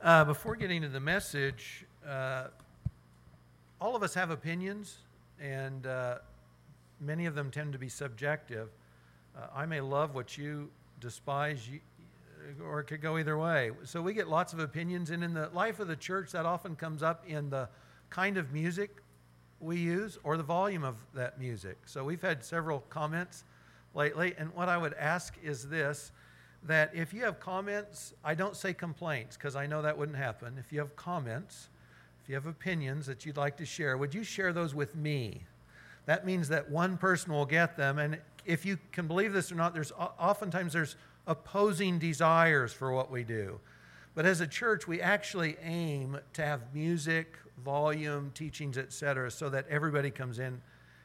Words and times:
Uh, 0.00 0.24
before 0.24 0.54
getting 0.54 0.80
to 0.80 0.88
the 0.88 1.00
message, 1.00 1.84
uh, 2.08 2.44
all 3.80 3.96
of 3.96 4.04
us 4.04 4.14
have 4.14 4.30
opinions, 4.30 4.98
and 5.40 5.88
uh, 5.88 6.18
many 7.00 7.26
of 7.26 7.34
them 7.34 7.50
tend 7.50 7.72
to 7.72 7.80
be 7.80 7.88
subjective. 7.88 8.68
Uh, 9.36 9.48
I 9.52 9.66
may 9.66 9.80
love 9.80 10.14
what 10.14 10.38
you 10.38 10.70
despise, 11.00 11.68
you, 11.68 11.80
or 12.64 12.78
it 12.78 12.84
could 12.84 13.02
go 13.02 13.18
either 13.18 13.36
way. 13.36 13.72
So 13.82 14.00
we 14.00 14.14
get 14.14 14.28
lots 14.28 14.52
of 14.52 14.60
opinions, 14.60 15.10
and 15.10 15.24
in 15.24 15.34
the 15.34 15.48
life 15.52 15.80
of 15.80 15.88
the 15.88 15.96
church, 15.96 16.30
that 16.30 16.46
often 16.46 16.76
comes 16.76 17.02
up 17.02 17.24
in 17.26 17.50
the 17.50 17.68
kind 18.08 18.36
of 18.36 18.52
music 18.52 19.02
we 19.58 19.78
use 19.78 20.16
or 20.22 20.36
the 20.36 20.44
volume 20.44 20.84
of 20.84 20.94
that 21.14 21.40
music. 21.40 21.76
So 21.86 22.04
we've 22.04 22.22
had 22.22 22.44
several 22.44 22.84
comments 22.88 23.42
lately, 23.96 24.36
and 24.38 24.54
what 24.54 24.68
I 24.68 24.78
would 24.78 24.94
ask 24.94 25.34
is 25.42 25.68
this 25.68 26.12
that 26.64 26.90
if 26.94 27.12
you 27.14 27.24
have 27.24 27.40
comments, 27.40 28.14
I 28.24 28.34
don't 28.34 28.56
say 28.56 28.74
complaints 28.74 29.36
because 29.36 29.56
I 29.56 29.66
know 29.66 29.82
that 29.82 29.96
wouldn't 29.96 30.18
happen. 30.18 30.56
If 30.58 30.72
you 30.72 30.80
have 30.80 30.96
comments, 30.96 31.68
if 32.22 32.28
you 32.28 32.34
have 32.34 32.46
opinions 32.46 33.06
that 33.06 33.24
you'd 33.24 33.36
like 33.36 33.56
to 33.58 33.64
share, 33.64 33.96
would 33.96 34.14
you 34.14 34.24
share 34.24 34.52
those 34.52 34.74
with 34.74 34.96
me? 34.96 35.42
That 36.06 36.26
means 36.26 36.48
that 36.48 36.70
one 36.70 36.96
person 36.96 37.32
will 37.32 37.46
get 37.46 37.76
them. 37.76 37.98
And 37.98 38.18
if 38.44 38.64
you 38.64 38.78
can 38.92 39.06
believe 39.06 39.32
this 39.32 39.52
or 39.52 39.54
not, 39.54 39.74
there's 39.74 39.92
oftentimes 39.92 40.72
there's 40.72 40.96
opposing 41.26 41.98
desires 41.98 42.72
for 42.72 42.92
what 42.92 43.10
we 43.10 43.24
do. 43.24 43.60
But 44.14 44.26
as 44.26 44.40
a 44.40 44.46
church, 44.46 44.88
we 44.88 45.00
actually 45.00 45.56
aim 45.62 46.18
to 46.32 46.42
have 46.42 46.74
music, 46.74 47.36
volume, 47.64 48.32
teachings, 48.34 48.76
etc., 48.76 49.30
so 49.30 49.48
that 49.50 49.66
everybody 49.68 50.10
comes 50.10 50.38
in 50.38 50.60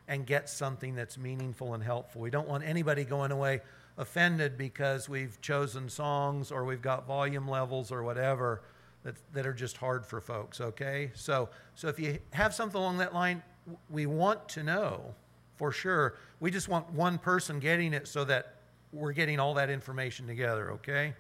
and 0.08 0.26
gets 0.26 0.52
something 0.52 0.96
that's 0.96 1.18
meaningful 1.18 1.74
and 1.74 1.84
helpful. 1.84 2.22
We 2.22 2.30
don't 2.30 2.48
want 2.48 2.64
anybody 2.64 3.04
going 3.04 3.32
away 3.32 3.62
offended 3.98 4.58
because 4.58 5.08
we've 5.08 5.40
chosen 5.42 5.90
songs 5.90 6.52
or 6.52 6.66
we've 6.66 6.82
got 6.82 7.08
volume 7.08 7.48
levels 7.48 7.92
or 7.92 8.04
whatever 8.04 8.64
that, 9.04 9.16
that 9.34 9.46
are 9.46 9.54
just 9.54 9.78
hard 9.78 10.06
for 10.06 10.22
folks, 10.22 10.62
okay? 10.62 11.12
So, 11.14 11.50
so 11.76 11.88
if 11.88 12.00
you 12.00 12.20
have 12.32 12.54
something 12.54 12.80
along 12.80 12.98
that 12.98 13.14
line, 13.14 13.44
we 13.90 14.06
want 14.06 14.48
to 14.50 14.64
know 14.64 15.14
for 15.56 15.72
sure. 15.72 16.18
We 16.40 16.52
just 16.52 16.68
want 16.68 16.92
one 16.92 17.18
person 17.18 17.60
getting 17.60 17.94
it 17.94 18.08
so 18.08 18.24
that 18.26 18.56
we're 18.92 19.14
getting 19.14 19.40
all 19.40 19.54
that 19.56 19.70
information 19.70 20.28
together, 20.28 20.72
okay? 20.74 21.14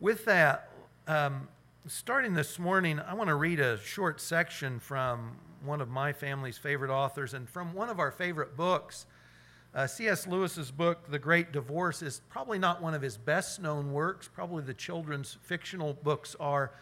With 0.00 0.24
that, 0.24 0.70
um, 1.06 1.48
starting 1.86 2.34
this 2.34 2.58
morning, 2.58 3.00
I 3.00 3.14
want 3.14 3.28
to 3.28 3.34
read 3.34 3.60
a 3.60 3.78
short 3.78 4.20
section 4.20 4.78
from 4.78 5.36
one 5.64 5.80
of 5.80 5.88
my 5.88 6.12
family's 6.12 6.58
favorite 6.58 6.90
authors 6.90 7.34
and 7.34 7.48
from 7.48 7.72
one 7.72 7.88
of 7.88 7.98
our 7.98 8.10
favorite 8.10 8.56
books. 8.56 9.06
Uh, 9.74 9.86
C.S. 9.86 10.26
Lewis's 10.26 10.70
book, 10.70 11.10
The 11.10 11.18
Great 11.18 11.50
Divorce, 11.50 12.02
is 12.02 12.20
probably 12.28 12.58
not 12.58 12.82
one 12.82 12.92
of 12.92 13.00
his 13.00 13.16
best 13.16 13.60
known 13.60 13.92
works. 13.92 14.28
Probably 14.28 14.62
the 14.62 14.74
children's 14.74 15.38
fictional 15.42 15.94
books 15.94 16.36
are. 16.38 16.72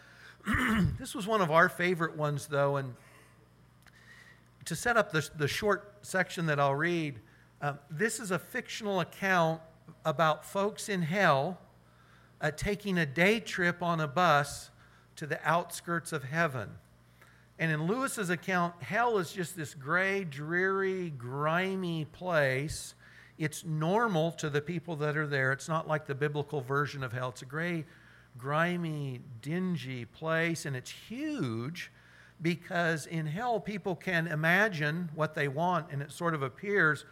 this 0.99 1.15
was 1.15 1.25
one 1.25 1.39
of 1.39 1.51
our 1.51 1.69
favorite 1.69 2.17
ones, 2.17 2.47
though. 2.47 2.75
And 2.75 2.95
to 4.65 4.75
set 4.75 4.97
up 4.97 5.13
the, 5.13 5.29
the 5.37 5.47
short 5.47 5.93
section 6.01 6.47
that 6.47 6.59
I'll 6.59 6.75
read, 6.75 7.19
uh, 7.61 7.73
this 7.89 8.19
is 8.19 8.31
a 8.31 8.39
fictional 8.39 8.99
account 8.99 9.61
about 10.03 10.43
folks 10.43 10.89
in 10.89 11.01
hell 11.01 11.59
uh, 12.41 12.51
taking 12.51 12.97
a 12.97 13.05
day 13.05 13.39
trip 13.39 13.81
on 13.81 14.01
a 14.01 14.07
bus 14.07 14.69
to 15.15 15.25
the 15.25 15.39
outskirts 15.47 16.11
of 16.11 16.25
heaven. 16.25 16.71
And 17.61 17.71
in 17.71 17.85
Lewis's 17.85 18.31
account, 18.31 18.73
hell 18.81 19.19
is 19.19 19.31
just 19.31 19.55
this 19.55 19.75
gray, 19.75 20.23
dreary, 20.23 21.11
grimy 21.11 22.05
place. 22.05 22.95
It's 23.37 23.63
normal 23.63 24.31
to 24.33 24.49
the 24.49 24.61
people 24.61 24.95
that 24.95 25.15
are 25.15 25.27
there. 25.27 25.51
It's 25.51 25.69
not 25.69 25.87
like 25.87 26.07
the 26.07 26.15
biblical 26.15 26.61
version 26.61 27.03
of 27.03 27.13
hell. 27.13 27.29
It's 27.29 27.43
a 27.43 27.45
gray, 27.45 27.85
grimy, 28.35 29.21
dingy 29.43 30.05
place, 30.05 30.65
and 30.65 30.75
it's 30.75 30.89
huge 30.89 31.91
because 32.41 33.05
in 33.05 33.27
hell, 33.27 33.59
people 33.59 33.95
can 33.95 34.25
imagine 34.25 35.11
what 35.13 35.35
they 35.35 35.47
want, 35.47 35.91
and 35.91 36.01
it 36.01 36.11
sort 36.11 36.33
of 36.33 36.41
appears, 36.41 37.05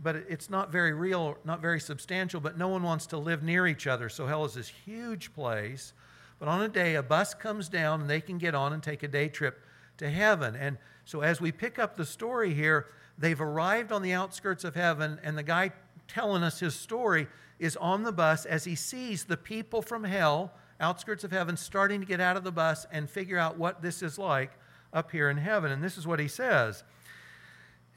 but 0.00 0.14
it's 0.14 0.48
not 0.48 0.70
very 0.70 0.92
real, 0.92 1.38
not 1.44 1.60
very 1.60 1.80
substantial, 1.80 2.40
but 2.40 2.56
no 2.56 2.68
one 2.68 2.84
wants 2.84 3.06
to 3.06 3.18
live 3.18 3.42
near 3.42 3.66
each 3.66 3.88
other. 3.88 4.08
So 4.08 4.28
hell 4.28 4.44
is 4.44 4.54
this 4.54 4.68
huge 4.68 5.34
place. 5.34 5.92
But 6.38 6.46
on 6.46 6.62
a 6.62 6.68
day, 6.68 6.94
a 6.94 7.02
bus 7.02 7.34
comes 7.34 7.68
down, 7.68 8.02
and 8.02 8.08
they 8.08 8.20
can 8.20 8.38
get 8.38 8.54
on 8.54 8.72
and 8.72 8.80
take 8.80 9.02
a 9.02 9.08
day 9.08 9.26
trip 9.26 9.60
to 9.98 10.10
heaven. 10.10 10.56
And 10.56 10.78
so, 11.04 11.20
as 11.20 11.40
we 11.40 11.52
pick 11.52 11.78
up 11.78 11.96
the 11.96 12.04
story 12.04 12.54
here, 12.54 12.86
they've 13.16 13.40
arrived 13.40 13.92
on 13.92 14.02
the 14.02 14.12
outskirts 14.12 14.64
of 14.64 14.74
heaven, 14.74 15.18
and 15.22 15.36
the 15.36 15.42
guy 15.42 15.72
telling 16.06 16.42
us 16.42 16.60
his 16.60 16.74
story 16.74 17.28
is 17.58 17.76
on 17.76 18.02
the 18.02 18.12
bus 18.12 18.44
as 18.44 18.64
he 18.64 18.74
sees 18.74 19.24
the 19.24 19.36
people 19.36 19.82
from 19.82 20.04
hell, 20.04 20.52
outskirts 20.80 21.24
of 21.24 21.30
heaven, 21.30 21.56
starting 21.56 22.00
to 22.00 22.06
get 22.06 22.20
out 22.20 22.36
of 22.36 22.44
the 22.44 22.52
bus 22.52 22.86
and 22.90 23.10
figure 23.10 23.38
out 23.38 23.58
what 23.58 23.82
this 23.82 24.02
is 24.02 24.18
like 24.18 24.52
up 24.92 25.10
here 25.10 25.28
in 25.28 25.36
heaven. 25.36 25.70
And 25.70 25.82
this 25.82 25.98
is 25.98 26.06
what 26.06 26.20
he 26.20 26.28
says. 26.28 26.84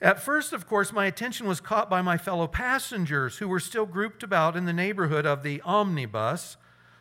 At 0.01 0.19
first, 0.19 0.51
of 0.51 0.67
course, 0.67 0.91
my 0.91 1.05
attention 1.05 1.47
was 1.47 1.61
caught 1.61 1.89
by 1.89 2.01
my 2.01 2.17
fellow 2.17 2.47
passengers 2.47 3.37
who 3.37 3.47
were 3.47 3.59
still 3.59 3.85
grouped 3.85 4.23
about 4.23 4.57
in 4.57 4.65
the 4.65 4.73
neighborhood 4.73 5.27
of 5.27 5.43
the 5.43 5.61
omnibus, 5.61 6.57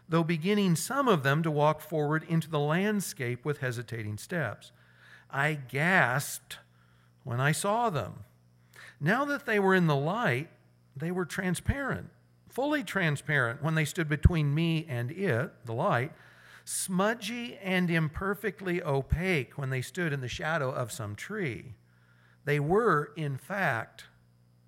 though 0.06 0.22
beginning 0.22 0.76
some 0.76 1.08
of 1.08 1.22
them 1.22 1.42
to 1.42 1.50
walk 1.50 1.80
forward 1.80 2.24
into 2.28 2.50
the 2.50 2.58
landscape 2.58 3.44
with 3.44 3.58
hesitating 3.58 4.18
steps. 4.18 4.70
I 5.32 5.54
gasped 5.54 6.58
when 7.24 7.40
I 7.40 7.52
saw 7.52 7.90
them. 7.90 8.24
Now 9.00 9.24
that 9.24 9.46
they 9.46 9.58
were 9.58 9.74
in 9.74 9.86
the 9.86 9.96
light, 9.96 10.48
they 10.96 11.10
were 11.10 11.24
transparent, 11.24 12.10
fully 12.48 12.82
transparent 12.82 13.62
when 13.62 13.74
they 13.74 13.84
stood 13.84 14.08
between 14.08 14.54
me 14.54 14.86
and 14.88 15.10
it, 15.10 15.52
the 15.64 15.72
light, 15.72 16.12
smudgy 16.64 17.58
and 17.62 17.90
imperfectly 17.90 18.82
opaque 18.82 19.56
when 19.56 19.70
they 19.70 19.82
stood 19.82 20.12
in 20.12 20.20
the 20.20 20.28
shadow 20.28 20.70
of 20.70 20.92
some 20.92 21.14
tree. 21.14 21.74
They 22.44 22.60
were, 22.60 23.12
in 23.16 23.36
fact, 23.36 24.04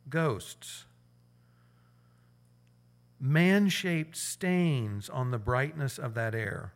ghosts. 0.09 0.85
Man 3.21 3.69
shaped 3.69 4.17
stains 4.17 5.09
on 5.09 5.31
the 5.31 5.39
brightness 5.39 5.99
of 5.99 6.15
that 6.15 6.35
air. 6.35 6.73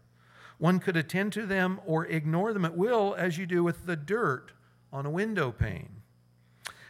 One 0.58 0.78
could 0.78 0.96
attend 0.96 1.32
to 1.34 1.46
them 1.46 1.80
or 1.84 2.06
ignore 2.06 2.52
them 2.52 2.64
at 2.64 2.76
will, 2.76 3.14
as 3.18 3.38
you 3.38 3.46
do 3.46 3.62
with 3.62 3.86
the 3.86 3.96
dirt 3.96 4.52
on 4.92 5.04
a 5.04 5.10
window 5.10 5.52
pane. 5.52 6.02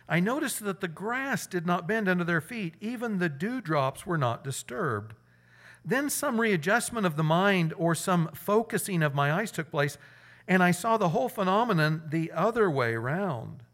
I 0.08 0.20
noticed 0.20 0.60
that 0.60 0.80
the 0.80 0.88
grass 0.88 1.46
did 1.46 1.66
not 1.66 1.88
bend 1.88 2.08
under 2.08 2.22
their 2.22 2.40
feet, 2.40 2.74
even 2.80 3.18
the 3.18 3.28
dewdrops 3.28 4.06
were 4.06 4.18
not 4.18 4.44
disturbed. 4.44 5.14
Then 5.84 6.10
some 6.10 6.40
readjustment 6.40 7.06
of 7.06 7.16
the 7.16 7.24
mind 7.24 7.74
or 7.76 7.94
some 7.94 8.30
focusing 8.34 9.02
of 9.02 9.14
my 9.14 9.32
eyes 9.32 9.50
took 9.50 9.70
place, 9.70 9.98
and 10.46 10.62
I 10.62 10.70
saw 10.70 10.96
the 10.96 11.08
whole 11.08 11.28
phenomenon 11.28 12.02
the 12.08 12.30
other 12.30 12.70
way 12.70 12.94
round. 12.94 13.64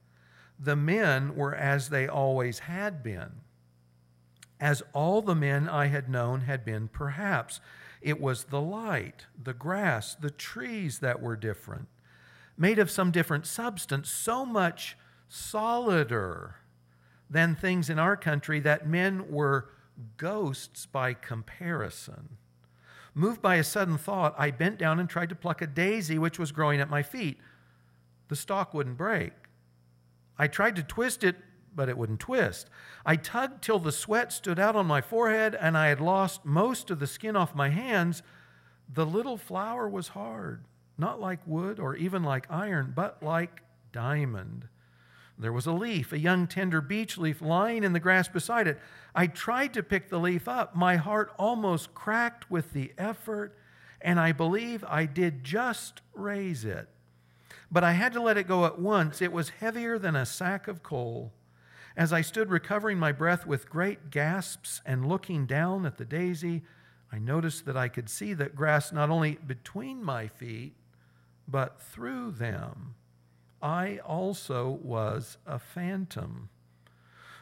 The 0.59 0.77
men 0.77 1.35
were 1.35 1.55
as 1.55 1.89
they 1.89 2.07
always 2.07 2.61
had 2.61 3.03
been, 3.03 3.41
as 4.61 4.83
all 4.93 5.21
the 5.23 5.35
men 5.35 5.69
I 5.69 5.87
had 5.87 6.09
known 6.09 6.43
had 6.43 6.65
been, 6.65 6.89
perhaps 6.89 7.61
it 8.03 8.21
was 8.21 8.45
the 8.45 8.61
light, 8.61 9.27
the 9.43 9.55
grass, 9.55 10.15
the 10.15 10.31
trees 10.31 10.99
that 10.99 11.23
were 11.23 11.37
different, 11.37 11.89
made 12.57 12.79
of 12.79 12.91
some 12.91 13.11
different 13.11 13.47
substance, 13.47 14.11
so 14.11 14.45
much 14.45 14.97
solider 15.29 16.57
than 17.31 17.55
things 17.55 17.89
in 17.89 17.99
our 17.99 18.17
country 18.17 18.61
that 18.61 18.87
men 18.87 19.31
were 19.31 19.71
ghosts 20.17 20.87
by 20.87 21.15
comparison. 21.15 22.37
Moved 23.15 23.43
by 23.43 23.57
a 23.57 23.65
sudden 23.65 23.99
thought, 23.99 24.35
I 24.39 24.51
bent 24.51 24.79
down 24.79 24.99
and 24.99 25.09
tried 25.09 25.29
to 25.31 25.35
pluck 25.35 25.63
a 25.63 25.67
daisy 25.67 26.19
which 26.19 26.39
was 26.39 26.53
growing 26.53 26.81
at 26.81 26.91
my 26.91 27.03
feet. 27.03 27.39
The 28.29 28.37
stalk 28.37 28.73
wouldn't 28.73 28.97
break. 28.97 29.33
I 30.39 30.47
tried 30.47 30.77
to 30.77 30.83
twist 30.83 31.23
it 31.23 31.37
but 31.75 31.89
it 31.89 31.97
wouldn't 31.97 32.21
twist. 32.21 32.69
I 33.05 33.17
tugged 33.17 33.63
till 33.63 33.79
the 33.79 33.93
sweat 33.93 34.33
stood 34.33 34.59
out 34.59 34.77
on 34.77 34.87
my 34.87 35.01
forehead 35.01 35.55
and 35.55 35.77
I 35.77 35.89
had 35.89 36.01
lost 36.01 36.45
most 36.45 36.91
of 36.91 36.99
the 36.99 37.07
skin 37.07 37.37
off 37.37 37.55
my 37.55 37.71
hands. 37.71 38.23
The 38.93 39.07
little 39.07 39.37
flower 39.37 39.89
was 39.89 40.09
hard, 40.09 40.65
not 40.99 41.21
like 41.21 41.47
wood 41.47 41.79
or 41.79 41.97
even 41.97 42.23
like 42.23 42.51
iron, 42.51 42.93
but 42.95 43.23
like 43.23 43.63
diamond. 43.93 44.69
There 45.39 45.53
was 45.53 45.67
a 45.67 45.73
leaf, 45.73 46.13
a 46.13 46.19
young 46.19 46.47
tender 46.47 46.81
beech 46.81 47.19
leaf, 47.19 47.41
lying 47.41 47.85
in 47.85 47.93
the 47.93 48.01
grass 48.01 48.29
beside 48.29 48.69
it. 48.69 48.79
I 49.15 49.27
tried 49.27 49.75
to 49.75 49.83
pick 49.83 50.09
the 50.09 50.21
leaf 50.21 50.47
up. 50.47 50.77
My 50.77 50.97
heart 50.97 51.33
almost 51.39 51.95
cracked 51.95 52.51
with 52.51 52.73
the 52.73 52.93
effort, 52.99 53.57
and 54.01 54.21
I 54.21 54.33
believe 54.33 54.85
I 54.87 55.07
did 55.07 55.43
just 55.43 56.01
raise 56.13 56.65
it. 56.65 56.89
But 57.71 57.83
I 57.83 57.93
had 57.93 58.13
to 58.13 58.23
let 58.23 58.37
it 58.37 58.47
go 58.47 58.67
at 58.67 58.79
once. 58.79 59.23
It 59.23 59.33
was 59.33 59.49
heavier 59.49 59.99
than 59.99 60.15
a 60.15 60.27
sack 60.27 60.69
of 60.69 60.83
coal. 60.83 61.33
As 61.97 62.13
I 62.13 62.23
stood 62.23 62.51
recovering 62.51 62.99
my 62.99 63.13
breath 63.13 63.47
with 63.47 63.69
great 63.69 64.11
gasps 64.11 64.81
and 64.87 65.07
looking 65.07 65.47
down 65.47 65.85
at 65.85 65.99
the 65.99 66.05
daisy, 66.05 66.63
I 67.13 67.19
noticed 67.19 67.67
that 67.67 67.77
I 67.77 67.89
could 67.89 68.09
see 68.09 68.33
that 68.35 68.57
grass 68.57 68.93
not 68.93 69.11
only 69.11 69.35
between 69.47 70.03
my 70.03 70.29
feet, 70.29 70.75
but 71.47 71.81
through 71.81 72.33
them. 72.33 72.95
I 73.61 73.99
also 73.99 74.71
was 74.83 75.37
a 75.47 75.59
phantom. 75.59 76.49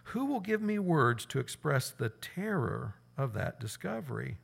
Who 0.04 0.24
will 0.24 0.40
give 0.40 0.60
me 0.60 0.78
words 0.78 1.24
to 1.26 1.38
express 1.38 1.90
the 1.90 2.08
terror 2.08 2.96
of 3.16 3.32
that 3.34 3.60
discovery? 3.60 4.38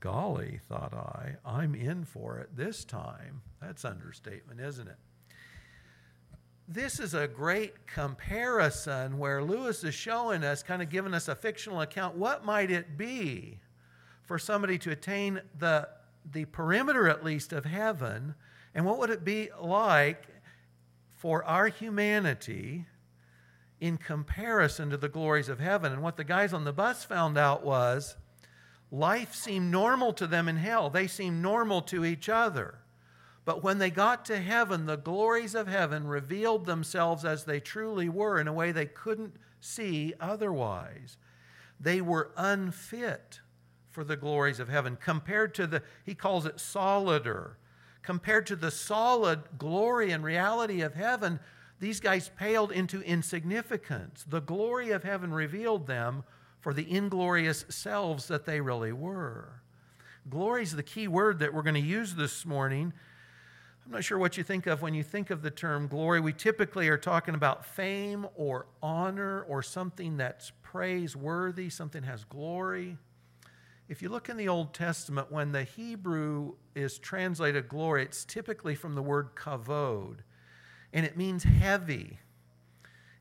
Golly, 0.00 0.60
thought 0.68 0.92
I, 0.92 1.36
I'm 1.44 1.76
in 1.76 2.04
for 2.04 2.38
it 2.38 2.56
this 2.56 2.84
time. 2.84 3.42
That's 3.60 3.84
understatement, 3.84 4.60
isn't 4.60 4.88
it? 4.88 4.98
This 6.72 7.00
is 7.00 7.12
a 7.12 7.28
great 7.28 7.86
comparison 7.86 9.18
where 9.18 9.44
Lewis 9.44 9.84
is 9.84 9.94
showing 9.94 10.42
us, 10.42 10.62
kind 10.62 10.80
of 10.80 10.88
giving 10.88 11.12
us 11.12 11.28
a 11.28 11.34
fictional 11.34 11.82
account. 11.82 12.16
What 12.16 12.46
might 12.46 12.70
it 12.70 12.96
be 12.96 13.58
for 14.22 14.38
somebody 14.38 14.78
to 14.78 14.90
attain 14.90 15.42
the, 15.58 15.86
the 16.30 16.46
perimeter, 16.46 17.10
at 17.10 17.22
least, 17.22 17.52
of 17.52 17.66
heaven? 17.66 18.34
And 18.74 18.86
what 18.86 18.98
would 19.00 19.10
it 19.10 19.22
be 19.22 19.50
like 19.60 20.24
for 21.18 21.44
our 21.44 21.68
humanity 21.68 22.86
in 23.78 23.98
comparison 23.98 24.88
to 24.88 24.96
the 24.96 25.10
glories 25.10 25.50
of 25.50 25.60
heaven? 25.60 25.92
And 25.92 26.02
what 26.02 26.16
the 26.16 26.24
guys 26.24 26.54
on 26.54 26.64
the 26.64 26.72
bus 26.72 27.04
found 27.04 27.36
out 27.36 27.66
was 27.66 28.16
life 28.90 29.34
seemed 29.34 29.70
normal 29.70 30.14
to 30.14 30.26
them 30.26 30.48
in 30.48 30.56
hell, 30.56 30.88
they 30.88 31.06
seemed 31.06 31.42
normal 31.42 31.82
to 31.82 32.06
each 32.06 32.30
other. 32.30 32.78
But 33.44 33.62
when 33.62 33.78
they 33.78 33.90
got 33.90 34.24
to 34.26 34.38
heaven, 34.38 34.86
the 34.86 34.96
glories 34.96 35.54
of 35.54 35.66
heaven 35.66 36.06
revealed 36.06 36.64
themselves 36.64 37.24
as 37.24 37.44
they 37.44 37.58
truly 37.58 38.08
were 38.08 38.38
in 38.40 38.46
a 38.46 38.52
way 38.52 38.70
they 38.70 38.86
couldn't 38.86 39.34
see 39.60 40.14
otherwise. 40.20 41.16
They 41.80 42.00
were 42.00 42.30
unfit 42.36 43.40
for 43.90 44.04
the 44.04 44.16
glories 44.16 44.60
of 44.60 44.68
heaven 44.68 44.96
compared 45.00 45.54
to 45.54 45.66
the, 45.66 45.82
he 46.04 46.14
calls 46.14 46.46
it 46.46 46.60
solider. 46.60 47.58
Compared 48.02 48.46
to 48.46 48.56
the 48.56 48.70
solid 48.70 49.42
glory 49.58 50.10
and 50.10 50.24
reality 50.24 50.80
of 50.80 50.94
heaven, 50.94 51.38
these 51.78 52.00
guys 52.00 52.30
paled 52.36 52.72
into 52.72 53.00
insignificance. 53.02 54.24
The 54.28 54.40
glory 54.40 54.90
of 54.90 55.02
heaven 55.02 55.32
revealed 55.32 55.86
them 55.86 56.24
for 56.60 56.72
the 56.72 56.88
inglorious 56.90 57.64
selves 57.68 58.28
that 58.28 58.46
they 58.46 58.60
really 58.60 58.92
were. 58.92 59.62
Glory 60.30 60.62
is 60.62 60.74
the 60.74 60.82
key 60.84 61.08
word 61.08 61.40
that 61.40 61.52
we're 61.52 61.62
going 61.62 61.74
to 61.74 61.80
use 61.80 62.14
this 62.14 62.46
morning 62.46 62.92
I'm 63.84 63.90
not 63.90 64.04
sure 64.04 64.18
what 64.18 64.36
you 64.36 64.44
think 64.44 64.66
of 64.66 64.80
when 64.80 64.94
you 64.94 65.02
think 65.02 65.30
of 65.30 65.42
the 65.42 65.50
term 65.50 65.88
glory. 65.88 66.20
We 66.20 66.32
typically 66.32 66.88
are 66.88 66.98
talking 66.98 67.34
about 67.34 67.66
fame 67.66 68.26
or 68.36 68.66
honor 68.80 69.42
or 69.42 69.62
something 69.62 70.16
that's 70.16 70.52
praiseworthy, 70.62 71.68
something 71.68 72.04
has 72.04 72.24
glory. 72.24 72.96
If 73.88 74.00
you 74.00 74.08
look 74.08 74.28
in 74.28 74.36
the 74.36 74.48
Old 74.48 74.72
Testament, 74.72 75.32
when 75.32 75.50
the 75.50 75.64
Hebrew 75.64 76.54
is 76.74 76.98
translated 76.98 77.68
glory, 77.68 78.04
it's 78.04 78.24
typically 78.24 78.76
from 78.76 78.94
the 78.94 79.02
word 79.02 79.34
kavod, 79.34 80.18
and 80.92 81.04
it 81.04 81.16
means 81.16 81.42
heavy. 81.42 82.18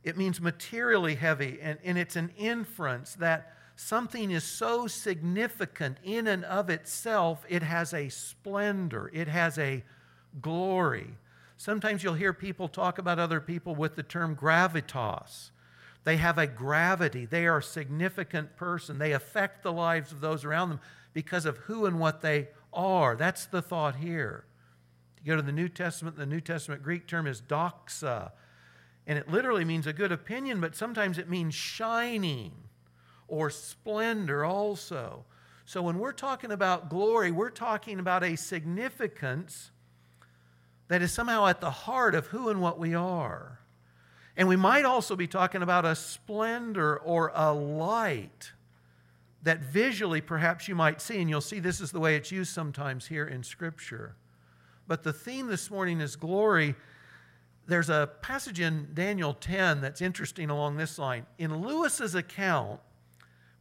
It 0.03 0.15
means 0.15 0.39
materially 0.39 1.15
heavy, 1.15 1.59
and, 1.61 1.79
and 1.83 1.97
it's 1.97 2.15
an 2.15 2.31
inference 2.37 3.15
that 3.15 3.55
something 3.75 4.29
is 4.29 4.43
so 4.43 4.85
significant 4.85 5.97
in 6.03 6.27
and 6.27 6.45
of 6.45 6.69
itself, 6.69 7.43
it 7.49 7.63
has 7.63 7.93
a 7.93 8.09
splendor, 8.09 9.09
it 9.11 9.27
has 9.27 9.57
a 9.57 9.83
glory. 10.39 11.15
Sometimes 11.57 12.03
you'll 12.03 12.13
hear 12.13 12.33
people 12.33 12.67
talk 12.67 12.97
about 12.97 13.19
other 13.19 13.39
people 13.39 13.75
with 13.75 13.95
the 13.95 14.03
term 14.03 14.35
gravitas. 14.35 15.51
They 16.03 16.17
have 16.17 16.37
a 16.37 16.47
gravity. 16.47 17.25
They 17.25 17.45
are 17.45 17.59
a 17.59 17.63
significant 17.63 18.55
person. 18.55 18.97
They 18.97 19.11
affect 19.11 19.61
the 19.61 19.71
lives 19.71 20.11
of 20.11 20.21
those 20.21 20.43
around 20.43 20.69
them 20.69 20.79
because 21.13 21.45
of 21.45 21.57
who 21.57 21.85
and 21.85 21.99
what 21.99 22.21
they 22.21 22.49
are. 22.73 23.15
That's 23.15 23.45
the 23.45 23.61
thought 23.61 23.97
here. 23.97 24.45
You 25.23 25.33
go 25.33 25.35
to 25.35 25.41
the 25.41 25.51
New 25.51 25.69
Testament, 25.69 26.17
the 26.17 26.25
New 26.25 26.41
Testament 26.41 26.81
Greek 26.81 27.07
term 27.07 27.27
is 27.27 27.41
doxa. 27.41 28.31
And 29.05 29.19
it 29.19 29.29
literally 29.29 29.65
means 29.65 29.85
a 29.85 29.93
good 29.93 30.11
opinion, 30.11 30.61
but 30.61 30.75
sometimes 30.75 31.17
it 31.17 31.29
means 31.29 31.53
shining 31.53 32.53
or 33.27 33.49
splendor 33.49 34.43
also. 34.43 35.25
So 35.65 35.81
when 35.81 35.99
we're 35.99 36.11
talking 36.11 36.51
about 36.51 36.89
glory, 36.89 37.31
we're 37.31 37.49
talking 37.49 37.99
about 37.99 38.23
a 38.23 38.35
significance 38.35 39.71
that 40.91 41.01
is 41.01 41.13
somehow 41.13 41.47
at 41.47 41.61
the 41.61 41.71
heart 41.71 42.13
of 42.13 42.27
who 42.27 42.49
and 42.49 42.59
what 42.59 42.77
we 42.77 42.93
are. 42.93 43.59
And 44.35 44.49
we 44.49 44.57
might 44.57 44.83
also 44.83 45.15
be 45.15 45.25
talking 45.25 45.61
about 45.61 45.85
a 45.85 45.95
splendor 45.95 46.97
or 46.97 47.31
a 47.33 47.53
light 47.53 48.51
that 49.41 49.61
visually 49.61 50.19
perhaps 50.19 50.67
you 50.67 50.75
might 50.75 50.99
see, 50.99 51.21
and 51.21 51.29
you'll 51.29 51.39
see 51.39 51.61
this 51.61 51.79
is 51.79 51.91
the 51.91 52.01
way 52.01 52.17
it's 52.17 52.29
used 52.29 52.53
sometimes 52.53 53.07
here 53.07 53.25
in 53.25 53.41
Scripture. 53.41 54.17
But 54.85 55.03
the 55.03 55.13
theme 55.13 55.47
this 55.47 55.71
morning 55.71 56.01
is 56.01 56.17
glory. 56.17 56.75
There's 57.67 57.89
a 57.89 58.09
passage 58.21 58.59
in 58.59 58.89
Daniel 58.93 59.33
10 59.33 59.79
that's 59.79 60.01
interesting 60.01 60.49
along 60.49 60.75
this 60.75 60.99
line. 60.99 61.25
In 61.37 61.61
Lewis's 61.61 62.15
account, 62.15 62.81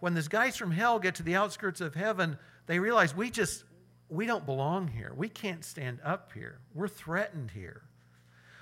when 0.01 0.15
these 0.15 0.27
guys 0.27 0.57
from 0.57 0.73
hell 0.73 0.99
get 0.99 1.15
to 1.15 1.23
the 1.23 1.37
outskirts 1.37 1.81
of 1.81 1.95
heaven, 1.95 2.39
they 2.67 2.81
realize 2.81 3.15
we 3.15 3.31
just 3.31 3.63
we 4.11 4.27
don't 4.27 4.45
belong 4.45 4.89
here. 4.89 5.13
We 5.17 5.29
can't 5.29 5.65
stand 5.65 6.01
up 6.05 6.33
here. 6.35 6.59
We're 6.75 6.89
threatened 6.89 7.53
here. 7.53 7.83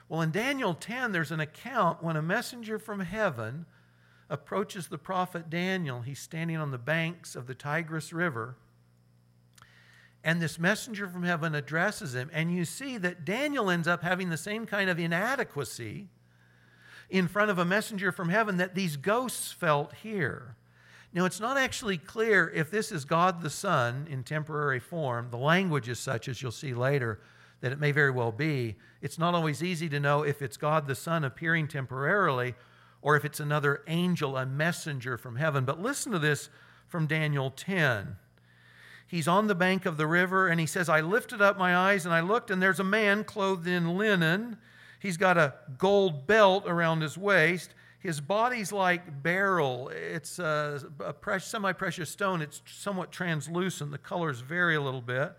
Well, 0.08 0.20
in 0.20 0.30
Daniel 0.30 0.74
10, 0.74 1.12
there's 1.12 1.32
an 1.32 1.40
account 1.40 2.02
when 2.02 2.16
a 2.16 2.22
messenger 2.22 2.78
from 2.78 3.00
heaven 3.00 3.66
approaches 4.30 4.88
the 4.88 4.98
prophet 4.98 5.50
Daniel. 5.50 6.02
He's 6.02 6.18
standing 6.18 6.56
on 6.56 6.70
the 6.70 6.78
banks 6.78 7.34
of 7.34 7.46
the 7.46 7.54
Tigris 7.54 8.12
River. 8.12 8.56
And 10.24 10.42
this 10.42 10.58
messenger 10.58 11.08
from 11.08 11.22
heaven 11.22 11.54
addresses 11.54 12.14
him. 12.14 12.30
And 12.32 12.54
you 12.54 12.64
see 12.64 12.98
that 12.98 13.24
Daniel 13.24 13.70
ends 13.70 13.88
up 13.88 14.02
having 14.02 14.28
the 14.28 14.36
same 14.36 14.66
kind 14.66 14.90
of 14.90 14.98
inadequacy 14.98 16.08
in 17.08 17.28
front 17.28 17.50
of 17.50 17.58
a 17.58 17.64
messenger 17.64 18.12
from 18.12 18.28
heaven 18.28 18.58
that 18.58 18.74
these 18.74 18.96
ghosts 18.96 19.52
felt 19.52 19.94
here. 20.02 20.56
Now, 21.12 21.24
it's 21.24 21.40
not 21.40 21.56
actually 21.56 21.96
clear 21.96 22.50
if 22.54 22.70
this 22.70 22.92
is 22.92 23.04
God 23.04 23.40
the 23.40 23.50
Son 23.50 24.06
in 24.10 24.24
temporary 24.24 24.78
form. 24.78 25.28
The 25.30 25.38
language 25.38 25.88
is 25.88 25.98
such, 25.98 26.28
as 26.28 26.42
you'll 26.42 26.52
see 26.52 26.74
later, 26.74 27.20
that 27.60 27.72
it 27.72 27.80
may 27.80 27.92
very 27.92 28.10
well 28.10 28.30
be. 28.30 28.76
It's 29.00 29.18
not 29.18 29.34
always 29.34 29.62
easy 29.62 29.88
to 29.88 30.00
know 30.00 30.22
if 30.22 30.42
it's 30.42 30.56
God 30.56 30.86
the 30.86 30.94
Son 30.94 31.24
appearing 31.24 31.68
temporarily 31.68 32.54
or 33.00 33.16
if 33.16 33.24
it's 33.24 33.40
another 33.40 33.82
angel, 33.86 34.36
a 34.36 34.44
messenger 34.44 35.16
from 35.16 35.36
heaven. 35.36 35.64
But 35.64 35.80
listen 35.80 36.12
to 36.12 36.18
this 36.18 36.50
from 36.86 37.06
Daniel 37.06 37.50
10. 37.50 38.16
He's 39.06 39.28
on 39.28 39.46
the 39.46 39.54
bank 39.54 39.86
of 39.86 39.96
the 39.96 40.06
river 40.06 40.48
and 40.48 40.60
he 40.60 40.66
says, 40.66 40.88
I 40.88 41.00
lifted 41.00 41.40
up 41.40 41.56
my 41.56 41.74
eyes 41.74 42.04
and 42.04 42.14
I 42.14 42.20
looked, 42.20 42.50
and 42.50 42.60
there's 42.60 42.80
a 42.80 42.84
man 42.84 43.24
clothed 43.24 43.66
in 43.66 43.96
linen. 43.96 44.58
He's 45.00 45.16
got 45.16 45.38
a 45.38 45.54
gold 45.78 46.26
belt 46.26 46.64
around 46.66 47.00
his 47.00 47.16
waist 47.16 47.72
his 47.98 48.20
body's 48.20 48.70
like 48.72 49.22
beryl. 49.22 49.90
It's 49.92 50.38
a, 50.38 50.82
a 51.00 51.40
semi 51.40 51.72
precious 51.72 52.10
stone. 52.10 52.42
It's 52.42 52.62
somewhat 52.66 53.10
translucent. 53.10 53.90
The 53.90 53.98
colors 53.98 54.40
vary 54.40 54.76
a 54.76 54.80
little 54.80 55.02
bit. 55.02 55.32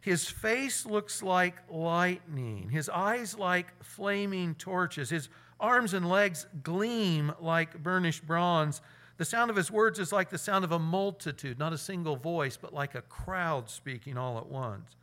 His 0.00 0.28
face 0.28 0.84
looks 0.84 1.22
like 1.22 1.56
lightning. 1.70 2.70
His 2.70 2.88
eyes 2.88 3.38
like 3.38 3.66
flaming 3.84 4.54
torches. 4.54 5.10
His 5.10 5.28
arms 5.60 5.94
and 5.94 6.08
legs 6.08 6.46
gleam 6.62 7.32
like 7.40 7.82
burnished 7.82 8.26
bronze. 8.26 8.80
The 9.16 9.24
sound 9.24 9.50
of 9.50 9.56
his 9.56 9.70
words 9.70 9.98
is 9.98 10.12
like 10.12 10.28
the 10.28 10.38
sound 10.38 10.64
of 10.64 10.72
a 10.72 10.78
multitude, 10.78 11.58
not 11.58 11.72
a 11.72 11.78
single 11.78 12.16
voice, 12.16 12.56
but 12.56 12.74
like 12.74 12.94
a 12.94 13.02
crowd 13.02 13.70
speaking 13.70 14.18
all 14.18 14.38
at 14.38 14.46
once 14.46 14.96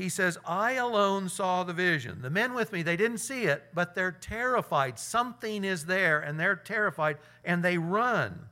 he 0.00 0.08
says, 0.08 0.38
I 0.46 0.72
alone 0.72 1.28
saw 1.28 1.62
the 1.62 1.74
vision. 1.74 2.22
The 2.22 2.30
men 2.30 2.54
with 2.54 2.72
me, 2.72 2.82
they 2.82 2.96
didn't 2.96 3.18
see 3.18 3.44
it, 3.44 3.64
but 3.74 3.94
they're 3.94 4.10
terrified. 4.10 4.98
Something 4.98 5.62
is 5.62 5.84
there, 5.84 6.20
and 6.20 6.40
they're 6.40 6.56
terrified, 6.56 7.18
and 7.44 7.62
they 7.62 7.76
run. 7.76 8.46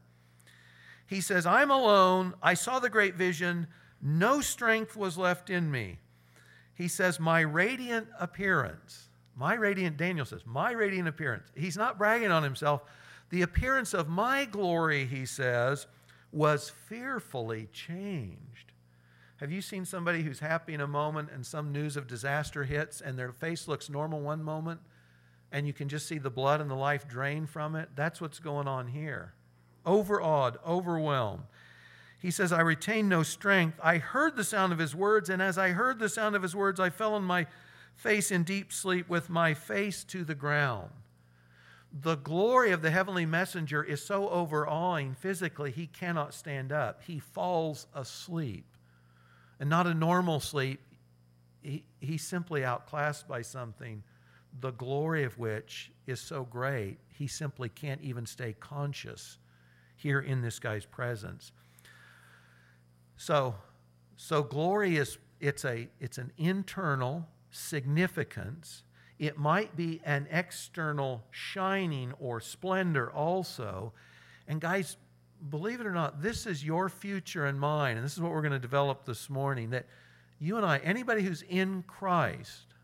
He 1.06 1.22
says, 1.22 1.46
I'm 1.46 1.70
alone. 1.70 2.34
I 2.42 2.52
saw 2.52 2.80
the 2.80 2.90
great 2.90 3.14
vision. 3.14 3.66
No 4.02 4.42
strength 4.42 4.94
was 4.94 5.16
left 5.16 5.48
in 5.48 5.70
me. 5.70 6.00
He 6.74 6.86
says, 6.86 7.18
My 7.18 7.40
radiant 7.40 8.08
appearance, 8.20 9.08
my 9.34 9.54
radiant, 9.54 9.96
Daniel 9.96 10.26
says, 10.26 10.42
my 10.44 10.72
radiant 10.72 11.08
appearance. 11.08 11.48
He's 11.54 11.78
not 11.78 11.96
bragging 11.96 12.30
on 12.30 12.42
himself. 12.42 12.82
The 13.30 13.40
appearance 13.40 13.94
of 13.94 14.06
my 14.06 14.44
glory, 14.44 15.06
he 15.06 15.24
says, 15.24 15.86
was 16.30 16.68
fearfully 16.68 17.68
changed. 17.72 18.57
Have 19.38 19.52
you 19.52 19.62
seen 19.62 19.84
somebody 19.84 20.22
who's 20.22 20.40
happy 20.40 20.74
in 20.74 20.80
a 20.80 20.88
moment 20.88 21.28
and 21.32 21.46
some 21.46 21.70
news 21.70 21.96
of 21.96 22.08
disaster 22.08 22.64
hits 22.64 23.00
and 23.00 23.16
their 23.16 23.30
face 23.30 23.68
looks 23.68 23.88
normal 23.88 24.20
one 24.20 24.42
moment 24.42 24.80
and 25.52 25.64
you 25.64 25.72
can 25.72 25.88
just 25.88 26.08
see 26.08 26.18
the 26.18 26.28
blood 26.28 26.60
and 26.60 26.68
the 26.68 26.74
life 26.74 27.06
drain 27.06 27.46
from 27.46 27.76
it? 27.76 27.90
That's 27.94 28.20
what's 28.20 28.40
going 28.40 28.66
on 28.66 28.88
here. 28.88 29.34
Overawed, 29.86 30.58
overwhelmed. 30.66 31.44
He 32.18 32.32
says, 32.32 32.52
I 32.52 32.62
retain 32.62 33.08
no 33.08 33.22
strength. 33.22 33.78
I 33.80 33.98
heard 33.98 34.34
the 34.34 34.42
sound 34.42 34.72
of 34.72 34.80
his 34.80 34.92
words, 34.92 35.30
and 35.30 35.40
as 35.40 35.56
I 35.56 35.70
heard 35.70 36.00
the 36.00 36.08
sound 36.08 36.34
of 36.34 36.42
his 36.42 36.56
words, 36.56 36.80
I 36.80 36.90
fell 36.90 37.14
on 37.14 37.22
my 37.22 37.46
face 37.94 38.32
in 38.32 38.42
deep 38.42 38.72
sleep 38.72 39.08
with 39.08 39.30
my 39.30 39.54
face 39.54 40.02
to 40.04 40.24
the 40.24 40.34
ground. 40.34 40.90
The 41.92 42.16
glory 42.16 42.72
of 42.72 42.82
the 42.82 42.90
heavenly 42.90 43.24
messenger 43.24 43.84
is 43.84 44.04
so 44.04 44.28
overawing 44.30 45.14
physically, 45.14 45.70
he 45.70 45.86
cannot 45.86 46.34
stand 46.34 46.72
up. 46.72 47.02
He 47.06 47.20
falls 47.20 47.86
asleep 47.94 48.64
and 49.60 49.68
not 49.68 49.86
a 49.86 49.94
normal 49.94 50.40
sleep. 50.40 50.80
He, 51.62 51.84
he's 52.00 52.24
simply 52.26 52.64
outclassed 52.64 53.26
by 53.28 53.42
something, 53.42 54.02
the 54.60 54.70
glory 54.72 55.24
of 55.24 55.38
which 55.38 55.92
is 56.06 56.20
so 56.20 56.44
great, 56.44 56.98
he 57.12 57.26
simply 57.26 57.68
can't 57.68 58.00
even 58.00 58.26
stay 58.26 58.54
conscious 58.58 59.38
here 59.96 60.20
in 60.20 60.40
this 60.40 60.58
guy's 60.58 60.86
presence. 60.86 61.52
So, 63.16 63.56
So 64.16 64.42
glory 64.42 64.96
is 64.96 65.18
it's 65.40 65.64
a 65.64 65.88
it's 66.00 66.18
an 66.18 66.32
internal 66.36 67.28
significance. 67.50 68.82
It 69.18 69.38
might 69.38 69.76
be 69.76 70.00
an 70.04 70.26
external 70.30 71.24
shining 71.30 72.12
or 72.18 72.40
splendor 72.40 73.10
also. 73.10 73.92
And 74.46 74.60
guys, 74.60 74.96
believe 75.50 75.80
it 75.80 75.86
or 75.86 75.92
not, 75.92 76.22
this 76.22 76.46
is 76.46 76.64
your 76.64 76.88
future 76.88 77.46
and 77.46 77.58
mine. 77.58 77.96
And 77.96 78.04
this 78.04 78.14
is 78.14 78.20
what 78.20 78.32
we're 78.32 78.42
going 78.42 78.52
to 78.52 78.58
develop 78.58 79.04
this 79.04 79.30
morning 79.30 79.70
that 79.70 79.86
you 80.40 80.56
and 80.56 80.64
I, 80.64 80.78
anybody 80.78 81.22
who's 81.22 81.42
in 81.42 81.82
Christ, 81.86 82.74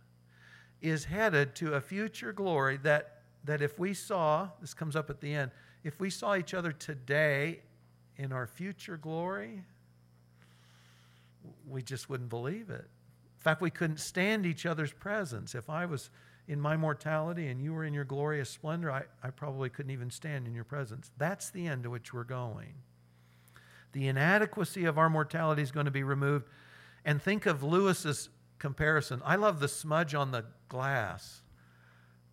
is 0.82 1.04
headed 1.04 1.54
to 1.56 1.74
a 1.74 1.80
future 1.80 2.32
glory 2.32 2.78
that, 2.78 3.22
that 3.44 3.62
if 3.62 3.78
we 3.78 3.94
saw, 3.94 4.48
this 4.60 4.74
comes 4.74 4.96
up 4.96 5.08
at 5.08 5.20
the 5.20 5.32
end, 5.32 5.50
if 5.82 6.00
we 6.00 6.10
saw 6.10 6.36
each 6.36 6.54
other 6.54 6.72
today 6.72 7.60
in 8.16 8.32
our 8.32 8.46
future 8.46 8.96
glory, 8.96 9.62
we 11.68 11.82
just 11.82 12.08
wouldn't 12.10 12.30
believe 12.30 12.70
it. 12.70 12.84
In 12.84 13.42
fact, 13.42 13.60
we 13.60 13.70
couldn't 13.70 14.00
stand 14.00 14.46
each 14.46 14.66
other's 14.66 14.92
presence. 14.92 15.54
If 15.54 15.68
I 15.68 15.86
was 15.86 16.10
in 16.46 16.60
my 16.60 16.76
mortality 16.76 17.48
and 17.48 17.60
you 17.60 17.72
were 17.72 17.84
in 17.84 17.94
your 17.94 18.04
glorious 18.04 18.50
splendor, 18.50 18.90
I, 18.90 19.04
I 19.22 19.30
probably 19.30 19.70
couldn't 19.70 19.92
even 19.92 20.10
stand 20.10 20.46
in 20.46 20.54
your 20.54 20.64
presence. 20.64 21.10
That's 21.16 21.50
the 21.50 21.66
end 21.66 21.84
to 21.84 21.90
which 21.90 22.12
we're 22.12 22.24
going. 22.24 22.74
The 23.92 24.08
inadequacy 24.08 24.84
of 24.84 24.98
our 24.98 25.08
mortality 25.08 25.62
is 25.62 25.70
going 25.70 25.86
to 25.86 25.92
be 25.92 26.02
removed. 26.02 26.46
And 27.04 27.22
think 27.22 27.46
of 27.46 27.62
Lewis's 27.62 28.28
comparison. 28.58 29.22
I 29.24 29.36
love 29.36 29.60
the 29.60 29.68
smudge 29.68 30.14
on 30.14 30.32
the 30.32 30.44
glass. 30.68 31.42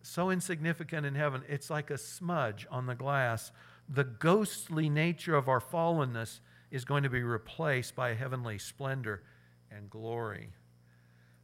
So 0.02 0.30
insignificant 0.30 1.06
in 1.06 1.14
heaven, 1.14 1.42
it's 1.48 1.70
like 1.70 1.90
a 1.90 1.98
smudge 1.98 2.66
on 2.70 2.86
the 2.86 2.94
glass. 2.94 3.52
The 3.88 4.04
ghostly 4.04 4.90
nature 4.90 5.36
of 5.36 5.48
our 5.48 5.60
fallenness 5.60 6.40
is 6.70 6.84
going 6.84 7.04
to 7.04 7.10
be 7.10 7.22
replaced 7.22 7.94
by 7.94 8.14
heavenly 8.14 8.58
splendor 8.58 9.22
and 9.70 9.88
glory. 9.88 10.50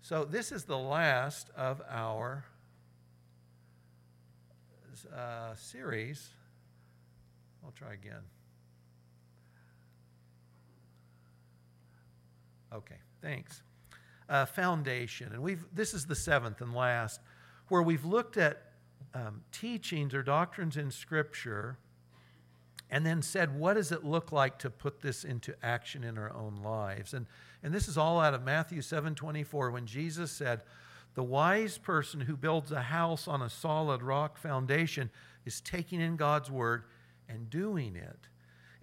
So, 0.01 0.25
this 0.25 0.53
is 0.53 0.65
the 0.65 0.79
last 0.79 1.51
of 1.57 1.83
our 1.89 2.45
uh, 5.07 5.55
series. 5.55 6.29
I'll 7.65 7.73
try 7.73 7.93
again. 7.93 8.23
Okay, 12.73 12.97
thanks. 13.23 13.63
Uh, 14.29 14.45
foundation, 14.45 15.33
and 15.33 15.43
we've 15.43 15.65
this 15.73 15.95
is 15.95 16.05
the 16.05 16.15
seventh 16.15 16.61
and 16.61 16.75
last, 16.75 17.21
where 17.69 17.83
we've 17.83 18.05
looked 18.05 18.37
at 18.37 18.63
um, 19.15 19.43
teachings 19.53 20.13
or 20.13 20.23
doctrines 20.23 20.77
in 20.77 20.91
Scripture, 20.91 21.79
and 22.91 23.07
then 23.07 23.23
said, 23.23 23.59
what 23.59 23.75
does 23.75 23.91
it 23.91 24.05
look 24.05 24.33
like 24.33 24.59
to 24.59 24.69
put 24.69 25.01
this 25.01 25.25
into 25.25 25.55
action 25.63 26.05
in 26.05 26.19
our 26.19 26.31
own 26.35 26.57
lives? 26.63 27.15
And 27.15 27.25
and 27.63 27.73
this 27.73 27.89
is 27.89 27.97
all 27.97 28.21
out 28.21 28.35
of 28.35 28.45
Matthew 28.45 28.83
seven 28.83 29.15
twenty 29.15 29.45
four, 29.45 29.71
when 29.71 29.87
Jesus 29.87 30.31
said, 30.31 30.61
the 31.19 31.25
wise 31.25 31.79
person 31.79 32.21
who 32.21 32.37
builds 32.37 32.71
a 32.71 32.81
house 32.81 33.27
on 33.27 33.43
a 33.43 33.51
solid 33.51 34.05
rock 34.05 34.39
foundation 34.39 35.11
is 35.45 35.61
taking 35.61 36.01
in 36.01 36.15
God's 36.15 36.49
word 36.49 36.85
and 37.29 37.51
doing 37.51 37.97
it. 37.97 38.29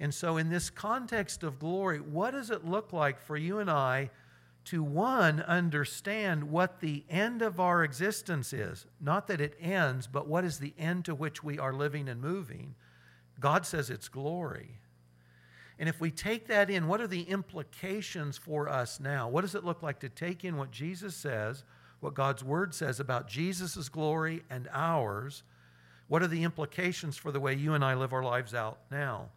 And 0.01 0.13
so, 0.13 0.35
in 0.35 0.49
this 0.49 0.69
context 0.69 1.43
of 1.43 1.59
glory, 1.59 2.01
what 2.01 2.31
does 2.31 2.51
it 2.51 2.65
look 2.65 2.91
like 2.91 3.21
for 3.21 3.37
you 3.37 3.59
and 3.59 3.71
I 3.71 4.09
to, 4.65 4.83
one, 4.83 5.43
understand 5.43 6.51
what 6.51 6.81
the 6.81 7.05
end 7.09 7.41
of 7.41 7.61
our 7.61 7.85
existence 7.85 8.51
is? 8.51 8.85
Not 8.99 9.27
that 9.27 9.39
it 9.39 9.55
ends, 9.61 10.05
but 10.05 10.27
what 10.27 10.43
is 10.43 10.59
the 10.59 10.73
end 10.77 11.05
to 11.05 11.15
which 11.15 11.41
we 11.41 11.57
are 11.57 11.71
living 11.71 12.09
and 12.09 12.19
moving? 12.19 12.75
God 13.39 13.65
says 13.65 13.89
it's 13.89 14.09
glory. 14.09 14.81
And 15.79 15.87
if 15.87 16.01
we 16.01 16.11
take 16.11 16.47
that 16.47 16.69
in, 16.69 16.89
what 16.89 16.99
are 16.99 17.07
the 17.07 17.23
implications 17.23 18.37
for 18.37 18.67
us 18.67 18.99
now? 18.99 19.29
What 19.29 19.39
does 19.39 19.55
it 19.55 19.63
look 19.63 19.81
like 19.81 20.01
to 20.01 20.09
take 20.09 20.43
in 20.43 20.57
what 20.57 20.71
Jesus 20.71 21.15
says? 21.15 21.63
What 22.05 22.13
God's 22.13 22.43
Word 22.43 22.75
says 22.75 22.99
about 22.99 23.27
Jesus' 23.27 23.89
glory 23.89 24.43
and 24.47 24.69
ours, 24.71 25.41
what 26.07 26.21
are 26.21 26.27
the 26.27 26.43
implications 26.43 27.17
for 27.17 27.31
the 27.31 27.39
way 27.39 27.55
you 27.55 27.73
and 27.73 27.83
I 27.83 27.95
live 27.95 28.13
our 28.13 28.23
lives 28.23 28.53
out 28.53 28.77
now? 28.91 29.29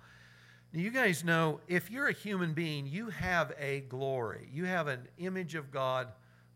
now? 0.75 0.81
You 0.81 0.91
guys 0.91 1.25
know 1.25 1.61
if 1.67 1.91
you're 1.91 2.09
a 2.09 2.13
human 2.13 2.53
being, 2.53 2.87
you 2.87 3.09
have 3.09 3.55
a 3.59 3.81
glory. 3.81 4.51
You 4.53 4.67
have 4.67 4.87
an 4.87 5.09
image 5.17 5.55
of 5.55 5.71
God 5.71 6.09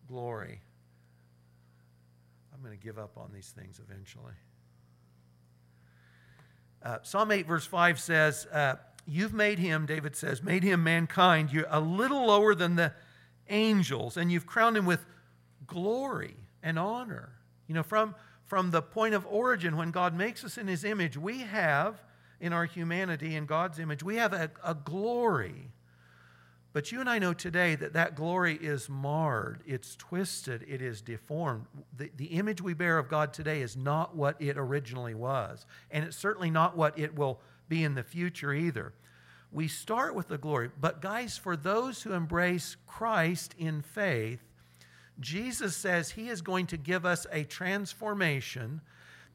glory. 0.06 0.60
I'm 2.54 2.62
going 2.62 2.78
to 2.78 2.84
give 2.84 2.98
up 2.98 3.16
on 3.16 3.30
these 3.32 3.48
things 3.48 3.80
eventually. 3.82 4.34
Uh, 6.82 6.98
Psalm 7.02 7.30
8, 7.32 7.46
verse 7.46 7.64
5 7.64 7.98
says, 7.98 8.46
uh, 8.52 8.74
You've 9.06 9.32
made 9.32 9.58
him, 9.58 9.86
David 9.86 10.14
says, 10.14 10.42
made 10.42 10.62
him 10.62 10.84
mankind. 10.84 11.52
You're 11.52 11.66
a 11.70 11.80
little 11.80 12.26
lower 12.26 12.54
than 12.54 12.76
the 12.76 12.92
angels, 13.48 14.18
and 14.18 14.30
you've 14.30 14.46
crowned 14.46 14.76
him 14.76 14.84
with 14.84 15.06
glory 15.72 16.36
and 16.62 16.78
honor. 16.78 17.32
You 17.66 17.74
know, 17.74 17.82
from, 17.82 18.14
from 18.44 18.70
the 18.70 18.82
point 18.82 19.14
of 19.14 19.26
origin, 19.26 19.76
when 19.76 19.90
God 19.90 20.16
makes 20.16 20.44
us 20.44 20.58
in 20.58 20.66
His 20.66 20.84
image, 20.84 21.16
we 21.16 21.38
have, 21.40 22.02
in 22.40 22.52
our 22.52 22.64
humanity, 22.64 23.34
in 23.34 23.46
God's 23.46 23.78
image, 23.78 24.02
we 24.02 24.16
have 24.16 24.32
a, 24.32 24.50
a 24.64 24.74
glory. 24.74 25.70
But 26.72 26.90
you 26.90 27.00
and 27.00 27.08
I 27.08 27.18
know 27.18 27.34
today 27.34 27.74
that 27.74 27.92
that 27.92 28.16
glory 28.16 28.54
is 28.54 28.88
marred, 28.88 29.60
it's 29.66 29.94
twisted, 29.96 30.64
it 30.66 30.80
is 30.80 31.02
deformed. 31.02 31.66
The, 31.96 32.10
the 32.16 32.26
image 32.26 32.62
we 32.62 32.72
bear 32.72 32.98
of 32.98 33.08
God 33.08 33.34
today 33.34 33.60
is 33.60 33.76
not 33.76 34.16
what 34.16 34.40
it 34.40 34.56
originally 34.56 35.14
was, 35.14 35.66
and 35.90 36.04
it's 36.04 36.16
certainly 36.16 36.50
not 36.50 36.76
what 36.76 36.98
it 36.98 37.14
will 37.14 37.40
be 37.68 37.84
in 37.84 37.94
the 37.94 38.02
future 38.02 38.54
either. 38.54 38.94
We 39.50 39.68
start 39.68 40.14
with 40.14 40.28
the 40.28 40.38
glory, 40.38 40.70
but 40.80 41.02
guys, 41.02 41.36
for 41.36 41.56
those 41.56 42.02
who 42.02 42.14
embrace 42.14 42.76
Christ 42.86 43.54
in 43.58 43.82
faith, 43.82 44.40
Jesus 45.20 45.76
says 45.76 46.10
he 46.10 46.28
is 46.28 46.42
going 46.42 46.66
to 46.68 46.76
give 46.76 47.04
us 47.04 47.26
a 47.30 47.44
transformation 47.44 48.80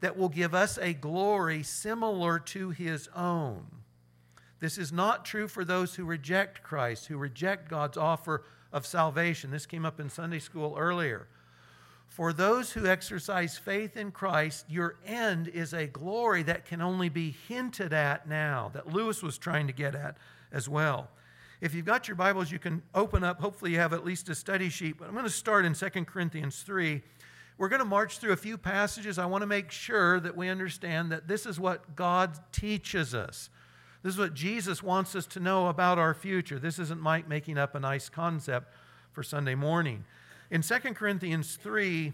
that 0.00 0.16
will 0.16 0.28
give 0.28 0.54
us 0.54 0.78
a 0.78 0.92
glory 0.92 1.62
similar 1.62 2.38
to 2.38 2.70
his 2.70 3.08
own. 3.14 3.66
This 4.60 4.78
is 4.78 4.92
not 4.92 5.24
true 5.24 5.48
for 5.48 5.64
those 5.64 5.94
who 5.94 6.04
reject 6.04 6.62
Christ, 6.62 7.06
who 7.06 7.16
reject 7.16 7.68
God's 7.68 7.96
offer 7.96 8.44
of 8.72 8.86
salvation. 8.86 9.50
This 9.50 9.66
came 9.66 9.86
up 9.86 10.00
in 10.00 10.10
Sunday 10.10 10.40
school 10.40 10.74
earlier. 10.76 11.28
For 12.08 12.32
those 12.32 12.72
who 12.72 12.86
exercise 12.86 13.58
faith 13.58 13.96
in 13.96 14.10
Christ, 14.10 14.64
your 14.68 14.96
end 15.06 15.46
is 15.48 15.72
a 15.72 15.86
glory 15.86 16.42
that 16.44 16.64
can 16.64 16.80
only 16.80 17.08
be 17.08 17.36
hinted 17.46 17.92
at 17.92 18.28
now, 18.28 18.70
that 18.72 18.92
Lewis 18.92 19.22
was 19.22 19.38
trying 19.38 19.66
to 19.68 19.72
get 19.72 19.94
at 19.94 20.16
as 20.50 20.68
well. 20.68 21.08
If 21.60 21.74
you've 21.74 21.86
got 21.86 22.06
your 22.06 22.14
Bibles, 22.14 22.52
you 22.52 22.60
can 22.60 22.82
open 22.94 23.24
up. 23.24 23.40
Hopefully, 23.40 23.72
you 23.72 23.78
have 23.78 23.92
at 23.92 24.04
least 24.04 24.28
a 24.28 24.34
study 24.34 24.68
sheet. 24.68 24.96
But 24.96 25.08
I'm 25.08 25.14
going 25.14 25.24
to 25.24 25.30
start 25.30 25.64
in 25.64 25.74
2 25.74 25.88
Corinthians 26.04 26.62
3. 26.62 27.02
We're 27.56 27.68
going 27.68 27.80
to 27.80 27.84
march 27.84 28.18
through 28.18 28.32
a 28.32 28.36
few 28.36 28.56
passages. 28.56 29.18
I 29.18 29.26
want 29.26 29.42
to 29.42 29.46
make 29.46 29.72
sure 29.72 30.20
that 30.20 30.36
we 30.36 30.48
understand 30.48 31.10
that 31.10 31.26
this 31.26 31.46
is 31.46 31.58
what 31.58 31.96
God 31.96 32.38
teaches 32.52 33.12
us. 33.12 33.50
This 34.04 34.12
is 34.14 34.18
what 34.20 34.34
Jesus 34.34 34.84
wants 34.84 35.16
us 35.16 35.26
to 35.26 35.40
know 35.40 35.66
about 35.66 35.98
our 35.98 36.14
future. 36.14 36.60
This 36.60 36.78
isn't 36.78 37.00
Mike 37.00 37.26
making 37.26 37.58
up 37.58 37.74
a 37.74 37.80
nice 37.80 38.08
concept 38.08 38.72
for 39.10 39.24
Sunday 39.24 39.56
morning. 39.56 40.04
In 40.52 40.62
2 40.62 40.78
Corinthians 40.94 41.56
3 41.56 42.12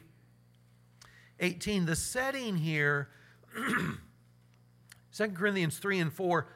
18, 1.40 1.84
the 1.84 1.96
setting 1.96 2.56
here, 2.56 3.08
2 5.12 5.28
Corinthians 5.30 5.78
3 5.78 5.98
and 5.98 6.12
4, 6.12 6.46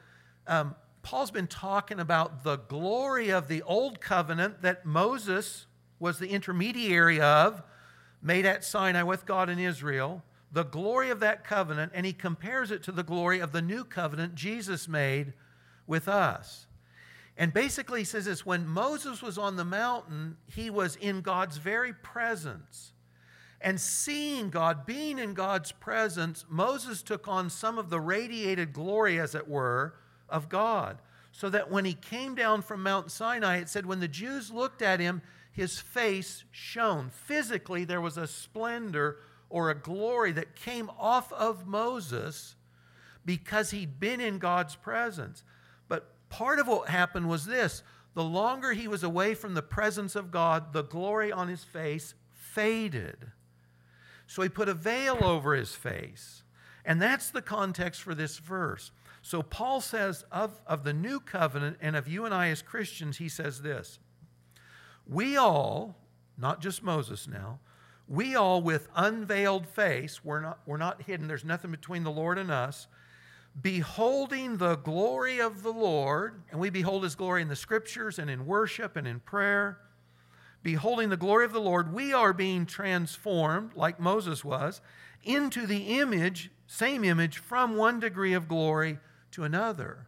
um, 0.46 0.74
Paul's 1.08 1.30
been 1.30 1.46
talking 1.46 2.00
about 2.00 2.44
the 2.44 2.56
glory 2.56 3.30
of 3.30 3.48
the 3.48 3.62
old 3.62 3.98
covenant 3.98 4.60
that 4.60 4.84
Moses 4.84 5.64
was 5.98 6.18
the 6.18 6.28
intermediary 6.28 7.18
of, 7.18 7.62
made 8.20 8.44
at 8.44 8.62
Sinai 8.62 9.04
with 9.04 9.24
God 9.24 9.48
and 9.48 9.58
Israel, 9.58 10.22
the 10.52 10.64
glory 10.64 11.08
of 11.08 11.20
that 11.20 11.44
covenant, 11.44 11.92
and 11.94 12.04
he 12.04 12.12
compares 12.12 12.70
it 12.70 12.82
to 12.82 12.92
the 12.92 13.02
glory 13.02 13.40
of 13.40 13.52
the 13.52 13.62
new 13.62 13.84
covenant 13.84 14.34
Jesus 14.34 14.86
made 14.86 15.32
with 15.86 16.08
us. 16.08 16.66
And 17.38 17.54
basically, 17.54 18.00
he 18.00 18.04
says 18.04 18.26
this 18.26 18.44
when 18.44 18.68
Moses 18.68 19.22
was 19.22 19.38
on 19.38 19.56
the 19.56 19.64
mountain, 19.64 20.36
he 20.44 20.68
was 20.68 20.94
in 20.96 21.22
God's 21.22 21.56
very 21.56 21.94
presence. 21.94 22.92
And 23.62 23.80
seeing 23.80 24.50
God, 24.50 24.84
being 24.84 25.18
in 25.18 25.32
God's 25.32 25.72
presence, 25.72 26.44
Moses 26.50 27.02
took 27.02 27.26
on 27.26 27.48
some 27.48 27.78
of 27.78 27.88
the 27.88 27.98
radiated 27.98 28.74
glory, 28.74 29.18
as 29.18 29.34
it 29.34 29.48
were, 29.48 29.94
of 30.28 30.48
God. 30.48 30.98
So 31.32 31.48
that 31.50 31.70
when 31.70 31.84
he 31.84 31.94
came 31.94 32.34
down 32.34 32.62
from 32.62 32.82
Mount 32.82 33.10
Sinai, 33.10 33.58
it 33.58 33.68
said 33.68 33.86
when 33.86 34.00
the 34.00 34.08
Jews 34.08 34.50
looked 34.50 34.82
at 34.82 35.00
him, 35.00 35.22
his 35.52 35.78
face 35.78 36.44
shone. 36.50 37.10
Physically, 37.10 37.84
there 37.84 38.00
was 38.00 38.16
a 38.16 38.26
splendor 38.26 39.18
or 39.50 39.70
a 39.70 39.74
glory 39.74 40.32
that 40.32 40.56
came 40.56 40.90
off 40.98 41.32
of 41.32 41.66
Moses 41.66 42.56
because 43.24 43.70
he'd 43.70 44.00
been 44.00 44.20
in 44.20 44.38
God's 44.38 44.74
presence. 44.74 45.42
But 45.88 46.10
part 46.28 46.58
of 46.58 46.66
what 46.66 46.88
happened 46.88 47.28
was 47.28 47.46
this 47.46 47.82
the 48.14 48.24
longer 48.24 48.72
he 48.72 48.88
was 48.88 49.04
away 49.04 49.34
from 49.34 49.54
the 49.54 49.62
presence 49.62 50.16
of 50.16 50.30
God, 50.30 50.72
the 50.72 50.82
glory 50.82 51.30
on 51.30 51.48
his 51.48 51.62
face 51.62 52.14
faded. 52.32 53.16
So 54.26 54.42
he 54.42 54.48
put 54.48 54.68
a 54.68 54.74
veil 54.74 55.18
over 55.22 55.54
his 55.54 55.74
face. 55.74 56.42
And 56.84 57.00
that's 57.00 57.30
the 57.30 57.42
context 57.42 58.02
for 58.02 58.14
this 58.14 58.38
verse. 58.38 58.90
So 59.28 59.42
Paul 59.42 59.82
says 59.82 60.24
of, 60.32 60.58
of 60.66 60.84
the 60.84 60.94
new 60.94 61.20
covenant 61.20 61.76
and 61.82 61.94
of 61.94 62.08
you 62.08 62.24
and 62.24 62.32
I 62.32 62.48
as 62.48 62.62
Christians, 62.62 63.18
he 63.18 63.28
says 63.28 63.60
this 63.60 63.98
we 65.06 65.36
all, 65.36 65.96
not 66.38 66.62
just 66.62 66.82
Moses 66.82 67.28
now, 67.28 67.58
we 68.08 68.34
all 68.34 68.62
with 68.62 68.88
unveiled 68.96 69.66
face, 69.66 70.24
we're 70.24 70.40
not, 70.40 70.60
we're 70.64 70.78
not 70.78 71.02
hidden, 71.02 71.28
there's 71.28 71.44
nothing 71.44 71.70
between 71.70 72.04
the 72.04 72.10
Lord 72.10 72.38
and 72.38 72.50
us, 72.50 72.86
beholding 73.60 74.56
the 74.56 74.76
glory 74.76 75.42
of 75.42 75.62
the 75.62 75.74
Lord, 75.74 76.40
and 76.50 76.58
we 76.58 76.70
behold 76.70 77.02
his 77.02 77.14
glory 77.14 77.42
in 77.42 77.48
the 77.48 77.54
scriptures 77.54 78.18
and 78.18 78.30
in 78.30 78.46
worship 78.46 78.96
and 78.96 79.06
in 79.06 79.20
prayer. 79.20 79.76
Beholding 80.62 81.10
the 81.10 81.18
glory 81.18 81.44
of 81.44 81.52
the 81.52 81.60
Lord, 81.60 81.92
we 81.92 82.14
are 82.14 82.32
being 82.32 82.64
transformed, 82.64 83.72
like 83.76 84.00
Moses 84.00 84.42
was, 84.42 84.80
into 85.22 85.66
the 85.66 85.98
image, 85.98 86.50
same 86.66 87.04
image, 87.04 87.36
from 87.36 87.76
one 87.76 88.00
degree 88.00 88.32
of 88.32 88.48
glory 88.48 88.98
to 89.32 89.44
another. 89.44 90.06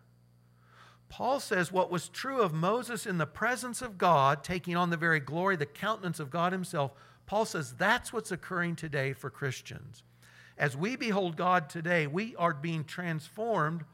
Paul 1.08 1.40
says 1.40 1.72
what 1.72 1.90
was 1.90 2.08
true 2.08 2.40
of 2.40 2.52
Moses 2.52 3.04
in 3.04 3.18
the 3.18 3.26
presence 3.26 3.82
of 3.82 3.98
God, 3.98 4.44
taking 4.44 4.76
on 4.76 4.90
the 4.90 4.96
very 4.96 5.20
glory, 5.20 5.56
the 5.56 5.66
countenance 5.66 6.20
of 6.20 6.30
God 6.30 6.52
Himself, 6.52 6.92
Paul 7.30 7.44
says 7.44 7.74
that's 7.78 8.12
what's 8.12 8.32
occurring 8.32 8.74
today 8.74 9.12
for 9.12 9.30
Christians. 9.30 10.02
As 10.58 10.76
we 10.76 10.96
behold 10.96 11.36
God 11.36 11.68
today, 11.70 12.08
we 12.08 12.34
are 12.34 12.52
being 12.52 12.82
transformed 12.82 13.84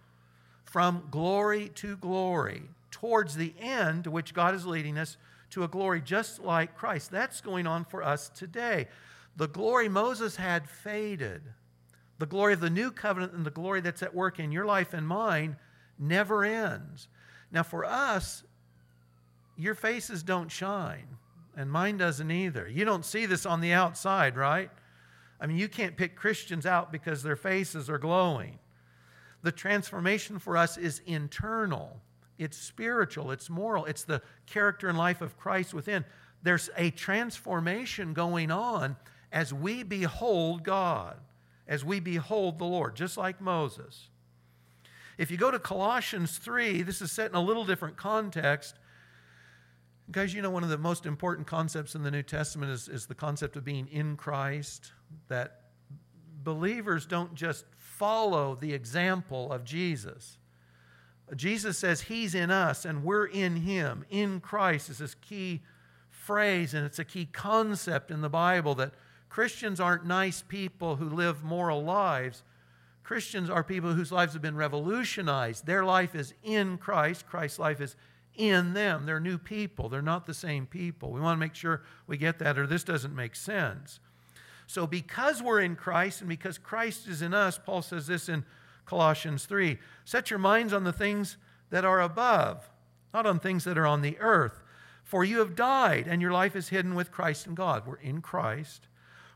from 0.65 1.09
glory 1.11 1.69
to 1.75 1.99
glory 1.99 2.63
towards 2.91 3.37
the 3.37 3.53
end 3.61 4.05
to 4.05 4.11
which 4.11 4.33
God 4.33 4.55
is 4.55 4.65
leading 4.65 4.97
us 4.97 5.19
to 5.51 5.65
a 5.65 5.69
glory 5.69 6.01
just 6.01 6.41
like 6.41 6.77
Christ. 6.77 7.11
That's 7.11 7.43
going 7.43 7.67
on 7.67 7.85
for 7.85 8.03
us 8.03 8.31
today. 8.31 8.89
The 9.37 9.49
glory 9.49 9.91
Moses 9.91 10.37
had 10.37 10.67
faded. 10.67 11.43
The 12.19 12.27
glory 12.27 12.55
of 12.55 12.61
the 12.61 12.71
new 12.71 12.91
covenant 12.91 13.33
and 13.33 13.45
the 13.45 13.51
glory 13.51 13.81
that's 13.81 14.03
at 14.03 14.15
work 14.15 14.39
in 14.39 14.53
your 14.53 14.65
life 14.65 14.95
and 14.95 15.07
mine 15.07 15.57
never 15.99 16.45
ends. 16.45 17.09
Now, 17.51 17.63
for 17.63 17.85
us, 17.85 18.43
your 19.57 19.75
faces 19.75 20.23
don't 20.23 20.51
shine, 20.51 21.07
and 21.57 21.71
mine 21.71 21.97
doesn't 21.97 22.31
either. 22.31 22.69
You 22.69 22.85
don't 22.85 23.05
see 23.05 23.27
this 23.27 23.47
on 23.47 23.61
the 23.61 23.73
outside, 23.73 24.37
right? 24.37 24.71
I 25.41 25.47
mean, 25.47 25.57
you 25.59 25.69
can't 25.69 25.97
pick 25.97 26.17
Christians 26.17 26.67
out 26.67 26.93
because 26.93 27.23
their 27.23 27.37
faces 27.37 27.91
are 27.91 27.99
glowing. 27.99 28.59
The 29.43 29.53
transformation 29.53 30.39
for 30.39 30.57
us 30.57 30.77
is 30.77 31.01
internal, 31.07 32.01
it's 32.39 32.57
spiritual, 32.57 33.31
it's 33.31 33.49
moral, 33.49 33.85
it's 33.85 34.05
the 34.05 34.23
character 34.47 34.89
and 34.89 34.99
life 34.99 35.21
of 35.21 35.39
Christ 35.39 35.73
within. 35.73 36.05
There's 36.43 36.69
a 36.77 36.91
transformation 36.91 38.13
going 38.13 38.51
on 38.51 38.97
as 39.33 39.53
we 39.53 39.83
behold 39.83 40.63
God, 40.65 41.17
as 41.69 41.85
we 41.85 42.01
behold 42.01 42.59
the 42.59 42.65
Lord, 42.65 42.95
just 42.95 43.17
like 43.17 43.41
Moses. 43.41 44.09
If 45.19 45.31
you 45.31 45.37
go 45.37 45.51
to 45.51 45.59
Colossians 45.59 46.39
3, 46.39 46.83
this 46.83 47.01
is 47.01 47.11
set 47.11 47.31
in 47.31 47.37
a 47.37 47.41
little 47.41 47.65
different 47.65 47.97
context. 47.97 48.79
Guys, 50.11 50.35
you 50.35 50.43
know, 50.43 50.51
one 50.51 50.63
of 50.63 50.69
the 50.69 50.79
most 50.79 51.07
important 51.07 51.47
concepts 51.47 51.95
in 51.95 52.03
the 52.03 52.11
New 52.11 52.23
Testament 52.23 52.71
is, 52.71 52.89
is 52.89 53.07
the 53.07 53.15
concept 53.15 53.57
of 53.57 53.65
being 53.65 53.89
in 53.89 54.17
Christ, 54.17 54.93
that 55.29 55.63
believers 56.43 57.07
don't 57.07 57.35
just 57.35 57.65
follow 57.77 58.55
the 58.55 58.73
example 58.73 59.51
of 59.51 59.65
Jesus. 59.65 60.39
Jesus 61.35 61.77
says 61.77 62.03
he's 62.03 62.35
in 62.35 62.51
us 62.51 62.85
and 62.85 63.03
we're 63.03 63.27
in 63.27 63.57
him. 63.57 64.05
In 64.11 64.39
Christ 64.39 64.91
is 64.91 64.99
this 64.99 65.15
key 65.15 65.63
phrase, 66.11 66.75
and 66.75 66.85
it's 66.87 66.99
a 66.99 67.05
key 67.05 67.27
concept 67.27 68.11
in 68.11 68.21
the 68.21 68.29
Bible 68.29 68.75
that 68.77 68.93
Christians 69.29 69.81
aren't 69.81 70.07
nice 70.07 70.43
people 70.43 70.97
who 70.97 71.09
live 71.09 71.43
moral 71.43 71.83
lives. 71.83 72.43
Christians 73.03 73.51
are 73.51 73.63
people 73.63 73.93
whose 73.93 74.11
lives 74.11 74.33
have 74.33 74.43
been 74.43 74.57
revolutionized. 74.57 75.67
Their 75.67 75.85
life 75.85 76.15
is 76.15 76.35
in 76.43 76.79
Christ, 76.79 77.27
Christ's 77.27 77.59
life 77.59 77.81
is 77.81 77.97
in 78.35 78.75
them. 78.75 79.07
They're 79.07 79.21
new 79.21 79.39
people, 79.39 79.89
they're 79.89 80.03
not 80.03 80.27
the 80.27 80.35
same 80.35 80.67
people. 80.67 81.11
We 81.11 81.21
want 81.21 81.37
to 81.37 81.41
make 81.41 81.55
sure 81.55 81.83
we 82.07 82.17
get 82.17 82.39
that, 82.41 82.59
or 82.59 82.67
this 82.67 82.85
doesn't 82.85 83.15
make 83.15 83.37
sense. 83.37 84.01
So, 84.67 84.87
because 84.87 85.43
we're 85.43 85.61
in 85.61 85.77
Christ 85.77 86.21
and 86.21 86.29
because 86.29 86.59
Christ 86.59 87.07
is 87.07 87.23
in 87.23 87.33
us, 87.33 87.59
Paul 87.59 87.83
says 87.83 88.07
this 88.09 88.29
in 88.29 88.45
Colossians 88.85 89.45
3 89.45 89.79
set 90.05 90.31
your 90.31 90.39
minds 90.39 90.73
on 90.73 90.85
the 90.85 90.93
things 90.93 91.37
that 91.71 91.85
are 91.85 92.01
above, 92.01 92.71
not 93.15 93.27
on 93.27 93.39
things 93.39 93.65
that 93.65 93.79
are 93.79 93.87
on 93.87 94.03
the 94.03 94.19
earth. 94.19 94.63
For 95.05 95.25
you 95.25 95.39
have 95.39 95.55
died, 95.55 96.09
and 96.09 96.21
your 96.21 96.33
life 96.33 96.57
is 96.57 96.71
hidden 96.71 96.97
with 96.97 97.13
Christ 97.13 97.47
in 97.47 97.55
God. 97.55 97.87
We're 97.87 97.95
in 97.97 98.21
Christ. 98.21 98.89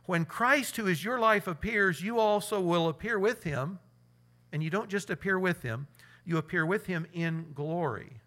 When 0.07 0.25
Christ, 0.25 0.77
who 0.77 0.87
is 0.87 1.05
your 1.05 1.19
life, 1.19 1.47
appears, 1.47 2.03
you 2.03 2.19
also 2.19 2.61
will 2.61 2.89
appear 2.89 3.19
with 3.19 3.45
him. 3.45 3.79
And 4.53 4.63
you 4.63 4.71
don't 4.71 4.89
just 4.89 5.11
appear 5.11 5.39
with 5.39 5.63
him, 5.63 5.87
you 6.25 6.37
appear 6.37 6.67
with 6.67 6.87
him 6.87 7.07
in 7.13 7.53
glory. 7.55 8.21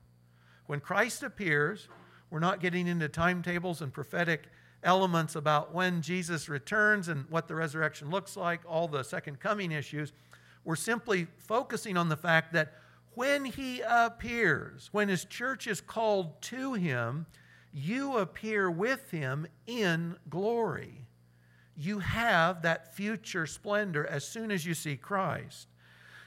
When 0.67 0.79
Christ 0.79 1.23
appears, 1.23 1.89
we're 2.29 2.39
not 2.39 2.61
getting 2.61 2.87
into 2.87 3.09
timetables 3.09 3.81
and 3.81 3.93
prophetic 3.93 4.45
elements 4.83 5.35
about 5.35 5.73
when 5.73 6.01
Jesus 6.01 6.49
returns 6.49 7.07
and 7.09 7.25
what 7.29 7.47
the 7.47 7.55
resurrection 7.55 8.09
looks 8.09 8.37
like, 8.37 8.61
all 8.65 8.87
the 8.87 9.03
second 9.03 9.39
coming 9.39 9.71
issues. 9.71 10.13
We're 10.63 10.75
simply 10.75 11.27
focusing 11.37 11.97
on 11.97 12.09
the 12.09 12.17
fact 12.17 12.53
that 12.53 12.73
when 13.15 13.45
he 13.45 13.81
appears, 13.81 14.89
when 14.91 15.09
his 15.09 15.25
church 15.25 15.67
is 15.67 15.81
called 15.81 16.41
to 16.43 16.73
him, 16.73 17.25
you 17.73 18.17
appear 18.17 18.71
with 18.71 19.11
him 19.11 19.45
in 19.67 20.15
glory 20.29 21.03
you 21.75 21.99
have 21.99 22.61
that 22.61 22.95
future 22.95 23.45
splendor 23.45 24.05
as 24.05 24.25
soon 24.27 24.51
as 24.51 24.65
you 24.65 24.73
see 24.73 24.95
Christ. 24.95 25.67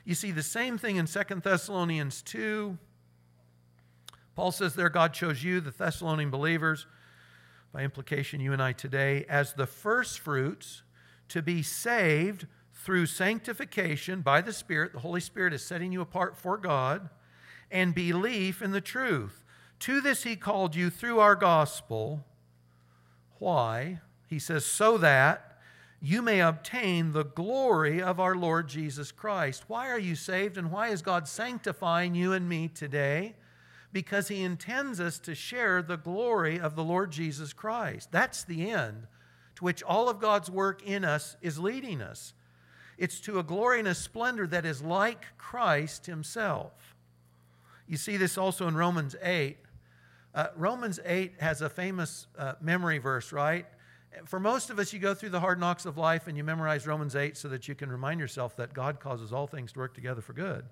You 0.05 0.15
see 0.15 0.31
the 0.31 0.43
same 0.43 0.79
thing 0.79 0.97
in 0.97 1.07
2 1.07 1.23
Thessalonians 1.43 2.23
2. 2.23 2.79
Paul 4.35 4.53
says 4.53 4.75
there, 4.75 4.89
God 4.89 5.15
chose 5.15 5.43
you, 5.43 5.61
the 5.61 5.71
Thessalonian 5.71 6.31
believers, 6.31 6.87
by 7.73 7.83
implication, 7.83 8.41
you 8.41 8.53
and 8.53 8.63
I 8.63 8.73
today, 8.73 9.25
as 9.29 9.55
the 9.55 9.67
first 9.67 10.21
fruits 10.21 10.83
to 11.29 11.43
be 11.43 11.63
saved 11.63 12.47
through 12.73 13.07
sanctification 13.07 14.21
by 14.21 14.41
the 14.41 14.53
Spirit. 14.53 14.93
The 14.93 15.01
Holy 15.01 15.21
Spirit 15.21 15.53
is 15.53 15.65
setting 15.65 15.93
you 15.93 16.01
apart 16.01 16.37
for 16.37 16.57
God, 16.57 17.09
and 17.71 17.95
belief 17.95 18.63
in 18.63 18.71
the 18.71 18.81
truth. 18.81 19.45
To 19.81 20.01
this 20.01 20.23
he 20.23 20.37
called 20.37 20.77
you 20.77 20.89
through 20.91 21.19
our 21.19 21.35
gospel. 21.35 22.25
Why? 23.39 24.01
He 24.29 24.39
says, 24.39 24.65
so 24.65 24.99
that 24.99 25.59
you 26.01 26.21
may 26.21 26.41
obtain 26.41 27.13
the 27.13 27.25
glory 27.25 28.03
of 28.03 28.21
our 28.21 28.35
Lord 28.35 28.69
Jesus 28.69 29.13
Christ. 29.13 29.65
Why 29.67 29.89
are 29.91 29.99
you 29.99 30.15
saved 30.15 30.59
and 30.59 30.71
why 30.71 30.89
is 30.89 31.03
God 31.03 31.27
sanctifying 31.27 32.15
you 32.15 32.33
and 32.33 32.49
me 32.49 32.69
today? 32.69 33.35
Because 33.93 34.29
He 34.29 34.43
intends 34.43 35.01
us 35.01 35.19
to 35.21 35.35
share 35.35 35.81
the 35.83 35.97
glory 35.97 36.61
of 36.61 36.77
the 36.77 36.85
Lord 36.85 37.11
Jesus 37.11 37.53
Christ. 37.53 38.13
That's 38.13 38.45
the 38.45 38.71
end 38.71 39.07
to 39.57 39.65
which 39.65 39.83
all 39.83 40.09
of 40.09 40.21
God's 40.21 40.51
work 40.51 40.83
in 40.87 41.05
us 41.05 41.37
is 41.41 41.59
leading 41.59 42.03
us. 42.03 42.35
It's 42.99 43.21
to 43.21 43.39
a 43.39 43.43
glory 43.43 43.79
and 43.79 43.89
a 43.89 43.95
splendor 43.95 44.47
that 44.49 44.67
is 44.67 44.83
like 44.83 45.37
Christ 45.39 46.07
Himself. 46.07 46.95
You 47.89 47.97
see 47.97 48.17
this 48.17 48.37
also 48.37 48.69
in 48.69 48.75
Romans 48.75 49.17
8. 49.23 49.57
Uh, 50.35 50.49
Romans 50.57 51.01
8 51.05 51.35
has 51.41 51.63
a 51.63 51.71
famous 51.71 52.27
uh, 52.39 52.55
memory 52.61 52.99
verse, 52.99 53.33
right? 53.33 53.67
For 54.25 54.41
most 54.41 54.71
of 54.71 54.79
us, 54.79 54.93
you 54.93 54.99
go 54.99 55.15
through 55.15 55.31
the 55.31 55.41
hard 55.41 55.61
knocks 55.61 55.85
of 55.85 55.99
life 55.99 56.27
and 56.27 56.37
you 56.37 56.45
memorize 56.45 56.87
Romans 56.87 57.15
8 57.15 57.37
so 57.37 57.49
that 57.49 57.69
you 57.69 57.75
can 57.75 57.91
remind 57.91 58.19
yourself 58.21 58.57
that 58.57 58.73
God 58.73 58.99
causes 58.99 59.33
all 59.33 59.47
things 59.47 59.73
to 59.73 59.79
work 59.79 59.95
together 59.95 60.23
for 60.23 60.33
good. 60.33 60.65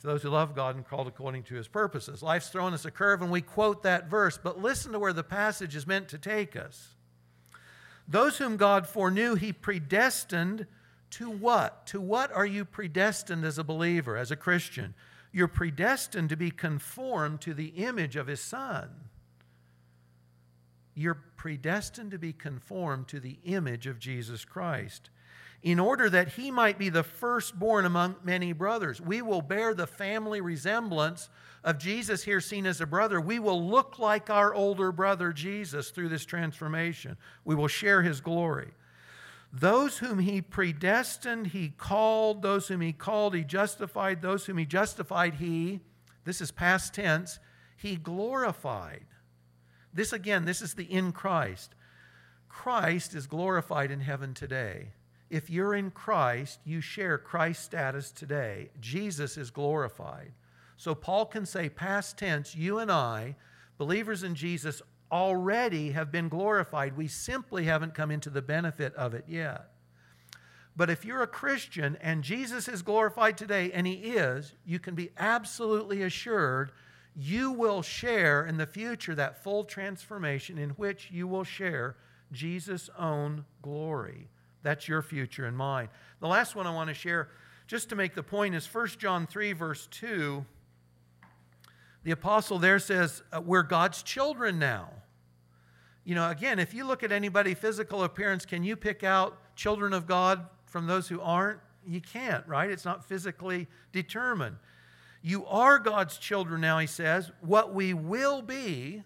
To 0.00 0.06
those 0.06 0.22
who 0.22 0.28
love 0.28 0.54
God 0.54 0.76
and 0.76 0.86
called 0.86 1.08
according 1.08 1.42
to 1.44 1.54
his 1.54 1.66
purposes. 1.66 2.22
Life's 2.22 2.50
thrown 2.50 2.74
us 2.74 2.84
a 2.84 2.90
curve 2.90 3.22
and 3.22 3.30
we 3.30 3.40
quote 3.40 3.82
that 3.82 4.08
verse, 4.08 4.38
but 4.40 4.60
listen 4.60 4.92
to 4.92 4.98
where 4.98 5.12
the 5.12 5.24
passage 5.24 5.74
is 5.74 5.86
meant 5.86 6.08
to 6.10 6.18
take 6.18 6.54
us. 6.54 6.94
Those 8.06 8.38
whom 8.38 8.56
God 8.56 8.86
foreknew, 8.86 9.34
he 9.34 9.52
predestined 9.52 10.66
to 11.10 11.30
what? 11.30 11.86
To 11.86 12.00
what 12.00 12.30
are 12.32 12.46
you 12.46 12.64
predestined 12.64 13.44
as 13.44 13.58
a 13.58 13.64
believer, 13.64 14.16
as 14.16 14.30
a 14.30 14.36
Christian? 14.36 14.94
You're 15.32 15.48
predestined 15.48 16.28
to 16.28 16.36
be 16.36 16.50
conformed 16.50 17.40
to 17.42 17.54
the 17.54 17.68
image 17.68 18.16
of 18.16 18.26
his 18.26 18.40
Son. 18.40 18.90
You're 20.94 21.22
predestined 21.36 22.12
to 22.12 22.18
be 22.18 22.32
conformed 22.32 23.08
to 23.08 23.20
the 23.20 23.38
image 23.44 23.86
of 23.86 23.98
Jesus 23.98 24.44
Christ, 24.44 25.10
in 25.62 25.80
order 25.80 26.10
that 26.10 26.28
he 26.34 26.50
might 26.50 26.78
be 26.78 26.90
the 26.90 27.02
firstborn 27.02 27.84
among 27.84 28.16
many 28.22 28.52
brothers. 28.52 29.00
We 29.00 29.22
will 29.22 29.42
bear 29.42 29.74
the 29.74 29.86
family 29.86 30.40
resemblance 30.40 31.30
of 31.64 31.78
Jesus 31.78 32.24
here 32.24 32.40
seen 32.40 32.66
as 32.66 32.82
a 32.82 32.86
brother. 32.86 33.20
We 33.20 33.38
will 33.38 33.66
look 33.66 33.98
like 33.98 34.28
our 34.28 34.54
older 34.54 34.92
brother 34.92 35.32
Jesus 35.32 35.88
through 35.88 36.10
this 36.10 36.26
transformation. 36.26 37.16
We 37.44 37.54
will 37.54 37.68
share 37.68 38.02
his 38.02 38.20
glory. 38.20 38.72
Those 39.50 39.98
whom 39.98 40.18
he 40.18 40.42
predestined, 40.42 41.48
he 41.48 41.70
called. 41.70 42.42
Those 42.42 42.68
whom 42.68 42.82
he 42.82 42.92
called, 42.92 43.34
he 43.34 43.44
justified. 43.44 44.20
Those 44.20 44.44
whom 44.44 44.58
he 44.58 44.66
justified, 44.66 45.34
he, 45.34 45.80
this 46.24 46.40
is 46.40 46.50
past 46.50 46.92
tense, 46.92 47.38
he 47.76 47.96
glorified. 47.96 49.06
This 49.94 50.12
again, 50.12 50.44
this 50.44 50.60
is 50.60 50.74
the 50.74 50.84
in 50.84 51.12
Christ. 51.12 51.74
Christ 52.48 53.14
is 53.14 53.26
glorified 53.26 53.90
in 53.90 54.00
heaven 54.00 54.34
today. 54.34 54.88
If 55.30 55.48
you're 55.48 55.74
in 55.74 55.90
Christ, 55.90 56.60
you 56.64 56.80
share 56.80 57.16
Christ's 57.16 57.64
status 57.64 58.10
today. 58.10 58.70
Jesus 58.80 59.36
is 59.36 59.50
glorified. 59.50 60.32
So 60.76 60.94
Paul 60.94 61.26
can 61.26 61.46
say, 61.46 61.68
past 61.68 62.18
tense, 62.18 62.54
you 62.54 62.78
and 62.78 62.90
I, 62.90 63.36
Believers 63.76 64.22
in 64.22 64.34
Jesus 64.34 64.82
already 65.10 65.90
have 65.90 66.12
been 66.12 66.28
glorified. 66.28 66.96
We 66.96 67.08
simply 67.08 67.64
haven't 67.64 67.94
come 67.94 68.10
into 68.10 68.30
the 68.30 68.42
benefit 68.42 68.94
of 68.94 69.14
it 69.14 69.24
yet. 69.28 69.70
But 70.76 70.90
if 70.90 71.04
you're 71.04 71.22
a 71.22 71.28
Christian 71.28 71.96
and 72.00 72.24
Jesus 72.24 72.68
is 72.68 72.82
glorified 72.82 73.36
today, 73.36 73.70
and 73.72 73.86
He 73.86 73.94
is, 73.94 74.54
you 74.64 74.78
can 74.78 74.94
be 74.94 75.10
absolutely 75.16 76.02
assured 76.02 76.72
you 77.16 77.52
will 77.52 77.82
share 77.82 78.44
in 78.44 78.56
the 78.56 78.66
future 78.66 79.14
that 79.14 79.42
full 79.42 79.64
transformation 79.64 80.58
in 80.58 80.70
which 80.70 81.10
you 81.12 81.28
will 81.28 81.44
share 81.44 81.96
Jesus' 82.32 82.90
own 82.98 83.44
glory. 83.62 84.28
That's 84.62 84.88
your 84.88 85.02
future 85.02 85.46
and 85.46 85.56
mine. 85.56 85.88
The 86.20 86.26
last 86.26 86.56
one 86.56 86.66
I 86.66 86.74
want 86.74 86.88
to 86.88 86.94
share, 86.94 87.28
just 87.66 87.88
to 87.90 87.96
make 87.96 88.14
the 88.14 88.22
point, 88.22 88.54
is 88.54 88.66
1 88.72 88.88
John 88.98 89.26
3, 89.26 89.52
verse 89.52 89.86
2. 89.90 90.44
The 92.02 92.10
apostle 92.10 92.58
there 92.58 92.78
says, 92.78 93.22
uh, 93.32 93.40
We're 93.40 93.62
God's 93.62 94.02
children 94.02 94.58
now. 94.58 94.90
You 96.04 96.14
know, 96.14 96.28
again, 96.28 96.58
if 96.58 96.74
you 96.74 96.84
look 96.84 97.02
at 97.02 97.12
anybody 97.12 97.54
physical 97.54 98.04
appearance, 98.04 98.44
can 98.44 98.64
you 98.64 98.76
pick 98.76 99.04
out 99.04 99.38
children 99.56 99.92
of 99.92 100.06
God 100.06 100.46
from 100.66 100.86
those 100.86 101.08
who 101.08 101.20
aren't? 101.20 101.60
You 101.86 102.00
can't, 102.00 102.46
right? 102.46 102.70
It's 102.70 102.84
not 102.84 103.04
physically 103.04 103.68
determined. 103.92 104.56
You 105.26 105.46
are 105.46 105.78
God's 105.78 106.18
children 106.18 106.60
now, 106.60 106.78
he 106.78 106.86
says. 106.86 107.32
What 107.40 107.72
we 107.72 107.94
will 107.94 108.42
be, 108.42 109.04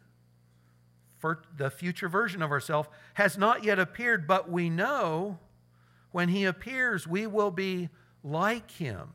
for 1.17 1.45
the 1.57 1.71
future 1.71 2.09
version 2.09 2.43
of 2.43 2.51
ourselves, 2.51 2.89
has 3.15 3.39
not 3.39 3.63
yet 3.63 3.79
appeared, 3.79 4.27
but 4.27 4.51
we 4.51 4.69
know 4.69 5.39
when 6.11 6.29
he 6.29 6.45
appears, 6.45 7.07
we 7.07 7.29
will 7.29 7.53
be 7.53 7.89
like 8.25 8.69
him. 8.73 9.11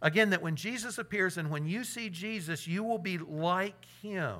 Again, 0.00 0.30
that 0.30 0.40
when 0.40 0.56
Jesus 0.56 0.96
appears 0.96 1.36
and 1.36 1.50
when 1.50 1.66
you 1.66 1.84
see 1.84 2.08
Jesus, 2.08 2.66
you 2.66 2.82
will 2.82 2.98
be 2.98 3.18
like 3.18 3.84
him. 4.00 4.38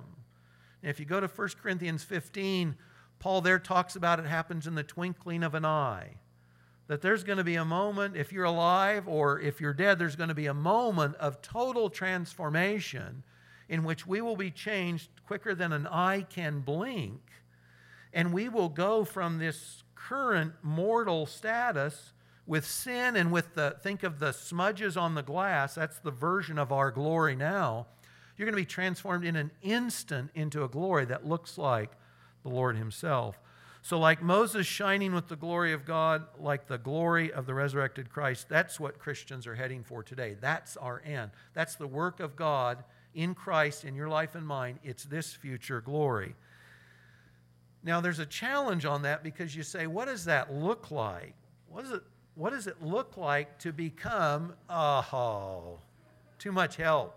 If 0.83 0.99
you 0.99 1.05
go 1.05 1.21
to 1.21 1.27
1 1.27 1.49
Corinthians 1.63 2.03
15, 2.03 2.75
Paul 3.19 3.43
there 3.43 3.59
talks 3.59 3.97
about 3.97 4.19
it 4.19 4.25
happens 4.25 4.67
in 4.67 4.77
the 4.77 4.83
twinkling 4.83 5.43
of 5.43 5.55
an 5.55 5.67
eye 5.67 6.15
that 6.89 7.03
there's 7.03 7.25
going 7.25 7.39
to 7.39 7.45
be 7.45 7.57
a 7.57 7.65
moment, 7.65 8.17
if 8.17 8.33
you're 8.33 8.45
alive 8.45 9.09
or 9.09 9.41
if 9.41 9.61
you're 9.61 9.75
dead, 9.75 9.99
there's 9.99 10.17
going 10.17 10.29
to 10.29 10.35
be 10.35 10.47
a 10.47 10.55
moment 10.55 11.17
of 11.17 11.43
total 11.43 11.91
transformation 11.91 13.25
in 13.69 13.83
which 13.83 14.07
we 14.07 14.21
will 14.21 14.37
be 14.37 14.51
changed 14.51 15.09
quicker 15.27 15.55
than 15.55 15.73
an 15.73 15.87
eye 15.89 16.25
can 16.29 16.61
blink. 16.61 17.21
And 18.13 18.33
we 18.33 18.49
will 18.49 18.69
go 18.69 19.05
from 19.05 19.39
this 19.39 19.83
current 19.95 20.53
mortal 20.63 21.27
status 21.27 22.13
with 22.47 22.65
sin 22.65 23.17
and 23.17 23.33
with 23.33 23.55
the, 23.55 23.77
think 23.83 24.05
of 24.05 24.21
the 24.21 24.33
smudges 24.33 24.97
on 24.97 25.17
the 25.17 25.23
glass, 25.23 25.75
that's 25.75 25.99
the 25.99 26.13
version 26.13 26.59
of 26.59 26.71
our 26.71 26.93
glory 26.93 27.35
now. 27.35 27.87
You're 28.37 28.47
going 28.47 28.53
to 28.53 28.63
be 28.63 28.67
transformed 28.67 29.25
in 29.25 29.35
an 29.35 29.51
instant 29.63 30.31
into 30.35 30.63
a 30.63 30.69
glory 30.69 31.07
that 31.07 31.27
looks 31.27 31.59
like 31.59 31.91
the 32.45 32.51
Lord 32.51 32.77
Himself. 32.77 33.41
So, 33.87 34.01
like 34.01 34.21
Moses 34.21 34.67
shining 34.67 35.15
with 35.15 35.29
the 35.29 35.37
glory 35.37 35.73
of 35.73 35.85
God, 35.85 36.25
like 36.41 36.67
the 36.67 36.77
glory 36.77 37.33
of 37.33 37.47
the 37.47 37.55
resurrected 37.55 38.11
Christ, 38.11 38.49
that's 38.49 38.81
what 38.81 38.99
Christians 38.99 39.47
are 39.47 39.55
heading 39.55 39.85
for 39.85 40.03
today. 40.03 40.35
That's 40.41 40.77
our 40.77 41.01
end. 41.07 41.31
That's 41.55 41.77
the 41.77 41.87
work 41.87 42.19
of 42.19 42.35
God 42.35 42.83
in 43.15 43.33
Christ 43.33 43.85
in 43.85 43.95
your 43.95 44.09
life 44.09 44.35
and 44.35 44.45
mine. 44.45 44.81
It's 44.83 45.05
this 45.05 45.35
future 45.35 45.81
glory. 45.81 46.35
Now, 47.85 48.01
there's 48.01 48.19
a 48.19 48.27
challenge 48.27 48.85
on 48.85 49.03
that 49.03 49.23
because 49.23 49.55
you 49.55 49.63
say, 49.63 49.87
what 49.87 50.07
does 50.07 50.25
that 50.25 50.53
look 50.53 50.91
like? 50.91 51.35
What, 51.69 51.85
is 51.85 51.93
it, 51.93 52.03
what 52.35 52.51
does 52.51 52.67
it 52.67 52.83
look 52.83 53.17
like 53.17 53.57
to 53.61 53.73
become, 53.73 54.55
oh, 54.69 55.79
too 56.41 56.51
much 56.51 56.75
help? 56.75 57.17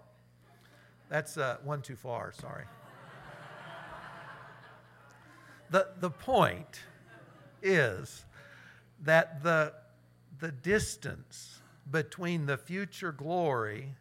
That's 1.09 1.35
uh, 1.35 1.57
one 1.63 1.81
too 1.81 1.95
far, 1.95 2.31
sorry. 2.39 2.65
The, 5.71 5.87
the 5.99 6.09
point 6.09 6.81
is 7.61 8.25
that 9.01 9.43
the, 9.43 9.73
the 10.39 10.51
distance 10.51 11.59
between 11.89 12.45
the 12.45 12.57
future 12.57 13.11
glory 13.11 13.95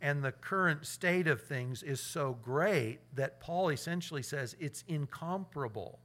and 0.00 0.24
the 0.24 0.32
current 0.32 0.86
state 0.86 1.26
of 1.28 1.42
things 1.42 1.82
is 1.82 2.00
so 2.00 2.36
great 2.42 2.98
that 3.14 3.40
Paul 3.40 3.68
essentially 3.68 4.22
says 4.22 4.56
it's 4.58 4.84
incomparable. 4.88 6.00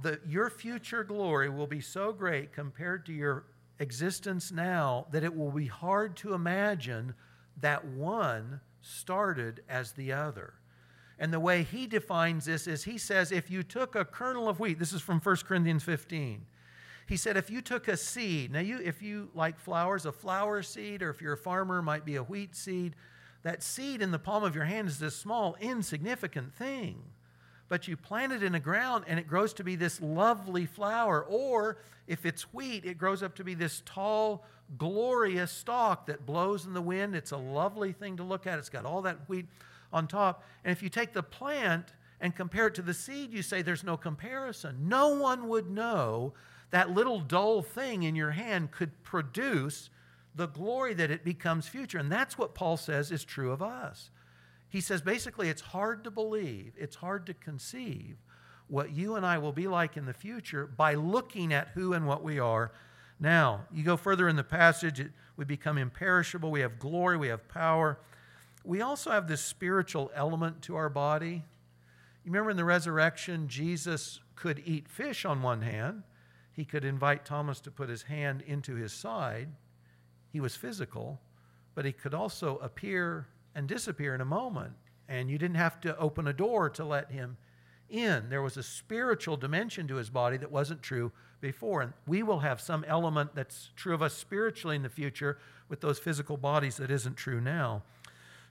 The, 0.00 0.20
your 0.26 0.50
future 0.50 1.04
glory 1.04 1.48
will 1.48 1.66
be 1.66 1.80
so 1.80 2.12
great 2.12 2.52
compared 2.52 3.06
to 3.06 3.12
your 3.12 3.44
existence 3.78 4.50
now 4.50 5.06
that 5.12 5.22
it 5.22 5.34
will 5.36 5.52
be 5.52 5.66
hard 5.66 6.16
to 6.16 6.34
imagine 6.34 7.14
that 7.60 7.84
one 7.84 8.60
started 8.80 9.62
as 9.68 9.92
the 9.92 10.12
other. 10.12 10.54
And 11.18 11.32
the 11.32 11.40
way 11.40 11.62
he 11.62 11.86
defines 11.86 12.46
this 12.46 12.66
is 12.66 12.84
he 12.84 12.98
says, 12.98 13.32
if 13.32 13.50
you 13.50 13.62
took 13.62 13.94
a 13.94 14.04
kernel 14.04 14.48
of 14.48 14.60
wheat, 14.60 14.78
this 14.78 14.92
is 14.92 15.02
from 15.02 15.20
1 15.20 15.36
Corinthians 15.46 15.84
15. 15.84 16.46
He 17.08 17.16
said, 17.16 17.36
if 17.36 17.50
you 17.50 17.60
took 17.60 17.88
a 17.88 17.96
seed, 17.96 18.52
now 18.52 18.60
you, 18.60 18.78
if 18.78 19.02
you 19.02 19.28
like 19.34 19.58
flowers, 19.58 20.06
a 20.06 20.12
flower 20.12 20.62
seed, 20.62 21.02
or 21.02 21.10
if 21.10 21.20
you're 21.20 21.34
a 21.34 21.38
farmer, 21.38 21.82
might 21.82 22.04
be 22.04 22.16
a 22.16 22.22
wheat 22.22 22.56
seed. 22.56 22.96
That 23.42 23.62
seed 23.62 24.02
in 24.02 24.12
the 24.12 24.18
palm 24.18 24.44
of 24.44 24.54
your 24.54 24.64
hand 24.64 24.88
is 24.88 24.98
this 24.98 25.16
small, 25.16 25.56
insignificant 25.60 26.54
thing. 26.54 27.02
But 27.68 27.88
you 27.88 27.96
plant 27.96 28.32
it 28.32 28.42
in 28.42 28.52
the 28.52 28.60
ground 28.60 29.04
and 29.08 29.18
it 29.18 29.26
grows 29.26 29.52
to 29.54 29.64
be 29.64 29.76
this 29.76 30.00
lovely 30.00 30.66
flower. 30.66 31.24
Or 31.24 31.78
if 32.06 32.26
it's 32.26 32.42
wheat, 32.52 32.84
it 32.84 32.98
grows 32.98 33.22
up 33.22 33.34
to 33.36 33.44
be 33.44 33.54
this 33.54 33.82
tall, 33.84 34.44
glorious 34.78 35.50
stalk 35.50 36.06
that 36.06 36.26
blows 36.26 36.66
in 36.66 36.74
the 36.74 36.82
wind. 36.82 37.14
It's 37.14 37.30
a 37.30 37.36
lovely 37.36 37.92
thing 37.92 38.18
to 38.18 38.22
look 38.22 38.46
at. 38.46 38.58
It's 38.58 38.68
got 38.68 38.84
all 38.84 39.02
that 39.02 39.28
wheat 39.28 39.46
on 39.92 40.06
top. 40.06 40.44
And 40.64 40.72
if 40.72 40.82
you 40.82 40.88
take 40.88 41.12
the 41.12 41.22
plant 41.22 41.92
and 42.20 42.34
compare 42.34 42.68
it 42.68 42.74
to 42.76 42.82
the 42.82 42.94
seed, 42.94 43.32
you 43.32 43.42
say 43.42 43.62
there's 43.62 43.84
no 43.84 43.96
comparison. 43.96 44.88
No 44.88 45.08
one 45.08 45.48
would 45.48 45.70
know 45.70 46.34
that 46.70 46.90
little 46.90 47.20
dull 47.20 47.62
thing 47.62 48.02
in 48.02 48.16
your 48.16 48.30
hand 48.30 48.70
could 48.70 49.02
produce 49.02 49.90
the 50.34 50.46
glory 50.48 50.94
that 50.94 51.10
it 51.10 51.24
becomes 51.24 51.68
future. 51.68 51.98
And 51.98 52.10
that's 52.10 52.38
what 52.38 52.54
Paul 52.54 52.76
says 52.76 53.10
is 53.10 53.24
true 53.24 53.52
of 53.52 53.62
us. 53.62 54.10
He 54.68 54.80
says 54.80 55.02
basically 55.02 55.50
it's 55.50 55.60
hard 55.60 56.04
to 56.04 56.10
believe, 56.10 56.72
it's 56.78 56.96
hard 56.96 57.26
to 57.26 57.34
conceive 57.34 58.16
what 58.68 58.90
you 58.90 59.16
and 59.16 59.26
I 59.26 59.36
will 59.36 59.52
be 59.52 59.68
like 59.68 59.98
in 59.98 60.06
the 60.06 60.14
future 60.14 60.66
by 60.66 60.94
looking 60.94 61.52
at 61.52 61.68
who 61.74 61.92
and 61.92 62.06
what 62.06 62.22
we 62.22 62.38
are 62.38 62.72
now. 63.20 63.66
You 63.70 63.82
go 63.82 63.98
further 63.98 64.30
in 64.30 64.36
the 64.36 64.44
passage, 64.44 64.98
it, 64.98 65.10
we 65.36 65.44
become 65.44 65.76
imperishable, 65.76 66.50
we 66.50 66.60
have 66.60 66.78
glory, 66.78 67.18
we 67.18 67.28
have 67.28 67.46
power 67.48 67.98
we 68.64 68.80
also 68.80 69.10
have 69.10 69.28
this 69.28 69.42
spiritual 69.42 70.10
element 70.14 70.62
to 70.62 70.76
our 70.76 70.88
body. 70.88 71.44
You 72.24 72.30
remember 72.30 72.50
in 72.50 72.56
the 72.56 72.64
resurrection, 72.64 73.48
Jesus 73.48 74.20
could 74.36 74.62
eat 74.64 74.88
fish 74.88 75.24
on 75.24 75.42
one 75.42 75.62
hand, 75.62 76.02
he 76.52 76.64
could 76.64 76.84
invite 76.84 77.24
Thomas 77.24 77.60
to 77.60 77.70
put 77.70 77.88
his 77.88 78.02
hand 78.02 78.42
into 78.46 78.74
his 78.74 78.92
side. 78.92 79.48
He 80.28 80.40
was 80.40 80.54
physical, 80.54 81.20
but 81.74 81.84
he 81.84 81.92
could 81.92 82.14
also 82.14 82.58
appear 82.58 83.26
and 83.54 83.66
disappear 83.66 84.14
in 84.14 84.20
a 84.20 84.26
moment. 84.26 84.72
And 85.08 85.30
you 85.30 85.38
didn't 85.38 85.56
have 85.56 85.80
to 85.82 85.96
open 85.98 86.26
a 86.26 86.32
door 86.32 86.70
to 86.70 86.84
let 86.84 87.10
him 87.10 87.36
in. 87.88 88.28
There 88.28 88.42
was 88.42 88.56
a 88.56 88.62
spiritual 88.62 89.36
dimension 89.36 89.88
to 89.88 89.96
his 89.96 90.10
body 90.10 90.36
that 90.38 90.50
wasn't 90.50 90.82
true 90.82 91.12
before. 91.40 91.82
And 91.82 91.92
we 92.06 92.22
will 92.22 92.40
have 92.40 92.60
some 92.60 92.84
element 92.84 93.34
that's 93.34 93.70
true 93.76 93.94
of 93.94 94.02
us 94.02 94.14
spiritually 94.14 94.76
in 94.76 94.82
the 94.82 94.88
future 94.88 95.38
with 95.68 95.80
those 95.80 95.98
physical 95.98 96.36
bodies 96.36 96.76
that 96.78 96.90
isn't 96.90 97.16
true 97.16 97.40
now. 97.40 97.82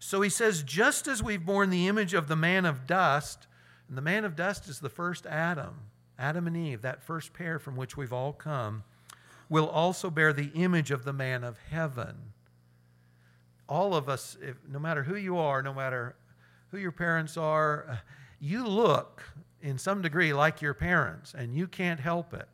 So 0.03 0.21
he 0.21 0.29
says, 0.29 0.63
just 0.63 1.07
as 1.07 1.21
we've 1.21 1.45
borne 1.45 1.69
the 1.69 1.87
image 1.87 2.15
of 2.15 2.27
the 2.27 2.35
man 2.35 2.65
of 2.65 2.87
dust, 2.87 3.45
and 3.87 3.95
the 3.95 4.01
man 4.01 4.25
of 4.25 4.35
dust 4.35 4.67
is 4.67 4.79
the 4.79 4.89
first 4.89 5.27
Adam, 5.27 5.75
Adam 6.17 6.47
and 6.47 6.57
Eve, 6.57 6.81
that 6.81 7.03
first 7.03 7.33
pair 7.33 7.59
from 7.59 7.75
which 7.75 7.95
we've 7.95 8.11
all 8.11 8.33
come, 8.33 8.83
will 9.47 9.69
also 9.69 10.09
bear 10.09 10.33
the 10.33 10.49
image 10.55 10.89
of 10.89 11.05
the 11.05 11.13
man 11.13 11.43
of 11.43 11.59
heaven. 11.69 12.15
All 13.69 13.93
of 13.93 14.09
us, 14.09 14.37
if, 14.41 14.57
no 14.67 14.79
matter 14.79 15.03
who 15.03 15.15
you 15.15 15.37
are, 15.37 15.61
no 15.61 15.73
matter 15.73 16.15
who 16.71 16.79
your 16.79 16.91
parents 16.91 17.37
are, 17.37 18.01
you 18.39 18.65
look 18.65 19.21
in 19.61 19.77
some 19.77 20.01
degree 20.01 20.33
like 20.33 20.63
your 20.63 20.73
parents, 20.73 21.35
and 21.37 21.53
you 21.53 21.67
can't 21.67 21.99
help 21.99 22.33
it. 22.33 22.47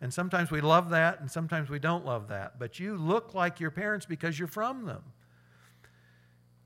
And 0.00 0.12
sometimes 0.12 0.50
we 0.50 0.60
love 0.60 0.90
that, 0.90 1.20
and 1.20 1.30
sometimes 1.30 1.70
we 1.70 1.78
don't 1.78 2.04
love 2.04 2.26
that. 2.28 2.58
But 2.58 2.80
you 2.80 2.96
look 2.96 3.34
like 3.34 3.60
your 3.60 3.70
parents 3.70 4.04
because 4.04 4.36
you're 4.36 4.48
from 4.48 4.84
them. 4.84 5.04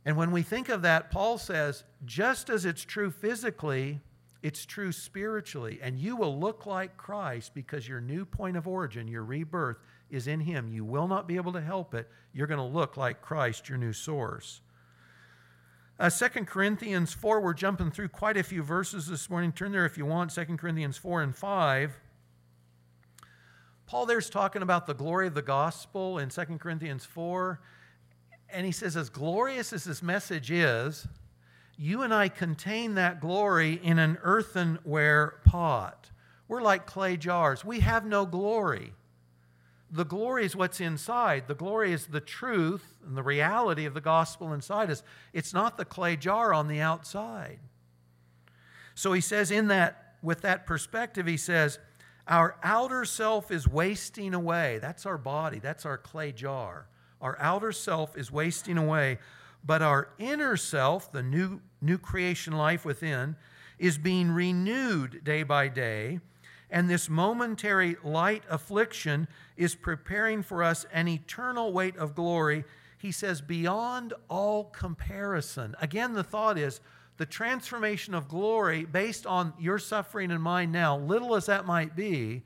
And 0.04 0.16
when 0.16 0.32
we 0.32 0.42
think 0.42 0.68
of 0.68 0.82
that, 0.82 1.10
Paul 1.10 1.38
says, 1.38 1.84
just 2.04 2.50
as 2.50 2.64
it's 2.64 2.84
true 2.84 3.10
physically, 3.10 4.00
it's 4.42 4.66
true 4.66 4.90
spiritually. 4.90 5.78
And 5.80 5.98
you 5.98 6.16
will 6.16 6.38
look 6.38 6.66
like 6.66 6.96
Christ 6.96 7.54
because 7.54 7.86
your 7.86 8.00
new 8.00 8.24
point 8.24 8.56
of 8.56 8.66
origin, 8.66 9.06
your 9.06 9.24
rebirth, 9.24 9.78
is 10.10 10.26
in 10.26 10.40
Him. 10.40 10.68
You 10.68 10.84
will 10.84 11.06
not 11.06 11.28
be 11.28 11.36
able 11.36 11.52
to 11.52 11.60
help 11.60 11.94
it. 11.94 12.08
You're 12.32 12.48
going 12.48 12.58
to 12.58 12.64
look 12.64 12.96
like 12.96 13.22
Christ, 13.22 13.68
your 13.68 13.78
new 13.78 13.92
source. 13.92 14.60
Uh, 16.00 16.10
2 16.10 16.44
Corinthians 16.46 17.12
4, 17.12 17.40
we're 17.40 17.54
jumping 17.54 17.92
through 17.92 18.08
quite 18.08 18.36
a 18.36 18.42
few 18.42 18.62
verses 18.62 19.06
this 19.06 19.30
morning. 19.30 19.52
Turn 19.52 19.70
there 19.70 19.86
if 19.86 19.96
you 19.96 20.04
want, 20.04 20.34
2 20.34 20.44
Corinthians 20.56 20.96
4 20.96 21.22
and 21.22 21.36
5. 21.36 22.00
Paul 23.86 24.06
there's 24.06 24.30
talking 24.30 24.62
about 24.62 24.86
the 24.86 24.94
glory 24.94 25.28
of 25.28 25.34
the 25.34 25.42
gospel 25.42 26.18
in 26.18 26.30
2 26.30 26.44
Corinthians 26.58 27.04
4 27.04 27.60
and 28.52 28.66
he 28.66 28.72
says, 28.72 28.96
as 28.96 29.08
glorious 29.08 29.72
as 29.72 29.84
this 29.84 30.02
message 30.02 30.50
is, 30.50 31.06
you 31.76 32.02
and 32.02 32.12
I 32.12 32.28
contain 32.28 32.94
that 32.94 33.20
glory 33.20 33.80
in 33.82 33.98
an 33.98 34.18
earthenware 34.22 35.34
pot. 35.44 36.10
We're 36.48 36.62
like 36.62 36.86
clay 36.86 37.16
jars. 37.16 37.64
We 37.64 37.80
have 37.80 38.04
no 38.04 38.26
glory. 38.26 38.92
The 39.90 40.04
glory 40.04 40.44
is 40.44 40.54
what's 40.56 40.80
inside. 40.80 41.48
The 41.48 41.54
glory 41.54 41.92
is 41.92 42.06
the 42.06 42.20
truth 42.20 42.98
and 43.06 43.16
the 43.16 43.22
reality 43.22 43.84
of 43.84 43.94
the 43.94 44.00
gospel 44.00 44.52
inside 44.52 44.90
us. 44.90 45.02
It's 45.32 45.52
not 45.52 45.76
the 45.76 45.84
clay 45.84 46.16
jar 46.16 46.54
on 46.54 46.68
the 46.68 46.80
outside. 46.80 47.58
So 48.94 49.12
he 49.12 49.20
says, 49.20 49.50
in 49.50 49.68
that, 49.68 50.16
with 50.22 50.42
that 50.42 50.66
perspective, 50.66 51.26
he 51.26 51.36
says, 51.36 51.78
our 52.28 52.56
outer 52.62 53.04
self 53.04 53.50
is 53.50 53.66
wasting 53.66 54.34
away. 54.34 54.78
That's 54.80 55.06
our 55.06 55.18
body, 55.18 55.58
that's 55.58 55.84
our 55.84 55.98
clay 55.98 56.32
jar. 56.32 56.86
Our 57.22 57.38
outer 57.40 57.72
self 57.72 58.16
is 58.18 58.30
wasting 58.30 58.76
away, 58.76 59.18
but 59.64 59.80
our 59.80 60.08
inner 60.18 60.56
self, 60.56 61.12
the 61.12 61.22
new, 61.22 61.61
new 61.80 61.96
creation 61.96 62.52
life 62.52 62.85
within, 62.85 63.37
is 63.78 63.96
being 63.96 64.30
renewed 64.32 65.22
day 65.24 65.44
by 65.44 65.68
day. 65.68 66.20
And 66.68 66.90
this 66.90 67.08
momentary 67.08 67.96
light 68.02 68.42
affliction 68.50 69.28
is 69.56 69.74
preparing 69.74 70.42
for 70.42 70.62
us 70.62 70.85
an 70.92 71.06
eternal 71.06 71.72
weight 71.72 71.96
of 71.96 72.14
glory. 72.14 72.64
He 72.98 73.12
says, 73.12 73.40
beyond 73.40 74.14
all 74.28 74.64
comparison. 74.64 75.76
Again, 75.80 76.14
the 76.14 76.24
thought 76.24 76.58
is 76.58 76.80
the 77.18 77.26
transformation 77.26 78.14
of 78.14 78.26
glory 78.26 78.85
based 78.85 79.26
on 79.26 79.52
your 79.61 79.78
suffering 79.78 80.30
and 80.30 80.42
mine 80.42 80.72
now, 80.72 80.96
little 80.98 81.37
as 81.37 81.46
that 81.46 81.66
might 81.66 81.94
be, 81.94 82.42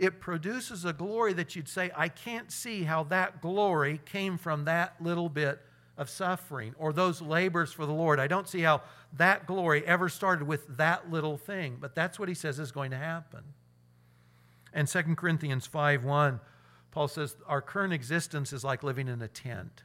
it 0.00 0.18
produces 0.18 0.86
a 0.86 0.94
glory 0.94 1.34
that 1.34 1.54
you'd 1.54 1.68
say, 1.68 1.90
I 1.94 2.08
can't 2.08 2.50
see 2.50 2.84
how 2.84 3.04
that 3.04 3.42
glory 3.42 4.00
came 4.06 4.38
from 4.38 4.64
that 4.64 4.94
little 4.98 5.28
bit 5.28 5.60
of 5.98 6.08
suffering 6.08 6.74
or 6.78 6.94
those 6.94 7.20
labors 7.20 7.70
for 7.70 7.84
the 7.84 7.92
Lord. 7.92 8.18
I 8.18 8.26
don't 8.26 8.48
see 8.48 8.62
how 8.62 8.80
that 9.18 9.46
glory 9.46 9.86
ever 9.86 10.08
started 10.08 10.48
with 10.48 10.78
that 10.78 11.10
little 11.10 11.36
thing, 11.36 11.76
but 11.78 11.94
that's 11.94 12.18
what 12.18 12.30
he 12.30 12.34
says 12.34 12.58
is 12.58 12.72
going 12.72 12.92
to 12.92 12.96
happen. 12.96 13.44
And 14.72 14.88
2 14.88 15.02
Corinthians 15.16 15.66
5 15.66 16.04
1, 16.04 16.40
Paul 16.92 17.08
says, 17.08 17.36
Our 17.46 17.60
current 17.60 17.92
existence 17.92 18.54
is 18.54 18.64
like 18.64 18.82
living 18.82 19.06
in 19.06 19.20
a 19.20 19.28
tent, 19.28 19.82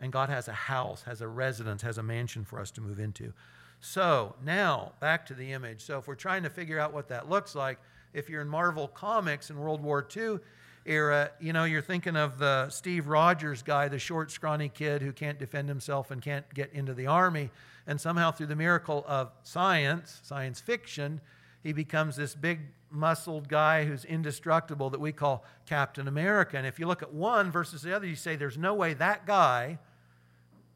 and 0.00 0.12
God 0.12 0.28
has 0.28 0.46
a 0.46 0.52
house, 0.52 1.02
has 1.02 1.20
a 1.20 1.26
residence, 1.26 1.82
has 1.82 1.98
a 1.98 2.04
mansion 2.04 2.44
for 2.44 2.60
us 2.60 2.70
to 2.72 2.80
move 2.80 3.00
into. 3.00 3.32
So 3.80 4.36
now, 4.44 4.92
back 5.00 5.26
to 5.26 5.34
the 5.34 5.52
image. 5.52 5.82
So 5.82 5.98
if 5.98 6.06
we're 6.06 6.14
trying 6.14 6.44
to 6.44 6.50
figure 6.50 6.78
out 6.78 6.92
what 6.92 7.08
that 7.08 7.28
looks 7.28 7.56
like, 7.56 7.78
if 8.16 8.30
you're 8.30 8.40
in 8.40 8.48
Marvel 8.48 8.88
Comics 8.88 9.50
in 9.50 9.58
World 9.58 9.82
War 9.82 10.06
II 10.16 10.38
era, 10.86 11.30
you 11.38 11.52
know, 11.52 11.64
you're 11.64 11.82
thinking 11.82 12.16
of 12.16 12.38
the 12.38 12.70
Steve 12.70 13.08
Rogers 13.08 13.62
guy, 13.62 13.88
the 13.88 13.98
short, 13.98 14.30
scrawny 14.30 14.70
kid 14.70 15.02
who 15.02 15.12
can't 15.12 15.38
defend 15.38 15.68
himself 15.68 16.10
and 16.10 16.22
can't 16.22 16.52
get 16.54 16.72
into 16.72 16.94
the 16.94 17.06
army. 17.06 17.50
And 17.86 18.00
somehow, 18.00 18.30
through 18.30 18.46
the 18.46 18.56
miracle 18.56 19.04
of 19.06 19.32
science, 19.42 20.20
science 20.22 20.60
fiction, 20.60 21.20
he 21.62 21.74
becomes 21.74 22.16
this 22.16 22.34
big, 22.34 22.60
muscled 22.90 23.48
guy 23.48 23.84
who's 23.84 24.04
indestructible 24.06 24.88
that 24.90 25.00
we 25.00 25.12
call 25.12 25.44
Captain 25.66 26.08
America. 26.08 26.56
And 26.56 26.66
if 26.66 26.78
you 26.78 26.86
look 26.86 27.02
at 27.02 27.12
one 27.12 27.50
versus 27.50 27.82
the 27.82 27.94
other, 27.94 28.06
you 28.06 28.16
say, 28.16 28.34
there's 28.34 28.56
no 28.56 28.72
way 28.72 28.94
that 28.94 29.26
guy 29.26 29.78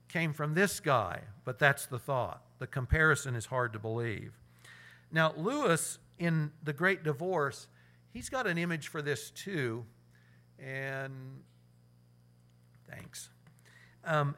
came 0.09 0.35
from 0.35 0.53
this 0.53 0.79
guy. 0.79 1.20
But 1.46 1.59
that's 1.59 1.87
the 1.87 1.98
thought. 1.98 2.42
The 2.59 2.66
comparison 2.66 3.35
is 3.35 3.46
hard 3.46 3.72
to 3.72 3.79
believe. 3.79 4.35
Now, 5.11 5.33
Lewis, 5.37 5.98
in 6.20 6.52
The 6.62 6.72
Great 6.72 7.02
Divorce, 7.02 7.66
he's 8.12 8.28
got 8.28 8.46
an 8.46 8.59
image 8.59 8.88
for 8.88 9.02
this 9.02 9.30
too. 9.30 9.85
And 10.59 11.40
thanks. 12.88 13.30
Um, 14.04 14.37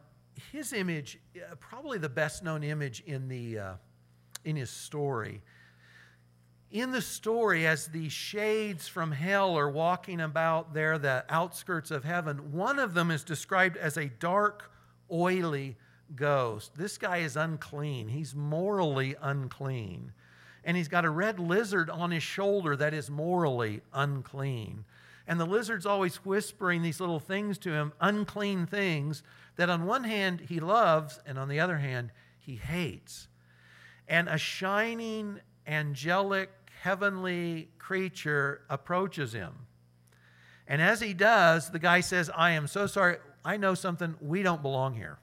his 0.52 0.72
image, 0.72 1.18
uh, 1.36 1.56
probably 1.56 1.98
the 1.98 2.08
best 2.08 2.42
known 2.42 2.62
image 2.62 3.02
in, 3.04 3.28
the, 3.28 3.58
uh, 3.58 3.74
in 4.44 4.56
his 4.56 4.70
story. 4.70 5.42
In 6.70 6.92
the 6.92 7.02
story, 7.02 7.66
as 7.66 7.88
the 7.88 8.08
shades 8.08 8.88
from 8.88 9.10
hell 9.12 9.58
are 9.58 9.68
walking 9.68 10.20
about 10.20 10.72
there, 10.72 10.96
the 10.98 11.24
outskirts 11.28 11.90
of 11.90 12.04
heaven, 12.04 12.52
one 12.52 12.78
of 12.78 12.94
them 12.94 13.10
is 13.10 13.24
described 13.24 13.76
as 13.76 13.98
a 13.98 14.06
dark, 14.06 14.70
oily 15.10 15.76
ghost. 16.14 16.76
This 16.76 16.96
guy 16.96 17.18
is 17.18 17.36
unclean. 17.36 18.08
He's 18.08 18.34
morally 18.34 19.16
unclean. 19.20 20.12
And 20.64 20.76
he's 20.76 20.88
got 20.88 21.04
a 21.04 21.10
red 21.10 21.40
lizard 21.40 21.90
on 21.90 22.10
his 22.10 22.22
shoulder 22.22 22.76
that 22.76 22.94
is 22.94 23.10
morally 23.10 23.82
unclean. 23.92 24.84
And 25.26 25.38
the 25.38 25.46
lizard's 25.46 25.86
always 25.86 26.16
whispering 26.16 26.82
these 26.82 27.00
little 27.00 27.20
things 27.20 27.58
to 27.58 27.72
him, 27.72 27.92
unclean 28.00 28.66
things 28.66 29.22
that 29.56 29.70
on 29.70 29.86
one 29.86 30.04
hand 30.04 30.40
he 30.48 30.60
loves, 30.60 31.20
and 31.26 31.38
on 31.38 31.48
the 31.48 31.60
other 31.60 31.78
hand 31.78 32.10
he 32.38 32.56
hates. 32.56 33.28
And 34.08 34.28
a 34.28 34.38
shining, 34.38 35.40
angelic, 35.66 36.50
heavenly 36.82 37.68
creature 37.78 38.62
approaches 38.68 39.32
him. 39.32 39.52
And 40.66 40.82
as 40.82 41.00
he 41.00 41.14
does, 41.14 41.70
the 41.70 41.78
guy 41.78 42.00
says, 42.00 42.30
I 42.34 42.52
am 42.52 42.66
so 42.66 42.86
sorry. 42.86 43.16
I 43.44 43.56
know 43.56 43.74
something. 43.74 44.16
We 44.20 44.42
don't 44.42 44.62
belong 44.62 44.94
here 44.94 45.18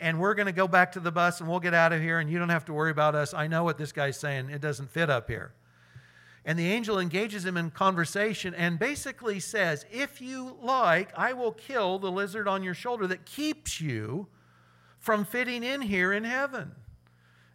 and 0.00 0.18
we're 0.18 0.34
going 0.34 0.46
to 0.46 0.52
go 0.52 0.66
back 0.66 0.92
to 0.92 1.00
the 1.00 1.12
bus 1.12 1.40
and 1.40 1.48
we'll 1.48 1.60
get 1.60 1.74
out 1.74 1.92
of 1.92 2.00
here 2.00 2.18
and 2.18 2.30
you 2.30 2.38
don't 2.38 2.48
have 2.48 2.64
to 2.64 2.72
worry 2.72 2.90
about 2.90 3.14
us. 3.14 3.34
I 3.34 3.46
know 3.46 3.64
what 3.64 3.78
this 3.78 3.92
guy's 3.92 4.18
saying. 4.18 4.50
It 4.50 4.60
doesn't 4.60 4.90
fit 4.90 5.10
up 5.10 5.28
here. 5.28 5.52
And 6.44 6.58
the 6.58 6.72
angel 6.72 6.98
engages 6.98 7.44
him 7.44 7.58
in 7.58 7.70
conversation 7.70 8.54
and 8.54 8.78
basically 8.78 9.40
says, 9.40 9.84
If 9.92 10.22
you 10.22 10.56
like, 10.62 11.10
I 11.16 11.34
will 11.34 11.52
kill 11.52 11.98
the 11.98 12.10
lizard 12.10 12.48
on 12.48 12.62
your 12.62 12.72
shoulder 12.72 13.06
that 13.08 13.26
keeps 13.26 13.80
you 13.80 14.26
from 14.98 15.24
fitting 15.24 15.62
in 15.62 15.82
here 15.82 16.12
in 16.12 16.24
heaven. 16.24 16.72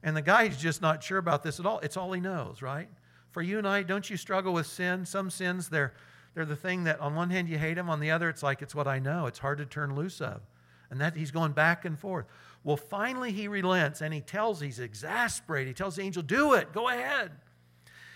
And 0.04 0.16
the 0.16 0.22
guy's 0.22 0.58
just 0.58 0.84
not 0.84 1.04
sure 1.04 1.18
about 1.18 1.42
this 1.42 1.60
at 1.60 1.66
all. 1.66 1.80
It's 1.80 1.98
all 1.98 2.14
he 2.14 2.22
knows, 2.22 2.62
right? 2.62 2.88
For 3.32 3.42
you 3.42 3.58
and 3.58 3.68
I, 3.68 3.82
don't 3.82 4.08
you 4.08 4.18
struggle 4.18 4.54
with 4.54 4.68
sin? 4.68 5.04
Some 5.04 5.32
sins, 5.32 5.68
they're, 5.68 5.94
they're 6.36 6.46
the 6.46 6.56
thing 6.56 6.84
that 6.84 7.00
on 7.00 7.16
one 7.16 7.32
hand 7.32 7.50
you 7.50 7.58
hate 7.58 7.74
them, 7.74 7.90
on 7.90 8.00
the 8.00 8.12
other, 8.12 8.30
it's 8.30 8.44
like 8.44 8.62
it's 8.62 8.76
what 8.76 8.88
I 8.88 9.00
know. 9.00 9.26
It's 9.26 9.40
hard 9.40 9.58
to 9.58 9.66
turn 9.66 9.96
loose 9.96 10.22
of. 10.22 10.42
And 10.96 11.02
that 11.02 11.18
he's 11.18 11.32
going 11.32 11.52
back 11.52 11.84
and 11.84 12.00
forth. 12.00 12.26
Well, 12.64 12.78
finally 12.78 13.34
he 13.34 13.50
relents 13.50 14.00
and 14.00 14.14
he 14.14 14.22
tells, 14.22 14.62
he's 14.62 14.80
exasperated. 14.80 15.68
He 15.68 15.74
tells 15.74 15.98
the 15.98 16.04
angel, 16.04 16.24
Do 16.24 16.54
it, 16.54 16.72
go 16.72 16.88
ahead. 16.88 17.32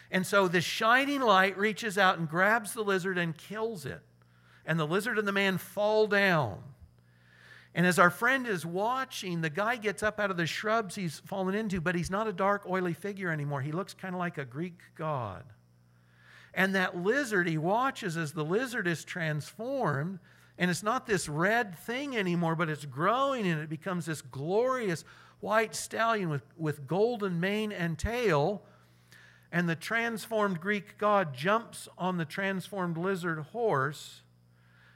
And 0.10 0.26
so 0.26 0.48
this 0.48 0.64
shining 0.64 1.20
light 1.20 1.58
reaches 1.58 1.98
out 1.98 2.20
and 2.20 2.30
grabs 2.30 2.74
the 2.74 2.82
lizard 2.82 3.18
and 3.18 3.36
kills 3.36 3.86
it. 3.86 4.00
And 4.66 4.80
the 4.80 4.88
lizard 4.88 5.20
and 5.20 5.28
the 5.28 5.34
man 5.34 5.58
fall 5.58 6.08
down. 6.08 6.64
And 7.76 7.86
as 7.86 8.00
our 8.00 8.10
friend 8.10 8.48
is 8.48 8.66
watching, 8.66 9.42
the 9.42 9.50
guy 9.50 9.76
gets 9.76 10.02
up 10.02 10.18
out 10.18 10.32
of 10.32 10.38
the 10.38 10.48
shrubs 10.48 10.96
he's 10.96 11.20
fallen 11.20 11.54
into, 11.54 11.82
but 11.82 11.96
he's 11.96 12.10
not 12.10 12.30
a 12.30 12.34
dark, 12.34 12.64
oily 12.66 12.94
figure 12.94 13.30
anymore. 13.30 13.60
He 13.60 13.74
looks 13.74 13.94
kind 13.94 14.16
of 14.16 14.20
like 14.20 14.38
a 14.38 14.46
Greek 14.46 14.80
god. 14.96 15.44
And 16.54 16.76
that 16.76 16.96
lizard, 16.96 17.46
he 17.46 17.58
watches 17.58 18.16
as 18.16 18.32
the 18.32 18.46
lizard 18.46 18.88
is 18.88 19.04
transformed 19.04 20.20
and 20.60 20.70
it's 20.70 20.84
not 20.84 21.08
this 21.08 21.30
red 21.30 21.80
thing 21.80 22.18
anymore, 22.18 22.54
but 22.54 22.70
it's 22.70 22.86
growing 22.86 23.48
and 23.48 23.62
it 23.62 23.70
becomes 23.70 24.06
this 24.06 24.22
glorious 24.22 25.06
white 25.40 25.74
stallion 25.74 26.28
with, 26.28 26.44
with 26.58 26.86
golden 26.86 27.40
mane 27.40 27.72
and 27.72 27.98
tail. 27.98 28.62
And 29.54 29.70
the 29.70 29.76
transformed 29.76 30.60
Greek 30.60 30.98
god 30.98 31.34
jumps 31.34 31.88
on 31.98 32.18
the 32.18 32.26
transformed 32.26 32.98
lizard 32.98 33.40
horse, 33.40 34.22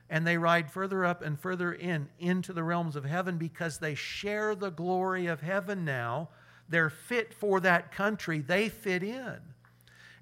and 0.10 0.28
they 0.28 0.38
ride 0.38 0.70
further 0.70 1.06
up 1.06 1.24
and 1.24 1.40
further 1.40 1.72
in 1.72 2.10
into 2.20 2.52
the 2.52 2.64
realms 2.64 2.98
of 2.98 3.06
heaven 3.06 3.38
because 3.38 3.80
they 3.80 3.96
share 3.96 4.56
the 4.56 4.70
glory 4.70 5.28
of 5.28 5.40
heaven 5.40 5.86
now. 5.86 6.28
They're 6.68 6.90
fit 6.90 7.34
for 7.34 7.62
that 7.62 7.92
country, 7.94 8.42
they 8.42 8.68
fit 8.68 9.02
in. 9.02 9.40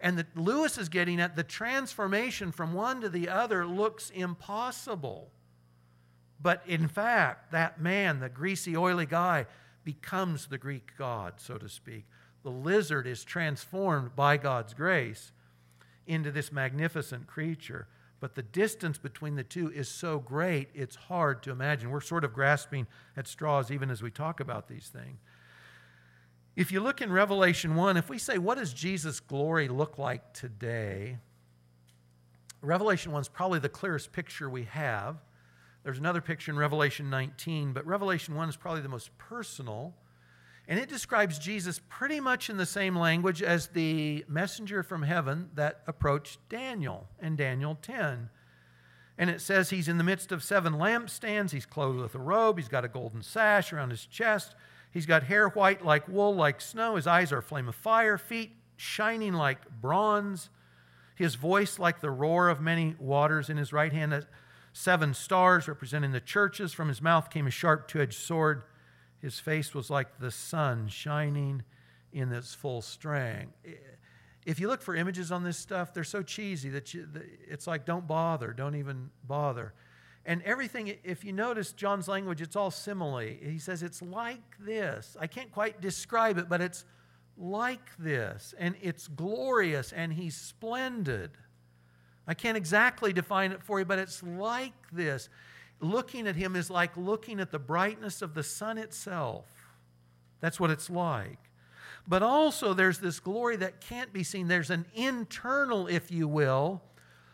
And 0.02 0.18
that 0.18 0.36
Lewis 0.36 0.78
is 0.78 0.90
getting 0.90 1.22
at 1.22 1.36
the 1.36 1.44
transformation 1.44 2.52
from 2.52 2.74
one 2.74 3.02
to 3.02 3.10
the 3.10 3.30
other 3.30 3.66
looks 3.66 4.10
impossible. 4.10 5.32
But 6.42 6.64
in 6.66 6.88
fact, 6.88 7.52
that 7.52 7.80
man, 7.80 8.20
the 8.20 8.30
greasy, 8.30 8.76
oily 8.76 9.06
guy, 9.06 9.46
becomes 9.84 10.48
the 10.48 10.58
Greek 10.58 10.94
god, 10.98 11.36
so 11.38 11.58
to 11.58 11.70
speak. 11.70 12.06
The 12.44 12.50
lizard 12.50 13.06
is 13.06 13.24
transformed 13.24 14.16
by 14.16 14.38
God's 14.38 14.74
grace 14.74 15.32
into 16.08 16.32
this 16.32 16.52
magnificent 16.52 17.28
creature. 17.28 17.88
But 18.20 18.36
the 18.36 18.44
distance 18.44 18.98
between 18.98 19.36
the 19.36 19.44
two 19.44 19.72
is 19.72 19.88
so 19.90 20.20
great, 20.20 20.70
it's 20.74 20.96
hard 20.96 21.42
to 21.44 21.52
imagine. 21.52 21.90
We're 21.90 22.02
sort 22.02 22.24
of 22.24 22.34
grasping 22.34 22.88
at 23.18 23.28
straws 23.28 23.72
even 23.72 23.90
as 23.90 24.02
we 24.02 24.12
talk 24.12 24.40
about 24.40 24.68
these 24.68 24.88
things. 24.88 25.20
If 26.56 26.72
you 26.72 26.82
look 26.82 27.02
in 27.02 27.12
Revelation 27.12 27.76
1, 27.76 27.98
if 27.98 28.10
we 28.10 28.18
say, 28.18 28.38
what 28.38 28.58
does 28.58 28.74
Jesus' 28.74 29.20
glory 29.20 29.68
look 29.68 29.98
like 29.98 30.34
today? 30.34 31.18
Revelation 32.62 33.12
1 33.12 33.22
is 33.22 33.28
probably 33.30 33.60
the 33.60 33.70
clearest 33.70 34.12
picture 34.12 34.50
we 34.50 34.64
have. 34.66 35.18
There's 35.84 35.98
another 35.98 36.22
picture 36.22 36.52
in 36.52 36.58
Revelation 36.58 37.10
19, 37.10 37.74
but 37.74 37.86
Revelation 37.88 38.36
1 38.36 38.50
is 38.50 38.58
probably 38.58 38.82
the 38.82 38.90
most 38.90 39.18
personal. 39.18 39.96
And 40.68 40.80
it 40.80 40.90
describes 40.90 41.40
Jesus 41.40 41.82
pretty 41.90 42.20
much 42.20 42.50
in 42.50 42.58
the 42.58 42.66
same 42.66 42.96
language 42.96 43.42
as 43.42 43.68
the 43.68 44.24
messenger 44.28 44.84
from 44.84 45.04
heaven 45.04 45.50
that 45.56 45.82
approached 45.88 46.38
Daniel 46.50 47.08
in 47.22 47.36
Daniel 47.36 47.78
10. 47.82 48.30
And 49.18 49.30
it 49.30 49.42
says 49.42 49.70
he's 49.70 49.88
in 49.88 49.98
the 49.98 50.04
midst 50.04 50.32
of 50.32 50.44
seven 50.44 50.74
lampstands. 50.74 51.52
He's 51.52 51.66
clothed 51.66 52.00
with 52.00 52.16
a 52.16 52.20
robe. 52.20 52.58
He's 52.58 52.68
got 52.68 52.86
a 52.86 52.88
golden 52.88 53.22
sash 53.24 53.74
around 53.74 53.90
his 53.90 54.06
chest. 54.06 54.56
He's 54.92 55.06
got 55.06 55.24
hair 55.24 55.48
white 55.50 55.84
like 55.84 56.08
wool, 56.08 56.36
like 56.36 56.62
snow. 56.62 56.96
His 56.96 57.08
eyes 57.08 57.32
are 57.32 57.40
a 57.40 57.44
flame 57.44 57.68
of 57.70 57.76
fire, 57.76 58.18
feet 58.18 58.52
shining 58.76 59.34
like 59.34 59.60
bronze. 59.82 60.50
His 61.16 61.36
voice 61.36 61.80
like 61.80 62.02
the 62.02 62.12
roar 62.12 62.50
of 62.50 62.62
many 62.62 62.96
waters. 63.00 63.50
In 63.50 63.58
his 63.58 63.72
right 63.72 63.94
hand, 63.94 64.26
seven 64.74 65.14
stars 65.14 65.68
representing 65.68 66.12
the 66.12 66.20
churches. 66.20 66.74
From 66.74 66.88
his 66.88 67.02
mouth 67.02 67.30
came 67.30 67.48
a 67.48 67.52
sharp 67.52 67.88
two 67.88 68.02
edged 68.02 68.20
sword. 68.20 68.64
His 69.20 69.40
face 69.40 69.74
was 69.74 69.90
like 69.90 70.20
the 70.20 70.32
sun 70.32 70.88
shining 70.88 71.64
in 72.12 72.32
its 72.34 72.54
full 72.54 72.82
strength. 72.82 73.54
If 74.46 74.60
you 74.60 74.68
look 74.68 74.82
for 74.82 74.96
images 74.96 75.32
on 75.32 75.44
this 75.44 75.58
stuff, 75.58 75.94
they're 75.94 76.04
so 76.04 76.24
cheesy 76.24 76.70
that 76.70 76.94
you, 76.94 77.08
it's 77.48 77.68
like, 77.68 77.86
don't 77.86 78.08
bother, 78.08 78.54
don't 78.54 78.76
even 78.76 79.12
bother. 79.24 79.74
And 80.26 80.44
everything, 80.44 80.96
if 81.04 81.24
you 81.26 81.34
notice 81.34 81.72
John's 81.72 82.08
language, 82.08 82.42
it's 82.42 82.56
all 82.56 82.70
simile. 82.72 83.20
He 83.20 83.58
says 83.58 83.82
it's 83.82 84.02
like 84.02 84.42
this. 84.60 85.18
I 85.20 85.28
can't 85.28 85.52
quite 85.52 85.82
describe 85.82 86.38
it, 86.38 86.48
but 86.48 86.62
it's 86.62 86.86
like 87.38 87.96
this. 87.98 88.54
And 88.60 88.76
it's 88.82 89.08
glorious 89.08 89.92
and 89.92 90.14
he's 90.14 90.36
splendid. 90.36 91.32
I 92.28 92.36
can't 92.36 92.56
exactly 92.56 93.14
define 93.14 93.52
it 93.52 93.64
for 93.64 93.80
you, 93.80 93.86
but 93.86 93.98
it's 93.98 94.22
like 94.22 94.74
this. 94.92 95.28
Looking 95.80 96.28
at 96.28 96.36
him 96.36 96.56
is 96.56 96.70
like 96.70 96.96
looking 96.96 97.40
at 97.40 97.52
the 97.52 97.60
brightness 97.60 98.22
of 98.22 98.36
the 98.36 98.44
sun 98.44 98.78
itself. 98.78 99.46
That's 100.40 100.60
what 100.60 100.70
it's 100.70 100.90
like. 100.90 101.40
But 102.08 102.22
also, 102.22 102.74
there's 102.74 103.00
this 103.00 103.20
glory 103.20 103.56
that 103.58 103.82
can't 103.82 104.14
be 104.14 104.24
seen. 104.24 104.48
There's 104.48 104.70
an 104.70 104.86
internal, 104.94 105.88
if 105.88 106.12
you 106.12 106.28
will, 106.28 106.82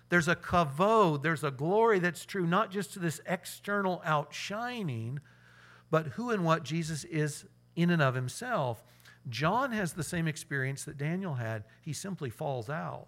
there's 0.10 0.28
a 0.28 0.36
kavod, 0.36 1.24
there's 1.24 1.44
a 1.44 1.52
glory 1.52 2.00
that's 2.00 2.26
true 2.26 2.48
not 2.48 2.72
just 2.72 2.94
to 2.94 3.00
this 3.00 3.20
external 3.26 4.02
outshining, 4.06 5.20
but 5.90 6.08
who 6.08 6.32
and 6.32 6.46
what 6.46 6.64
Jesus 6.64 7.04
is 7.06 7.46
in 7.76 7.90
and 7.90 8.02
of 8.02 8.16
himself. 8.16 8.84
John 9.30 9.72
has 9.72 9.94
the 9.94 10.04
same 10.04 10.28
experience 10.28 10.86
that 10.86 10.98
Daniel 10.98 11.36
had. 11.36 11.64
He 11.82 11.94
simply 11.94 12.30
falls 12.30 12.70
out, 12.70 13.08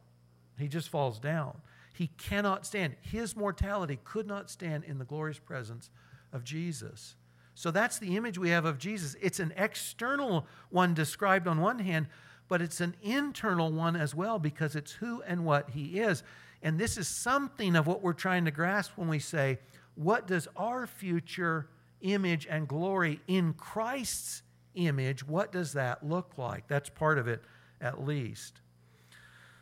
he 0.58 0.68
just 0.68 0.90
falls 0.90 1.20
down. 1.20 1.62
He 1.94 2.08
cannot 2.18 2.66
stand. 2.66 2.96
His 3.02 3.36
mortality 3.36 4.00
could 4.06 4.26
not 4.26 4.50
stand 4.50 4.86
in 4.86 5.00
the 5.00 5.06
glorious 5.06 5.38
presence 5.38 5.90
of 6.32 6.46
Jesus. 6.46 7.16
So 7.56 7.72
that's 7.72 8.00
the 8.00 8.16
image 8.16 8.38
we 8.38 8.52
have 8.52 8.64
of 8.64 8.78
Jesus. 8.78 9.18
It's 9.22 9.42
an 9.42 9.52
external 9.58 10.48
one 10.70 10.94
described 10.94 11.46
on 11.46 11.60
one 11.60 11.80
hand, 11.80 12.08
but 12.48 12.62
it's 12.62 12.80
an 12.80 12.96
internal 13.02 13.70
one 13.70 13.98
as 13.98 14.16
well 14.16 14.40
because 14.40 14.78
it's 14.78 14.94
who 14.94 15.22
and 15.24 15.44
what 15.44 15.72
he 15.72 16.00
is. 16.00 16.24
And 16.62 16.78
this 16.78 16.98
is 16.98 17.08
something 17.08 17.76
of 17.76 17.88
what 17.88 18.02
we're 18.02 18.14
trying 18.14 18.46
to 18.46 18.52
grasp 18.52 18.94
when 18.98 19.08
we 19.08 19.20
say, 19.20 19.60
what 19.96 20.28
does 20.28 20.48
our 20.56 20.88
future 20.88 21.70
image 22.02 22.48
and 22.50 22.68
glory 22.68 23.22
in 23.28 23.54
Christ's 23.54 24.44
image, 24.76 25.28
what 25.28 25.52
does 25.52 25.74
that 25.74 26.06
look 26.08 26.38
like? 26.38 26.68
That's 26.68 26.90
part 26.90 27.18
of 27.18 27.28
it, 27.28 27.44
at 27.82 28.06
least. 28.06 28.62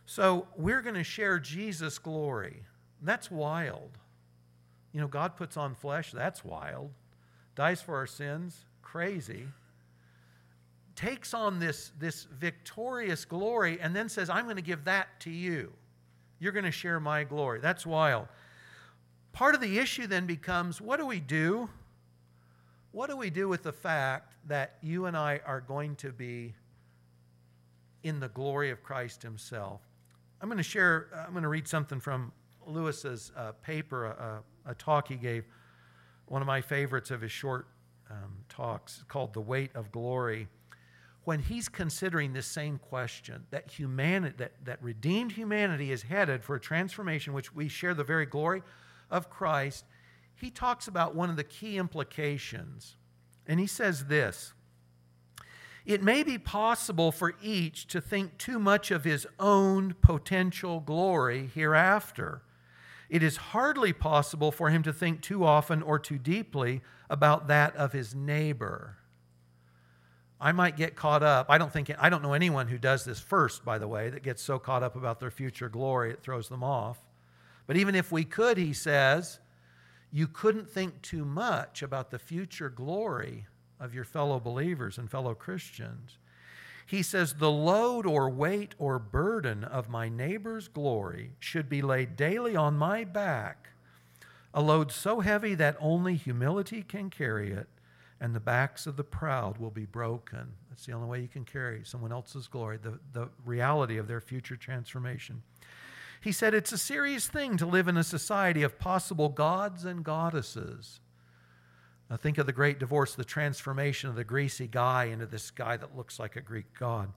So 0.05 0.47
we're 0.55 0.81
going 0.81 0.95
to 0.95 1.03
share 1.03 1.39
Jesus' 1.39 1.99
glory. 1.99 2.63
That's 3.01 3.29
wild. 3.29 3.97
You 4.91 5.01
know, 5.01 5.07
God 5.07 5.35
puts 5.35 5.57
on 5.57 5.75
flesh, 5.75 6.11
that's 6.11 6.43
wild. 6.43 6.91
Dies 7.55 7.81
for 7.81 7.95
our 7.95 8.07
sins, 8.07 8.65
crazy. 8.81 9.47
Takes 10.95 11.33
on 11.33 11.59
this, 11.59 11.91
this 11.99 12.23
victorious 12.25 13.25
glory 13.25 13.79
and 13.79 13.95
then 13.95 14.09
says, 14.09 14.29
I'm 14.29 14.45
going 14.45 14.55
to 14.55 14.61
give 14.61 14.85
that 14.85 15.19
to 15.21 15.29
you. 15.29 15.73
You're 16.39 16.51
going 16.51 16.65
to 16.65 16.71
share 16.71 16.99
my 16.99 17.23
glory. 17.23 17.59
That's 17.59 17.85
wild. 17.85 18.27
Part 19.33 19.55
of 19.55 19.61
the 19.61 19.79
issue 19.79 20.07
then 20.07 20.25
becomes 20.25 20.81
what 20.81 20.99
do 20.99 21.05
we 21.05 21.19
do? 21.19 21.69
What 22.91 23.09
do 23.09 23.17
we 23.17 23.29
do 23.29 23.47
with 23.47 23.63
the 23.63 23.71
fact 23.71 24.33
that 24.47 24.77
you 24.81 25.05
and 25.05 25.15
I 25.15 25.41
are 25.45 25.61
going 25.61 25.95
to 25.97 26.11
be 26.11 26.55
in 28.03 28.19
the 28.19 28.29
glory 28.29 28.71
of 28.71 28.81
Christ 28.83 29.21
Himself? 29.21 29.81
I'm 30.41 30.49
going 30.49 30.57
to 30.57 30.63
share, 30.63 31.07
I'm 31.15 31.31
going 31.31 31.43
to 31.43 31.49
read 31.49 31.67
something 31.67 31.99
from 31.99 32.31
Lewis's 32.65 33.31
uh, 33.35 33.53
paper, 33.63 34.05
a, 34.05 34.71
a, 34.71 34.75
talk 34.75 35.07
he 35.07 35.15
gave, 35.15 35.45
one 36.25 36.41
of 36.41 36.47
my 36.47 36.61
favorites 36.61 37.11
of 37.11 37.21
his 37.21 37.31
short 37.31 37.67
um, 38.09 38.37
talks 38.49 39.03
called 39.07 39.33
The 39.33 39.41
Weight 39.41 39.71
of 39.73 39.91
Glory 39.91 40.47
when 41.27 41.39
he's 41.39 41.67
considering 41.67 42.31
this 42.31 42.47
same 42.47 42.77
question 42.77 43.43
that 43.51 43.69
humanity 43.69 44.35
that, 44.37 44.53
that 44.63 44.81
redeemed 44.81 45.33
humanity 45.33 45.91
is 45.91 46.03
headed 46.03 46.41
for 46.41 46.55
a 46.55 46.59
transformation 46.59 47.33
which 47.33 47.53
we 47.53 47.67
share 47.67 47.93
the 47.93 48.03
very 48.03 48.25
glory 48.25 48.63
of 49.11 49.29
christ 49.29 49.83
he 50.37 50.51
talks 50.51 50.87
about 50.87 51.15
one 51.15 51.29
of 51.29 51.35
the 51.35 51.43
key 51.43 51.77
implications. 51.77 52.95
And 53.47 53.59
he 53.59 53.67
says 53.67 54.05
this 54.05 54.53
it 55.85 56.03
may 56.03 56.23
be 56.23 56.37
possible 56.37 57.11
for 57.11 57.33
each 57.41 57.87
to 57.87 58.01
think 58.01 58.37
too 58.37 58.59
much 58.59 58.91
of 58.91 59.03
his 59.03 59.25
own 59.39 59.95
potential 60.01 60.79
glory 60.79 61.49
hereafter. 61.53 62.43
It 63.09 63.23
is 63.23 63.37
hardly 63.37 63.93
possible 63.93 64.51
for 64.51 64.69
him 64.69 64.83
to 64.83 64.91
think 64.91 65.21
too 65.21 65.45
often 65.45 65.81
or 65.81 65.97
too 65.97 66.17
deeply 66.17 66.81
about 67.09 67.47
that 67.47 67.73
of 67.77 67.93
his 67.93 68.13
neighbor 68.13 68.96
I 70.39 70.51
might 70.51 70.77
get 70.77 70.95
caught 70.95 71.23
up. 71.23 71.47
I 71.49 71.57
don't 71.57 71.71
think 71.73 71.91
I 71.99 72.09
don't 72.09 72.21
know 72.21 72.33
anyone 72.33 72.67
who 72.67 72.77
does 72.77 73.03
this 73.05 73.19
first, 73.19 73.65
by 73.65 73.77
the 73.77 73.87
way, 73.87 74.09
that 74.09 74.23
gets 74.23 74.41
so 74.41 74.59
caught 74.59 74.83
up 74.83 74.95
about 74.95 75.19
their 75.19 75.31
future 75.31 75.69
glory 75.69 76.11
it 76.11 76.21
throws 76.21 76.47
them 76.49 76.63
off. 76.63 76.99
But 77.65 77.77
even 77.77 77.95
if 77.95 78.11
we 78.11 78.23
could, 78.23 78.57
he 78.57 78.71
says, 78.71 79.39
you 80.11 80.27
couldn't 80.27 80.69
think 80.69 81.01
too 81.01 81.25
much 81.25 81.81
about 81.83 82.11
the 82.11 82.19
future 82.19 82.69
glory 82.69 83.45
of 83.79 83.93
your 83.93 84.05
fellow 84.05 84.39
believers 84.39 84.97
and 84.97 85.11
fellow 85.11 85.33
Christians. 85.33 86.17
He 86.85 87.03
says, 87.03 87.33
The 87.33 87.51
load 87.51 88.05
or 88.05 88.29
weight 88.29 88.73
or 88.77 88.99
burden 88.99 89.63
of 89.65 89.89
my 89.89 90.07
neighbor's 90.07 90.69
glory 90.69 91.31
should 91.39 91.67
be 91.67 91.81
laid 91.81 92.15
daily 92.15 92.55
on 92.55 92.77
my 92.77 93.03
back, 93.03 93.69
a 94.53 94.61
load 94.61 94.91
so 94.91 95.19
heavy 95.19 95.53
that 95.55 95.75
only 95.81 96.15
humility 96.15 96.83
can 96.83 97.09
carry 97.09 97.51
it 97.51 97.67
and 98.19 98.33
the 98.33 98.39
backs 98.39 98.87
of 98.87 98.97
the 98.97 99.03
proud 99.03 99.57
will 99.57 99.69
be 99.69 99.85
broken. 99.85 100.53
That's 100.69 100.85
the 100.85 100.93
only 100.93 101.07
way 101.07 101.21
you 101.21 101.27
can 101.27 101.45
carry 101.45 101.81
someone 101.83 102.11
else's 102.11 102.47
glory, 102.47 102.77
the, 102.77 102.99
the 103.13 103.29
reality 103.45 103.97
of 103.97 104.07
their 104.07 104.21
future 104.21 104.55
transformation. 104.55 105.43
He 106.21 106.31
said 106.31 106.53
it's 106.53 106.71
a 106.71 106.77
serious 106.77 107.27
thing 107.27 107.57
to 107.57 107.65
live 107.65 107.87
in 107.87 107.97
a 107.97 108.03
society 108.03 108.63
of 108.63 108.79
possible 108.79 109.29
gods 109.29 109.85
and 109.85 110.03
goddesses. 110.03 110.99
Now, 112.09 112.17
think 112.17 112.37
of 112.37 112.45
the 112.45 112.53
great 112.53 112.79
divorce, 112.79 113.15
the 113.15 113.25
transformation 113.25 114.09
of 114.09 114.15
the 114.15 114.23
greasy 114.23 114.67
guy 114.67 115.05
into 115.05 115.25
this 115.25 115.51
guy 115.51 115.77
that 115.77 115.95
looks 115.95 116.19
like 116.19 116.35
a 116.35 116.41
Greek 116.41 116.73
god. 116.77 117.11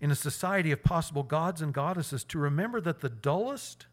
In 0.00 0.10
a 0.10 0.14
society 0.14 0.70
of 0.70 0.84
possible 0.84 1.22
gods 1.22 1.60
and 1.62 1.74
goddesses, 1.74 2.24
to 2.24 2.38
remember 2.38 2.80
that 2.80 3.00
the 3.00 3.08
dullest 3.08 3.86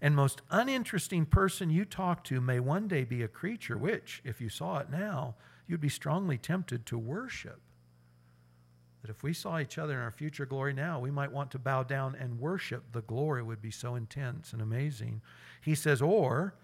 and 0.00 0.16
most 0.16 0.40
uninteresting 0.50 1.26
person 1.26 1.68
you 1.68 1.84
talk 1.84 2.24
to 2.24 2.40
may 2.40 2.60
one 2.60 2.88
day 2.88 3.04
be 3.04 3.22
a 3.22 3.28
creature 3.28 3.76
which, 3.76 4.22
if 4.24 4.40
you 4.40 4.48
saw 4.48 4.78
it 4.78 4.90
now, 4.90 5.34
you'd 5.72 5.80
be 5.80 5.88
strongly 5.88 6.38
tempted 6.38 6.86
to 6.86 6.98
worship. 6.98 7.58
That 9.00 9.10
if 9.10 9.24
we 9.24 9.32
saw 9.32 9.58
each 9.58 9.78
other 9.78 9.94
in 9.94 10.00
our 10.00 10.12
future 10.12 10.46
glory 10.46 10.74
now, 10.74 11.00
we 11.00 11.10
might 11.10 11.32
want 11.32 11.50
to 11.52 11.58
bow 11.58 11.82
down 11.82 12.14
and 12.14 12.38
worship. 12.38 12.84
The 12.92 13.00
glory 13.00 13.42
would 13.42 13.60
be 13.60 13.70
so 13.72 13.96
intense 13.96 14.52
and 14.52 14.62
amazing. 14.62 15.22
He 15.60 15.74
says, 15.74 16.00
or 16.00 16.54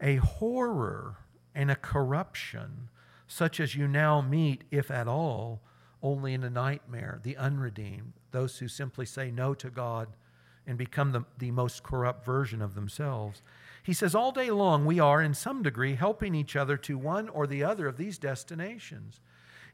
a 0.00 0.16
horror 0.16 1.16
and 1.54 1.70
a 1.70 1.76
corruption, 1.76 2.90
such 3.26 3.58
as 3.58 3.74
you 3.74 3.88
now 3.88 4.20
meet, 4.20 4.64
if 4.70 4.90
at 4.90 5.08
all, 5.08 5.62
only 6.02 6.34
in 6.34 6.44
a 6.44 6.50
nightmare, 6.50 7.20
the 7.22 7.36
unredeemed, 7.38 8.12
those 8.30 8.58
who 8.58 8.68
simply 8.68 9.06
say 9.06 9.30
no 9.30 9.54
to 9.54 9.70
God 9.70 10.08
and 10.66 10.76
become 10.76 11.12
the, 11.12 11.24
the 11.38 11.50
most 11.50 11.82
corrupt 11.82 12.24
version 12.24 12.60
of 12.60 12.74
themselves. 12.74 13.42
He 13.84 13.92
says, 13.92 14.14
All 14.14 14.32
day 14.32 14.50
long, 14.50 14.86
we 14.86 14.98
are, 14.98 15.22
in 15.22 15.34
some 15.34 15.62
degree, 15.62 15.94
helping 15.94 16.34
each 16.34 16.56
other 16.56 16.76
to 16.78 16.96
one 16.96 17.28
or 17.28 17.46
the 17.46 17.62
other 17.62 17.86
of 17.86 17.98
these 17.98 18.18
destinations. 18.18 19.20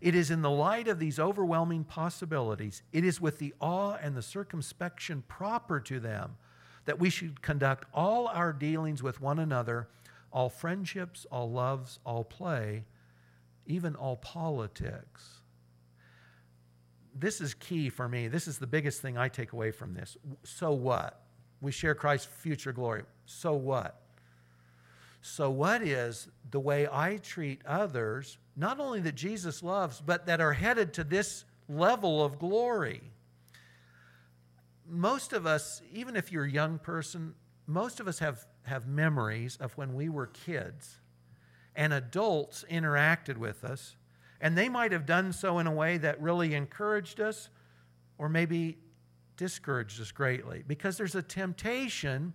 It 0.00 0.16
is 0.16 0.32
in 0.32 0.42
the 0.42 0.50
light 0.50 0.88
of 0.88 0.98
these 0.98 1.20
overwhelming 1.20 1.84
possibilities, 1.84 2.82
it 2.92 3.04
is 3.04 3.20
with 3.20 3.38
the 3.38 3.54
awe 3.60 3.96
and 4.02 4.16
the 4.16 4.22
circumspection 4.22 5.22
proper 5.28 5.78
to 5.80 6.00
them 6.00 6.36
that 6.86 6.98
we 6.98 7.08
should 7.08 7.40
conduct 7.40 7.86
all 7.94 8.26
our 8.26 8.52
dealings 8.52 9.00
with 9.00 9.20
one 9.20 9.38
another, 9.38 9.88
all 10.32 10.48
friendships, 10.48 11.24
all 11.30 11.50
loves, 11.50 12.00
all 12.04 12.24
play, 12.24 12.84
even 13.66 13.94
all 13.94 14.16
politics. 14.16 15.40
This 17.14 17.40
is 17.40 17.54
key 17.54 17.90
for 17.90 18.08
me. 18.08 18.26
This 18.26 18.48
is 18.48 18.58
the 18.58 18.66
biggest 18.66 19.02
thing 19.02 19.16
I 19.16 19.28
take 19.28 19.52
away 19.52 19.70
from 19.70 19.94
this. 19.94 20.16
So 20.42 20.72
what? 20.72 21.22
We 21.60 21.70
share 21.70 21.94
Christ's 21.94 22.26
future 22.26 22.72
glory. 22.72 23.02
So 23.26 23.52
what? 23.52 23.99
So, 25.22 25.50
what 25.50 25.82
is 25.82 26.28
the 26.50 26.60
way 26.60 26.88
I 26.90 27.18
treat 27.18 27.60
others, 27.66 28.38
not 28.56 28.80
only 28.80 29.00
that 29.00 29.14
Jesus 29.14 29.62
loves, 29.62 30.00
but 30.00 30.26
that 30.26 30.40
are 30.40 30.54
headed 30.54 30.94
to 30.94 31.04
this 31.04 31.44
level 31.68 32.24
of 32.24 32.38
glory? 32.38 33.02
Most 34.88 35.32
of 35.32 35.46
us, 35.46 35.82
even 35.92 36.16
if 36.16 36.32
you're 36.32 36.44
a 36.44 36.50
young 36.50 36.78
person, 36.78 37.34
most 37.66 38.00
of 38.00 38.08
us 38.08 38.18
have, 38.18 38.46
have 38.62 38.86
memories 38.88 39.56
of 39.60 39.72
when 39.76 39.94
we 39.94 40.08
were 40.08 40.26
kids 40.26 40.98
and 41.76 41.92
adults 41.92 42.64
interacted 42.68 43.36
with 43.36 43.62
us 43.64 43.96
And 44.40 44.56
they 44.56 44.68
might 44.68 44.92
have 44.92 45.06
done 45.06 45.32
so 45.32 45.58
in 45.58 45.66
a 45.66 45.72
way 45.72 45.98
that 45.98 46.20
really 46.20 46.54
encouraged 46.54 47.20
us 47.20 47.50
or 48.18 48.28
maybe 48.28 48.78
discouraged 49.36 50.00
us 50.00 50.12
greatly 50.12 50.64
because 50.66 50.96
there's 50.96 51.14
a 51.14 51.22
temptation 51.22 52.32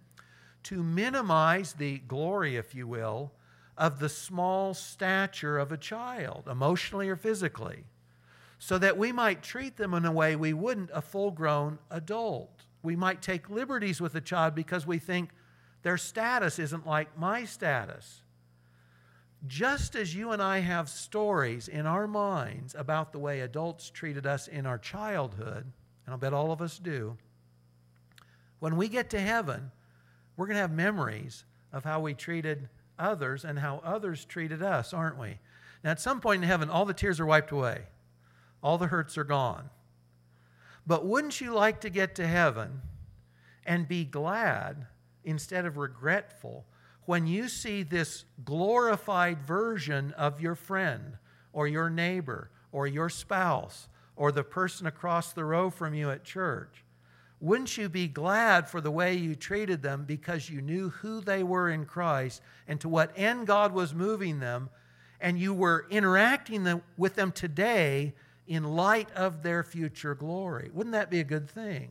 to 0.65 0.83
minimize 0.83 1.73
the 1.73 1.99
glory, 1.99 2.55
if 2.55 2.73
you 2.75 2.87
will, 2.87 3.31
of 3.77 3.99
the 3.99 4.09
small 4.09 4.73
stature 4.73 5.57
of 5.57 5.71
a 5.71 5.77
child, 5.77 6.47
emotionally 6.49 7.09
or 7.09 7.15
physically, 7.15 7.83
so 8.57 8.77
that 8.77 8.97
we 8.97 9.11
might 9.11 9.43
treat 9.43 9.77
them 9.77 9.93
in 9.93 10.05
a 10.05 10.11
way 10.11 10.35
we 10.35 10.53
wouldn't 10.53 10.89
a 10.93 11.01
full 11.01 11.31
grown 11.31 11.77
adult. 11.91 12.63
We 12.81 12.95
might 12.95 13.21
take 13.21 13.49
liberties 13.49 14.01
with 14.01 14.15
a 14.15 14.21
child 14.21 14.55
because 14.55 14.87
we 14.87 14.97
think 14.97 15.29
their 15.83 15.97
status 15.97 16.57
isn't 16.57 16.87
like 16.87 17.17
my 17.17 17.45
status. 17.45 18.21
Just 19.45 19.95
as 19.95 20.15
you 20.15 20.31
and 20.31 20.41
I 20.41 20.59
have 20.59 20.89
stories 20.89 21.67
in 21.67 21.85
our 21.85 22.07
minds 22.07 22.73
about 22.73 23.11
the 23.11 23.19
way 23.19 23.41
adults 23.41 23.91
treated 23.91 24.25
us 24.25 24.47
in 24.47 24.65
our 24.65 24.79
childhood, 24.79 25.65
and 26.05 26.13
I'll 26.13 26.17
bet 26.17 26.33
all 26.33 26.51
of 26.51 26.61
us 26.61 26.79
do, 26.79 27.17
when 28.59 28.77
we 28.77 28.87
get 28.87 29.11
to 29.11 29.19
heaven, 29.19 29.71
we're 30.37 30.47
going 30.47 30.55
to 30.55 30.61
have 30.61 30.71
memories 30.71 31.45
of 31.71 31.83
how 31.83 31.99
we 31.99 32.13
treated 32.13 32.69
others 32.97 33.45
and 33.45 33.59
how 33.59 33.81
others 33.83 34.25
treated 34.25 34.61
us, 34.61 34.93
aren't 34.93 35.19
we? 35.19 35.39
Now, 35.83 35.91
at 35.91 35.99
some 35.99 36.19
point 36.19 36.43
in 36.43 36.49
heaven, 36.49 36.69
all 36.69 36.85
the 36.85 36.93
tears 36.93 37.19
are 37.19 37.25
wiped 37.25 37.51
away, 37.51 37.83
all 38.63 38.77
the 38.77 38.87
hurts 38.87 39.17
are 39.17 39.23
gone. 39.23 39.69
But 40.87 41.05
wouldn't 41.05 41.41
you 41.41 41.53
like 41.53 41.81
to 41.81 41.89
get 41.89 42.15
to 42.15 42.27
heaven 42.27 42.81
and 43.65 43.87
be 43.87 44.05
glad 44.05 44.85
instead 45.23 45.65
of 45.65 45.77
regretful 45.77 46.65
when 47.05 47.27
you 47.27 47.49
see 47.49 47.83
this 47.83 48.25
glorified 48.43 49.41
version 49.41 50.11
of 50.13 50.41
your 50.41 50.55
friend 50.55 51.17
or 51.53 51.67
your 51.67 51.89
neighbor 51.89 52.49
or 52.71 52.87
your 52.87 53.09
spouse 53.09 53.87
or 54.15 54.31
the 54.31 54.43
person 54.43 54.87
across 54.87 55.33
the 55.33 55.43
row 55.43 55.69
from 55.69 55.93
you 55.93 56.09
at 56.09 56.23
church? 56.23 56.84
Wouldn't 57.41 57.77
you 57.77 57.89
be 57.89 58.07
glad 58.07 58.69
for 58.69 58.81
the 58.81 58.91
way 58.91 59.15
you 59.15 59.35
treated 59.35 59.81
them 59.81 60.05
because 60.05 60.49
you 60.49 60.61
knew 60.61 60.89
who 60.89 61.21
they 61.21 61.43
were 61.43 61.69
in 61.69 61.85
Christ 61.85 62.41
and 62.67 62.79
to 62.81 62.89
what 62.89 63.11
end 63.15 63.47
God 63.47 63.73
was 63.73 63.93
moving 63.93 64.39
them, 64.39 64.69
and 65.19 65.39
you 65.39 65.53
were 65.53 65.85
interacting 65.89 66.81
with 66.97 67.15
them 67.15 67.31
today 67.31 68.13
in 68.47 68.63
light 68.63 69.11
of 69.11 69.43
their 69.43 69.63
future 69.63 70.15
glory? 70.15 70.69
Wouldn't 70.73 70.93
that 70.93 71.09
be 71.09 71.19
a 71.19 71.25
good 71.25 71.49
thing? 71.49 71.89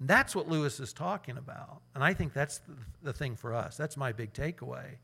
That's 0.00 0.34
what 0.34 0.48
Lewis 0.48 0.80
is 0.80 0.92
talking 0.92 1.36
about. 1.36 1.80
And 1.94 2.04
I 2.04 2.14
think 2.14 2.32
that's 2.32 2.60
the 3.02 3.12
thing 3.12 3.36
for 3.36 3.54
us. 3.54 3.76
That's 3.76 3.96
my 3.96 4.12
big 4.12 4.32
takeaway. 4.32 4.96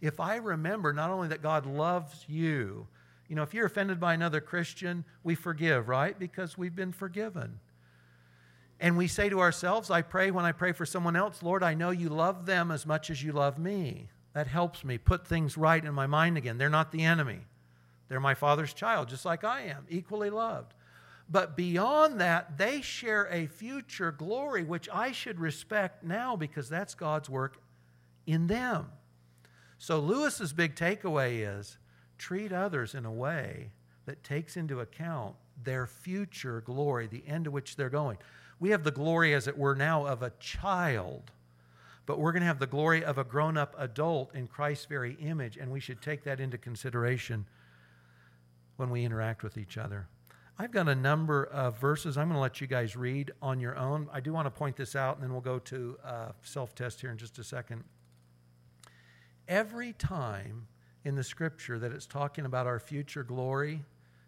If 0.00 0.20
I 0.20 0.36
remember 0.36 0.92
not 0.92 1.10
only 1.10 1.28
that 1.28 1.42
God 1.42 1.64
loves 1.64 2.24
you, 2.28 2.86
you 3.28 3.36
know, 3.36 3.42
if 3.42 3.54
you're 3.54 3.66
offended 3.66 3.98
by 3.98 4.14
another 4.14 4.40
Christian, 4.40 5.04
we 5.22 5.34
forgive, 5.34 5.88
right? 5.88 6.18
Because 6.18 6.58
we've 6.58 6.74
been 6.74 6.92
forgiven. 6.92 7.58
And 8.78 8.96
we 8.96 9.08
say 9.08 9.28
to 9.28 9.40
ourselves, 9.40 9.90
I 9.90 10.02
pray 10.02 10.30
when 10.30 10.44
I 10.44 10.52
pray 10.52 10.72
for 10.72 10.84
someone 10.84 11.16
else, 11.16 11.42
Lord, 11.42 11.62
I 11.62 11.74
know 11.74 11.90
you 11.90 12.08
love 12.08 12.46
them 12.46 12.70
as 12.70 12.84
much 12.84 13.10
as 13.10 13.22
you 13.22 13.32
love 13.32 13.58
me. 13.58 14.08
That 14.34 14.46
helps 14.46 14.84
me 14.84 14.98
put 14.98 15.26
things 15.26 15.56
right 15.56 15.82
in 15.82 15.94
my 15.94 16.06
mind 16.06 16.36
again. 16.36 16.58
They're 16.58 16.68
not 16.68 16.92
the 16.92 17.04
enemy, 17.04 17.40
they're 18.08 18.20
my 18.20 18.34
Father's 18.34 18.74
child, 18.74 19.08
just 19.08 19.24
like 19.24 19.44
I 19.44 19.62
am, 19.62 19.86
equally 19.88 20.30
loved. 20.30 20.74
But 21.28 21.56
beyond 21.56 22.20
that, 22.20 22.56
they 22.56 22.82
share 22.82 23.26
a 23.32 23.46
future 23.46 24.12
glory 24.12 24.62
which 24.62 24.88
I 24.92 25.10
should 25.10 25.40
respect 25.40 26.04
now 26.04 26.36
because 26.36 26.68
that's 26.68 26.94
God's 26.94 27.28
work 27.28 27.60
in 28.26 28.46
them. 28.46 28.92
So, 29.78 29.98
Lewis's 29.98 30.52
big 30.52 30.76
takeaway 30.76 31.58
is 31.58 31.78
treat 32.16 32.52
others 32.52 32.94
in 32.94 33.04
a 33.04 33.12
way 33.12 33.70
that 34.06 34.22
takes 34.22 34.56
into 34.56 34.80
account 34.80 35.34
their 35.62 35.86
future 35.86 36.60
glory, 36.60 37.06
the 37.06 37.24
end 37.26 37.44
to 37.44 37.50
which 37.50 37.76
they're 37.76 37.90
going. 37.90 38.18
We 38.58 38.70
have 38.70 38.84
the 38.84 38.90
glory, 38.90 39.34
as 39.34 39.46
it 39.46 39.58
were, 39.58 39.74
now 39.74 40.06
of 40.06 40.22
a 40.22 40.32
child, 40.40 41.30
but 42.06 42.18
we're 42.18 42.32
going 42.32 42.40
to 42.42 42.46
have 42.46 42.58
the 42.58 42.66
glory 42.66 43.04
of 43.04 43.18
a 43.18 43.24
grown 43.24 43.56
up 43.56 43.74
adult 43.78 44.34
in 44.34 44.46
Christ's 44.46 44.86
very 44.86 45.14
image, 45.14 45.56
and 45.56 45.70
we 45.70 45.80
should 45.80 46.00
take 46.00 46.24
that 46.24 46.40
into 46.40 46.56
consideration 46.56 47.46
when 48.76 48.90
we 48.90 49.04
interact 49.04 49.42
with 49.42 49.58
each 49.58 49.76
other. 49.76 50.08
I've 50.58 50.70
got 50.70 50.88
a 50.88 50.94
number 50.94 51.44
of 51.44 51.78
verses 51.78 52.16
I'm 52.16 52.28
going 52.28 52.36
to 52.36 52.40
let 52.40 52.62
you 52.62 52.66
guys 52.66 52.96
read 52.96 53.30
on 53.42 53.60
your 53.60 53.76
own. 53.76 54.08
I 54.10 54.20
do 54.20 54.32
want 54.32 54.46
to 54.46 54.50
point 54.50 54.76
this 54.76 54.96
out, 54.96 55.16
and 55.16 55.24
then 55.24 55.32
we'll 55.32 55.42
go 55.42 55.58
to 55.58 55.98
uh, 56.02 56.28
self 56.42 56.74
test 56.74 57.02
here 57.02 57.10
in 57.10 57.18
just 57.18 57.38
a 57.38 57.44
second. 57.44 57.84
Every 59.48 59.92
time 59.92 60.66
in 61.04 61.14
the 61.14 61.22
scripture 61.22 61.78
that 61.78 61.92
it's 61.92 62.06
talking 62.06 62.46
about 62.46 62.66
our 62.66 62.80
future 62.80 63.22
glory, 63.22 63.84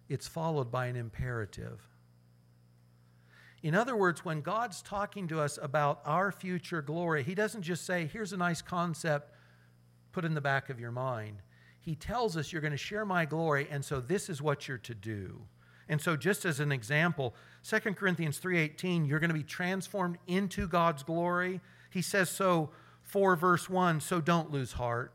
it's 0.09 0.29
followed 0.29 0.71
by 0.71 0.87
an 0.87 0.97
imperative. 0.97 1.81
In 3.63 3.75
other 3.75 3.97
words, 3.97 4.25
when 4.25 4.41
God's 4.41 4.83
talking 4.83 5.27
to 5.29 5.41
us 5.41 5.59
about 5.61 6.01
our 6.05 6.31
future 6.31 6.83
glory, 6.83 7.23
He 7.23 7.35
doesn't 7.35 7.63
just 7.63 7.85
say, 7.85 8.09
here's 8.13 8.33
a 8.33 8.37
nice 8.37 8.63
concept, 8.63 9.35
put 10.13 10.25
in 10.25 10.35
the 10.35 10.41
back 10.41 10.71
of 10.71 10.79
your 10.79 10.93
mind. 10.93 11.43
He 11.81 11.95
tells 11.95 12.37
us, 12.37 12.53
you're 12.53 12.63
going 12.63 12.73
to 12.73 12.77
share 12.77 13.05
my 13.05 13.25
glory, 13.25 13.67
and 13.71 13.85
so 13.85 14.01
this 14.01 14.29
is 14.29 14.41
what 14.41 14.69
you're 14.69 14.79
to 14.79 14.95
do. 14.95 15.43
And 15.89 16.01
so 16.01 16.17
just 16.17 16.45
as 16.45 16.61
an 16.61 16.71
example, 16.71 17.35
2 17.69 17.95
Corinthians 17.95 18.39
3:18, 18.39 19.09
you're 19.09 19.21
going 19.21 19.31
to 19.31 19.35
be 19.35 19.43
transformed 19.43 20.19
into 20.27 20.69
God's 20.69 21.03
glory. 21.03 21.61
He 21.91 22.03
says 22.03 22.29
so 22.29 22.71
4 23.03 23.37
verse 23.37 23.71
1, 23.71 24.01
so 24.01 24.21
don't 24.21 24.51
lose 24.51 24.73
heart 24.73 25.13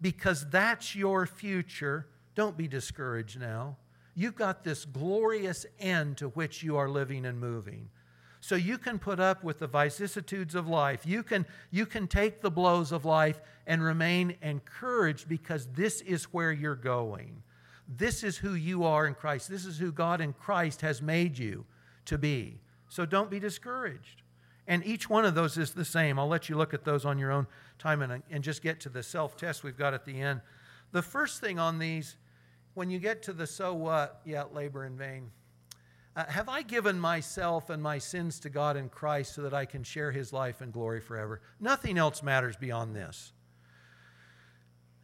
because 0.00 0.48
that's 0.48 0.96
your 0.96 1.26
future. 1.26 2.06
Don't 2.34 2.56
be 2.56 2.66
discouraged 2.66 3.38
now. 3.38 3.76
You've 4.14 4.36
got 4.36 4.64
this 4.64 4.84
glorious 4.84 5.66
end 5.78 6.18
to 6.18 6.28
which 6.28 6.62
you 6.62 6.76
are 6.76 6.88
living 6.88 7.26
and 7.26 7.38
moving. 7.38 7.88
So 8.40 8.56
you 8.56 8.76
can 8.76 8.98
put 8.98 9.20
up 9.20 9.42
with 9.42 9.58
the 9.58 9.66
vicissitudes 9.66 10.54
of 10.54 10.68
life. 10.68 11.06
You 11.06 11.22
can, 11.22 11.46
you 11.70 11.86
can 11.86 12.06
take 12.06 12.42
the 12.42 12.50
blows 12.50 12.92
of 12.92 13.06
life 13.06 13.40
and 13.66 13.82
remain 13.82 14.36
encouraged 14.42 15.28
because 15.28 15.66
this 15.68 16.02
is 16.02 16.24
where 16.24 16.52
you're 16.52 16.74
going. 16.74 17.42
This 17.88 18.22
is 18.22 18.36
who 18.36 18.54
you 18.54 18.84
are 18.84 19.06
in 19.06 19.14
Christ. 19.14 19.48
This 19.48 19.64
is 19.64 19.78
who 19.78 19.90
God 19.90 20.20
in 20.20 20.34
Christ 20.34 20.82
has 20.82 21.00
made 21.00 21.38
you 21.38 21.64
to 22.04 22.18
be. 22.18 22.60
So 22.88 23.06
don't 23.06 23.30
be 23.30 23.40
discouraged. 23.40 24.22
And 24.66 24.84
each 24.86 25.10
one 25.10 25.24
of 25.24 25.34
those 25.34 25.58
is 25.58 25.72
the 25.72 25.84
same. 25.84 26.18
I'll 26.18 26.28
let 26.28 26.48
you 26.48 26.56
look 26.56 26.72
at 26.72 26.84
those 26.84 27.04
on 27.04 27.18
your 27.18 27.32
own 27.32 27.46
time 27.78 28.02
and, 28.02 28.22
and 28.30 28.44
just 28.44 28.62
get 28.62 28.80
to 28.80 28.88
the 28.88 29.02
self 29.02 29.36
test 29.36 29.62
we've 29.62 29.76
got 29.76 29.94
at 29.94 30.04
the 30.04 30.20
end. 30.20 30.40
The 30.92 31.02
first 31.02 31.40
thing 31.40 31.58
on 31.58 31.78
these 31.78 32.16
when 32.74 32.90
you 32.90 32.98
get 32.98 33.22
to 33.22 33.32
the 33.32 33.46
so 33.46 33.74
what, 33.74 34.20
yeah, 34.24 34.44
labor 34.52 34.84
in 34.84 34.96
vain. 34.96 35.30
Uh, 36.16 36.24
have 36.26 36.48
I 36.48 36.62
given 36.62 36.98
myself 36.98 37.70
and 37.70 37.82
my 37.82 37.98
sins 37.98 38.38
to 38.40 38.50
God 38.50 38.76
in 38.76 38.88
Christ 38.88 39.34
so 39.34 39.42
that 39.42 39.54
I 39.54 39.64
can 39.64 39.82
share 39.82 40.12
his 40.12 40.32
life 40.32 40.60
and 40.60 40.72
glory 40.72 41.00
forever? 41.00 41.40
Nothing 41.58 41.98
else 41.98 42.22
matters 42.22 42.56
beyond 42.56 42.94
this. 42.94 43.32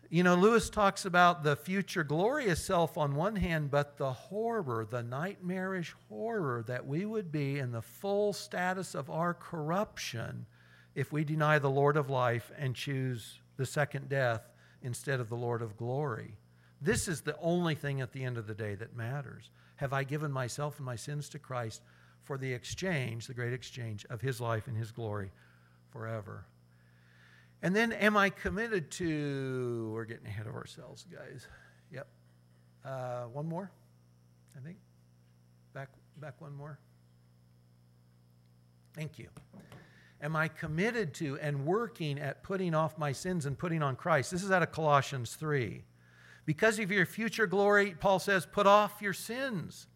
You 0.09 0.25
know, 0.25 0.35
Lewis 0.35 0.71
talks 0.71 1.05
about 1.05 1.45
the 1.45 1.55
future 1.55 2.03
glorious 2.03 2.65
self 2.65 2.99
on 2.99 3.15
one 3.15 3.37
hand, 3.37 3.71
but 3.71 3.97
the 3.97 4.13
horror, 4.13 4.85
the 4.89 5.05
nightmarish 5.05 5.95
horror 6.09 6.65
that 6.67 6.85
we 6.85 7.05
would 7.05 7.31
be 7.31 7.61
in 7.61 7.71
the 7.71 7.83
full 7.83 8.33
status 8.33 8.97
of 8.97 9.09
our 9.09 9.35
corruption 9.35 10.47
if 10.97 11.13
we 11.13 11.23
deny 11.23 11.61
the 11.61 11.71
Lord 11.71 11.97
of 11.97 12.11
life 12.11 12.51
and 12.59 12.75
choose 12.75 13.39
the 13.57 13.67
second 13.67 14.09
death 14.09 14.43
instead 14.83 15.21
of 15.21 15.29
the 15.29 15.37
Lord 15.37 15.63
of 15.63 15.77
glory. 15.77 16.35
This 16.81 17.09
is 17.09 17.21
the 17.21 17.37
only 17.41 17.75
thing 17.75 18.01
at 18.01 18.13
the 18.13 18.25
end 18.25 18.39
of 18.39 18.47
the 18.47 18.55
day 18.55 18.75
that 18.75 18.97
matters. 18.97 19.51
Have 19.77 19.93
I 19.93 20.05
given 20.05 20.33
myself 20.33 20.79
and 20.79 20.87
my 20.87 20.97
sins 20.97 21.29
to 21.31 21.39
Christ 21.39 21.83
for 22.23 22.39
the 22.39 22.53
exchange, 22.53 23.27
the 23.27 23.35
great 23.35 23.53
exchange 23.53 24.07
of 24.09 24.21
His 24.21 24.41
life 24.41 24.67
and 24.67 24.77
His 24.77 24.91
glory 24.91 25.31
forever? 25.91 26.47
And 27.63 27.77
then, 27.77 27.93
am 27.93 28.17
I 28.17 28.31
committed 28.31 28.91
to? 28.93 29.91
We're 29.95 30.07
getting 30.07 30.27
ahead 30.27 30.47
of 30.47 30.55
ourselves, 30.55 31.05
guys. 31.13 31.47
Yep. 31.93 32.07
Uh, 32.85 33.25
one 33.25 33.47
more, 33.47 33.71
I 34.57 34.61
think. 34.61 34.79
Back, 35.75 35.91
back 36.19 36.41
one 36.41 36.55
more. 36.55 36.79
Thank 38.95 39.19
you. 39.19 39.29
Am 40.23 40.37
I 40.37 40.49
committed 40.49 41.15
to 41.15 41.39
and 41.41 41.65
working 41.65 42.19
at 42.19 42.43
putting 42.43 42.75
off 42.75 42.99
my 42.99 43.13
sins 43.13 43.47
and 43.47 43.59
putting 43.59 43.83
on 43.83 43.97
Christ? 43.97 44.31
This 44.31 44.43
is 44.43 44.51
out 44.51 44.63
of 44.63 44.73
Colossians 44.73 45.35
3. 45.35 45.83
Because 46.51 46.81
of 46.81 46.91
your 46.91 47.07
future 47.07 47.47
glory, 47.47 47.95
Paul 48.01 48.19
says, 48.19 48.45
put 48.45 48.67
off 48.67 49.01
your 49.01 49.13
sins. 49.13 49.87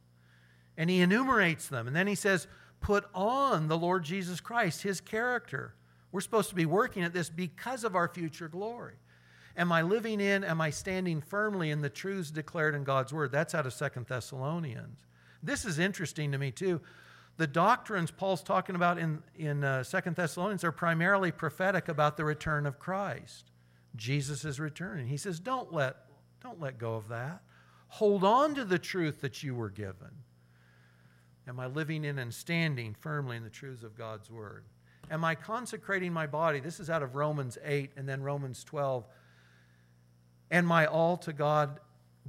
And 0.77 0.89
he 0.89 1.01
enumerates 1.01 1.67
them. 1.67 1.89
And 1.89 1.97
then 1.97 2.07
he 2.07 2.15
says, 2.15 2.47
put 2.81 3.07
on 3.13 3.67
the 3.67 3.77
Lord 3.77 4.05
Jesus 4.05 4.41
Christ, 4.41 4.85
his 4.85 5.01
character. 5.01 5.75
We're 6.13 6.21
supposed 6.21 6.51
to 6.51 6.55
be 6.55 6.65
working 6.65 7.03
at 7.03 7.13
this 7.13 7.29
because 7.29 7.83
of 7.83 7.97
our 7.97 8.07
future 8.07 8.47
glory. 8.47 8.95
Am 9.57 9.73
I 9.73 9.83
living 9.83 10.21
in, 10.21 10.45
am 10.45 10.61
I 10.61 10.71
standing 10.71 11.21
firmly 11.21 11.73
in 11.73 11.81
the 11.81 11.91
truths 11.91 12.31
declared 12.31 12.77
in 12.77 12.85
God's 12.85 13.13
word? 13.13 13.33
That's 13.33 13.57
out 13.57 13.67
of 13.67 13.73
Second 13.73 14.07
Thessalonians. 14.07 14.97
This 15.43 15.65
is 15.65 15.81
interesting 15.81 16.31
to 16.31 16.39
me, 16.39 16.53
too. 16.53 16.81
The 17.37 17.49
doctrines 17.49 18.13
Paul's 18.13 18.45
talking 18.45 18.77
about 18.77 18.97
in, 18.99 19.25
in 19.35 19.65
uh, 19.65 19.83
2 19.83 20.11
Thessalonians 20.13 20.63
are 20.63 20.71
primarily 20.71 21.33
prophetic 21.33 21.89
about 21.89 22.17
the 22.17 22.25
return 22.25 22.65
of 22.65 22.79
Christ. 22.79 23.51
Jesus 23.97 24.45
is 24.45 24.61
returning. 24.61 25.09
He 25.09 25.17
says, 25.17 25.41
don't 25.41 25.73
let 25.73 25.97
don't 26.45 26.61
let 26.61 26.79
go 26.79 26.95
of 26.95 27.09
that. 27.09 27.41
Hold 27.89 28.23
on 28.23 28.55
to 28.57 28.67
the 28.67 28.79
truth 28.79 29.23
that 29.23 29.43
you 29.43 29.55
were 29.55 29.71
given. 29.71 30.11
Am 31.49 31.59
I 31.59 31.67
living 31.67 32.05
in 32.05 32.19
and 32.19 32.33
standing 32.33 32.95
firmly 33.01 33.39
in 33.39 33.43
the 33.43 33.51
truths 33.51 33.83
of 33.83 33.97
God's 33.97 34.31
word? 34.31 34.65
Am 35.11 35.25
I 35.25 35.35
consecrating 35.35 36.13
my 36.13 36.27
body? 36.27 36.61
This 36.61 36.81
is 36.81 36.91
out 36.91 37.03
of 37.03 37.15
Romans 37.15 37.57
8 37.65 37.93
and 37.97 38.07
then 38.07 38.23
Romans 38.23 38.63
12. 38.63 39.07
And 40.51 40.67
my 40.67 40.85
all 40.85 41.17
to 41.19 41.33
God 41.33 41.81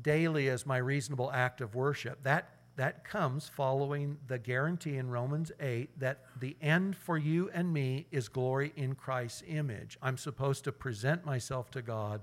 daily 0.02 0.48
as 0.48 0.66
my 0.66 0.78
reasonable 0.78 1.30
act 1.34 1.60
of 1.60 1.76
worship. 1.76 2.24
That, 2.24 2.50
that 2.78 3.04
comes 3.04 3.50
following 3.50 4.18
the 4.28 4.38
guarantee 4.38 4.96
in 4.96 5.10
Romans 5.10 5.52
8 5.60 6.00
that 6.00 6.22
the 6.40 6.56
end 6.62 6.96
for 6.96 7.18
you 7.18 7.50
and 7.54 7.74
me 7.74 8.08
is 8.12 8.30
glory 8.30 8.72
in 8.78 8.96
Christ's 8.96 9.44
image. 9.46 9.98
I'm 10.02 10.18
supposed 10.18 10.64
to 10.66 10.72
present 10.72 11.26
myself 11.26 11.70
to 11.72 11.82
God 11.82 12.22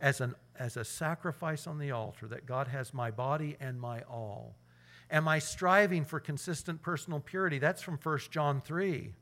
as, 0.00 0.20
an, 0.20 0.34
as 0.58 0.76
a 0.76 0.84
sacrifice 0.84 1.66
on 1.66 1.78
the 1.78 1.90
altar, 1.90 2.26
that 2.28 2.46
God 2.46 2.68
has 2.68 2.94
my 2.94 3.10
body 3.10 3.56
and 3.60 3.80
my 3.80 4.02
all. 4.02 4.54
Am 5.10 5.26
I 5.26 5.40
striving 5.40 6.04
for 6.04 6.20
consistent 6.20 6.82
personal 6.82 7.20
purity? 7.20 7.58
That's 7.58 7.82
from 7.82 7.98
1 8.02 8.18
John 8.30 8.60
3. 8.60 9.12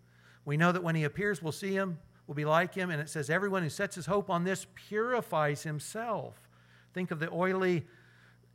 We 0.44 0.56
know 0.56 0.72
that 0.72 0.82
when 0.82 0.94
he 0.94 1.04
appears, 1.04 1.42
we'll 1.42 1.52
see 1.52 1.72
him, 1.72 1.98
we'll 2.26 2.34
be 2.34 2.44
like 2.44 2.74
him, 2.74 2.90
and 2.90 3.00
it 3.00 3.08
says, 3.08 3.30
Everyone 3.30 3.62
who 3.62 3.70
sets 3.70 3.96
his 3.96 4.06
hope 4.06 4.30
on 4.30 4.44
this 4.44 4.66
purifies 4.74 5.62
himself. 5.62 6.34
Think 6.92 7.10
of 7.10 7.20
the 7.20 7.30
oily, 7.32 7.86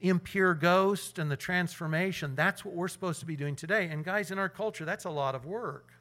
impure 0.01 0.53
ghost 0.53 1.17
and 1.17 1.31
the 1.31 1.37
transformation. 1.37 2.35
That's 2.35 2.63
what 2.63 2.75
we're 2.75 2.87
supposed 2.87 3.19
to 3.21 3.25
be 3.25 3.35
doing 3.35 3.55
today. 3.55 3.87
And 3.87 4.03
guys, 4.03 4.31
in 4.31 4.37
our 4.37 4.49
culture, 4.49 4.85
that's 4.85 5.05
a 5.05 5.09
lot 5.09 5.33
of 5.33 5.45
work. 5.45 5.93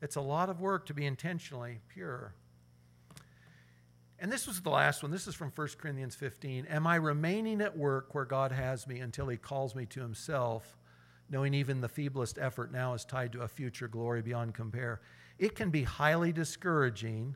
It's 0.00 0.16
a 0.16 0.20
lot 0.20 0.48
of 0.48 0.60
work 0.60 0.86
to 0.86 0.94
be 0.94 1.04
intentionally 1.04 1.80
pure. 1.88 2.34
And 4.22 4.30
this 4.30 4.46
was 4.46 4.60
the 4.60 4.70
last 4.70 5.02
one. 5.02 5.10
This 5.10 5.26
is 5.26 5.34
from 5.34 5.50
1 5.52 5.68
Corinthians 5.78 6.14
15. 6.14 6.66
Am 6.66 6.86
I 6.86 6.94
remaining 6.94 7.60
at 7.60 7.76
work 7.76 8.14
where 8.14 8.24
God 8.24 8.52
has 8.52 8.86
me 8.86 9.00
until 9.00 9.26
he 9.26 9.36
calls 9.36 9.74
me 9.74 9.84
to 9.86 10.00
himself, 10.00 10.78
knowing 11.28 11.54
even 11.54 11.80
the 11.80 11.88
feeblest 11.88 12.40
effort 12.40 12.70
now 12.70 12.94
is 12.94 13.04
tied 13.04 13.32
to 13.32 13.40
a 13.40 13.48
future 13.48 13.88
glory 13.88 14.22
beyond 14.22 14.54
compare? 14.54 15.00
It 15.40 15.56
can 15.56 15.70
be 15.70 15.82
highly 15.82 16.32
discouraging 16.32 17.34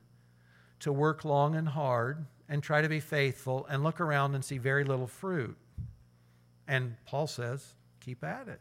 to 0.79 0.93
work 0.93 1.25
long 1.25 1.57
and 1.57 1.69
hard 1.69 2.25
and 2.49 2.63
try 2.63 2.83
to 2.83 2.89
be 2.89 3.01
faithful 3.01 3.67
and 3.69 3.83
look 3.83 4.01
around 4.01 4.37
and 4.37 4.45
see 4.45 4.59
very 4.59 4.85
little 4.85 5.09
fruit. 5.09 5.57
And 6.69 6.95
Paul 7.05 7.27
says, 7.27 7.75
keep 7.99 8.23
at 8.23 8.47
it. 8.47 8.61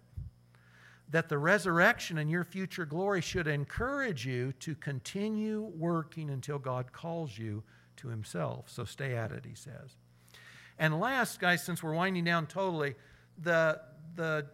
That 1.11 1.29
the 1.29 1.37
resurrection 1.37 2.17
and 2.17 2.31
your 2.31 2.43
future 2.43 2.87
glory 2.87 3.21
should 3.21 3.45
encourage 3.45 4.25
you 4.25 4.51
to 4.61 4.73
continue 4.73 5.61
working 5.77 6.31
until 6.31 6.57
God 6.57 6.91
calls 6.91 7.37
you 7.37 7.61
to 7.97 8.09
himself. 8.09 8.69
So 8.69 8.85
stay 8.85 9.15
at 9.15 9.31
it, 9.31 9.45
he 9.45 9.55
says. 9.55 9.95
And 10.77 10.99
last, 10.99 11.39
guys, 11.39 11.63
since 11.63 11.81
we're 11.81 11.93
winding 11.93 12.23
down 12.23 12.47
totally, 12.47 12.95
the, 13.41 13.79
the 14.15 14.47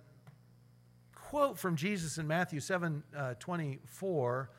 quote 1.16 1.58
from 1.58 1.76
Jesus 1.76 2.18
in 2.18 2.28
Matthew 2.28 2.60
7 2.60 3.04
uh, 3.16 3.34
24, 3.40 4.50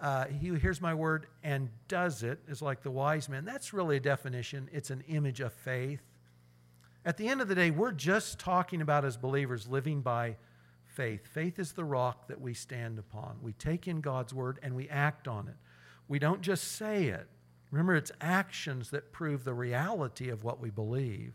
uh, 0.00 0.24
he 0.26 0.54
hears 0.58 0.80
my 0.80 0.94
word 0.94 1.26
and 1.42 1.68
does 1.88 2.22
it, 2.22 2.38
is 2.48 2.62
like 2.62 2.82
the 2.82 2.90
wise 2.90 3.28
man. 3.28 3.44
That's 3.44 3.72
really 3.72 3.96
a 3.96 4.00
definition, 4.00 4.68
it's 4.72 4.90
an 4.90 5.04
image 5.08 5.40
of 5.40 5.52
faith. 5.52 6.00
At 7.04 7.16
the 7.16 7.28
end 7.28 7.40
of 7.40 7.48
the 7.48 7.54
day, 7.54 7.70
we're 7.70 7.92
just 7.92 8.38
talking 8.38 8.82
about 8.82 9.04
as 9.04 9.16
believers 9.16 9.66
living 9.66 10.02
by 10.02 10.36
faith. 10.84 11.26
Faith 11.26 11.58
is 11.58 11.72
the 11.72 11.84
rock 11.84 12.28
that 12.28 12.40
we 12.40 12.52
stand 12.52 12.98
upon. 12.98 13.38
We 13.42 13.52
take 13.54 13.88
in 13.88 14.00
God's 14.00 14.34
word 14.34 14.58
and 14.62 14.74
we 14.74 14.88
act 14.88 15.26
on 15.26 15.48
it. 15.48 15.56
We 16.08 16.18
don't 16.18 16.42
just 16.42 16.72
say 16.72 17.06
it. 17.06 17.26
Remember, 17.70 17.94
it's 17.94 18.12
actions 18.20 18.90
that 18.90 19.12
prove 19.12 19.44
the 19.44 19.54
reality 19.54 20.28
of 20.28 20.42
what 20.44 20.60
we 20.60 20.70
believe. 20.70 21.34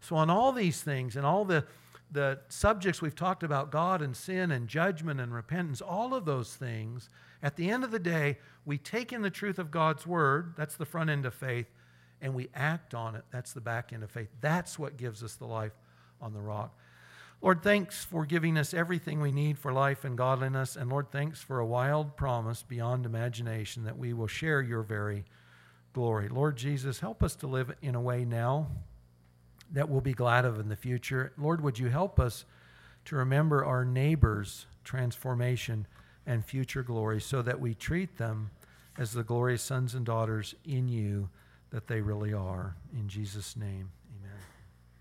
So, 0.00 0.16
on 0.16 0.30
all 0.30 0.52
these 0.52 0.80
things 0.82 1.16
and 1.16 1.26
all 1.26 1.44
the, 1.44 1.64
the 2.10 2.40
subjects 2.48 3.00
we've 3.00 3.14
talked 3.14 3.42
about 3.42 3.70
God 3.70 4.02
and 4.02 4.16
sin 4.16 4.50
and 4.50 4.68
judgment 4.68 5.20
and 5.20 5.32
repentance, 5.34 5.80
all 5.80 6.14
of 6.14 6.24
those 6.24 6.54
things, 6.54 7.08
at 7.42 7.56
the 7.56 7.70
end 7.70 7.84
of 7.84 7.90
the 7.90 7.98
day, 7.98 8.38
we 8.64 8.78
take 8.78 9.12
in 9.12 9.22
the 9.22 9.30
truth 9.30 9.58
of 9.58 9.70
God's 9.70 10.06
word, 10.06 10.54
that's 10.56 10.76
the 10.76 10.84
front 10.84 11.10
end 11.10 11.26
of 11.26 11.34
faith, 11.34 11.66
and 12.20 12.34
we 12.34 12.48
act 12.54 12.94
on 12.94 13.16
it, 13.16 13.24
that's 13.32 13.52
the 13.52 13.60
back 13.60 13.92
end 13.92 14.04
of 14.04 14.10
faith. 14.10 14.28
That's 14.40 14.78
what 14.78 14.96
gives 14.96 15.22
us 15.22 15.34
the 15.34 15.46
life 15.46 15.72
on 16.20 16.32
the 16.32 16.40
rock. 16.40 16.78
Lord, 17.40 17.64
thanks 17.64 18.04
for 18.04 18.24
giving 18.24 18.56
us 18.56 18.72
everything 18.72 19.20
we 19.20 19.32
need 19.32 19.58
for 19.58 19.72
life 19.72 20.04
and 20.04 20.16
godliness. 20.16 20.76
And 20.76 20.88
Lord, 20.88 21.10
thanks 21.10 21.42
for 21.42 21.58
a 21.58 21.66
wild 21.66 22.16
promise 22.16 22.62
beyond 22.62 23.04
imagination 23.04 23.82
that 23.82 23.98
we 23.98 24.12
will 24.12 24.28
share 24.28 24.62
your 24.62 24.82
very 24.82 25.24
glory. 25.92 26.28
Lord 26.28 26.56
Jesus, 26.56 27.00
help 27.00 27.22
us 27.22 27.34
to 27.36 27.46
live 27.46 27.74
in 27.82 27.94
a 27.94 28.00
way 28.00 28.24
now 28.24 28.68
that 29.72 29.88
we'll 29.88 30.00
be 30.00 30.12
glad 30.12 30.44
of 30.44 30.58
in 30.60 30.68
the 30.68 30.76
future. 30.76 31.32
Lord, 31.38 31.62
would 31.62 31.78
you 31.78 31.88
help 31.88 32.20
us 32.20 32.44
to 33.06 33.16
remember 33.16 33.64
our 33.64 33.84
neighbors' 33.84 34.66
transformation 34.84 35.86
and 36.26 36.44
future 36.44 36.82
glory 36.82 37.20
so 37.20 37.42
that 37.42 37.60
we 37.60 37.74
treat 37.74 38.16
them 38.16 38.50
as 38.98 39.12
the 39.12 39.24
glorious 39.24 39.62
sons 39.62 39.94
and 39.94 40.04
daughters 40.04 40.54
in 40.64 40.88
you 40.88 41.28
that 41.70 41.86
they 41.86 42.00
really 42.00 42.32
are. 42.32 42.76
In 42.92 43.08
Jesus' 43.08 43.56
name. 43.56 43.90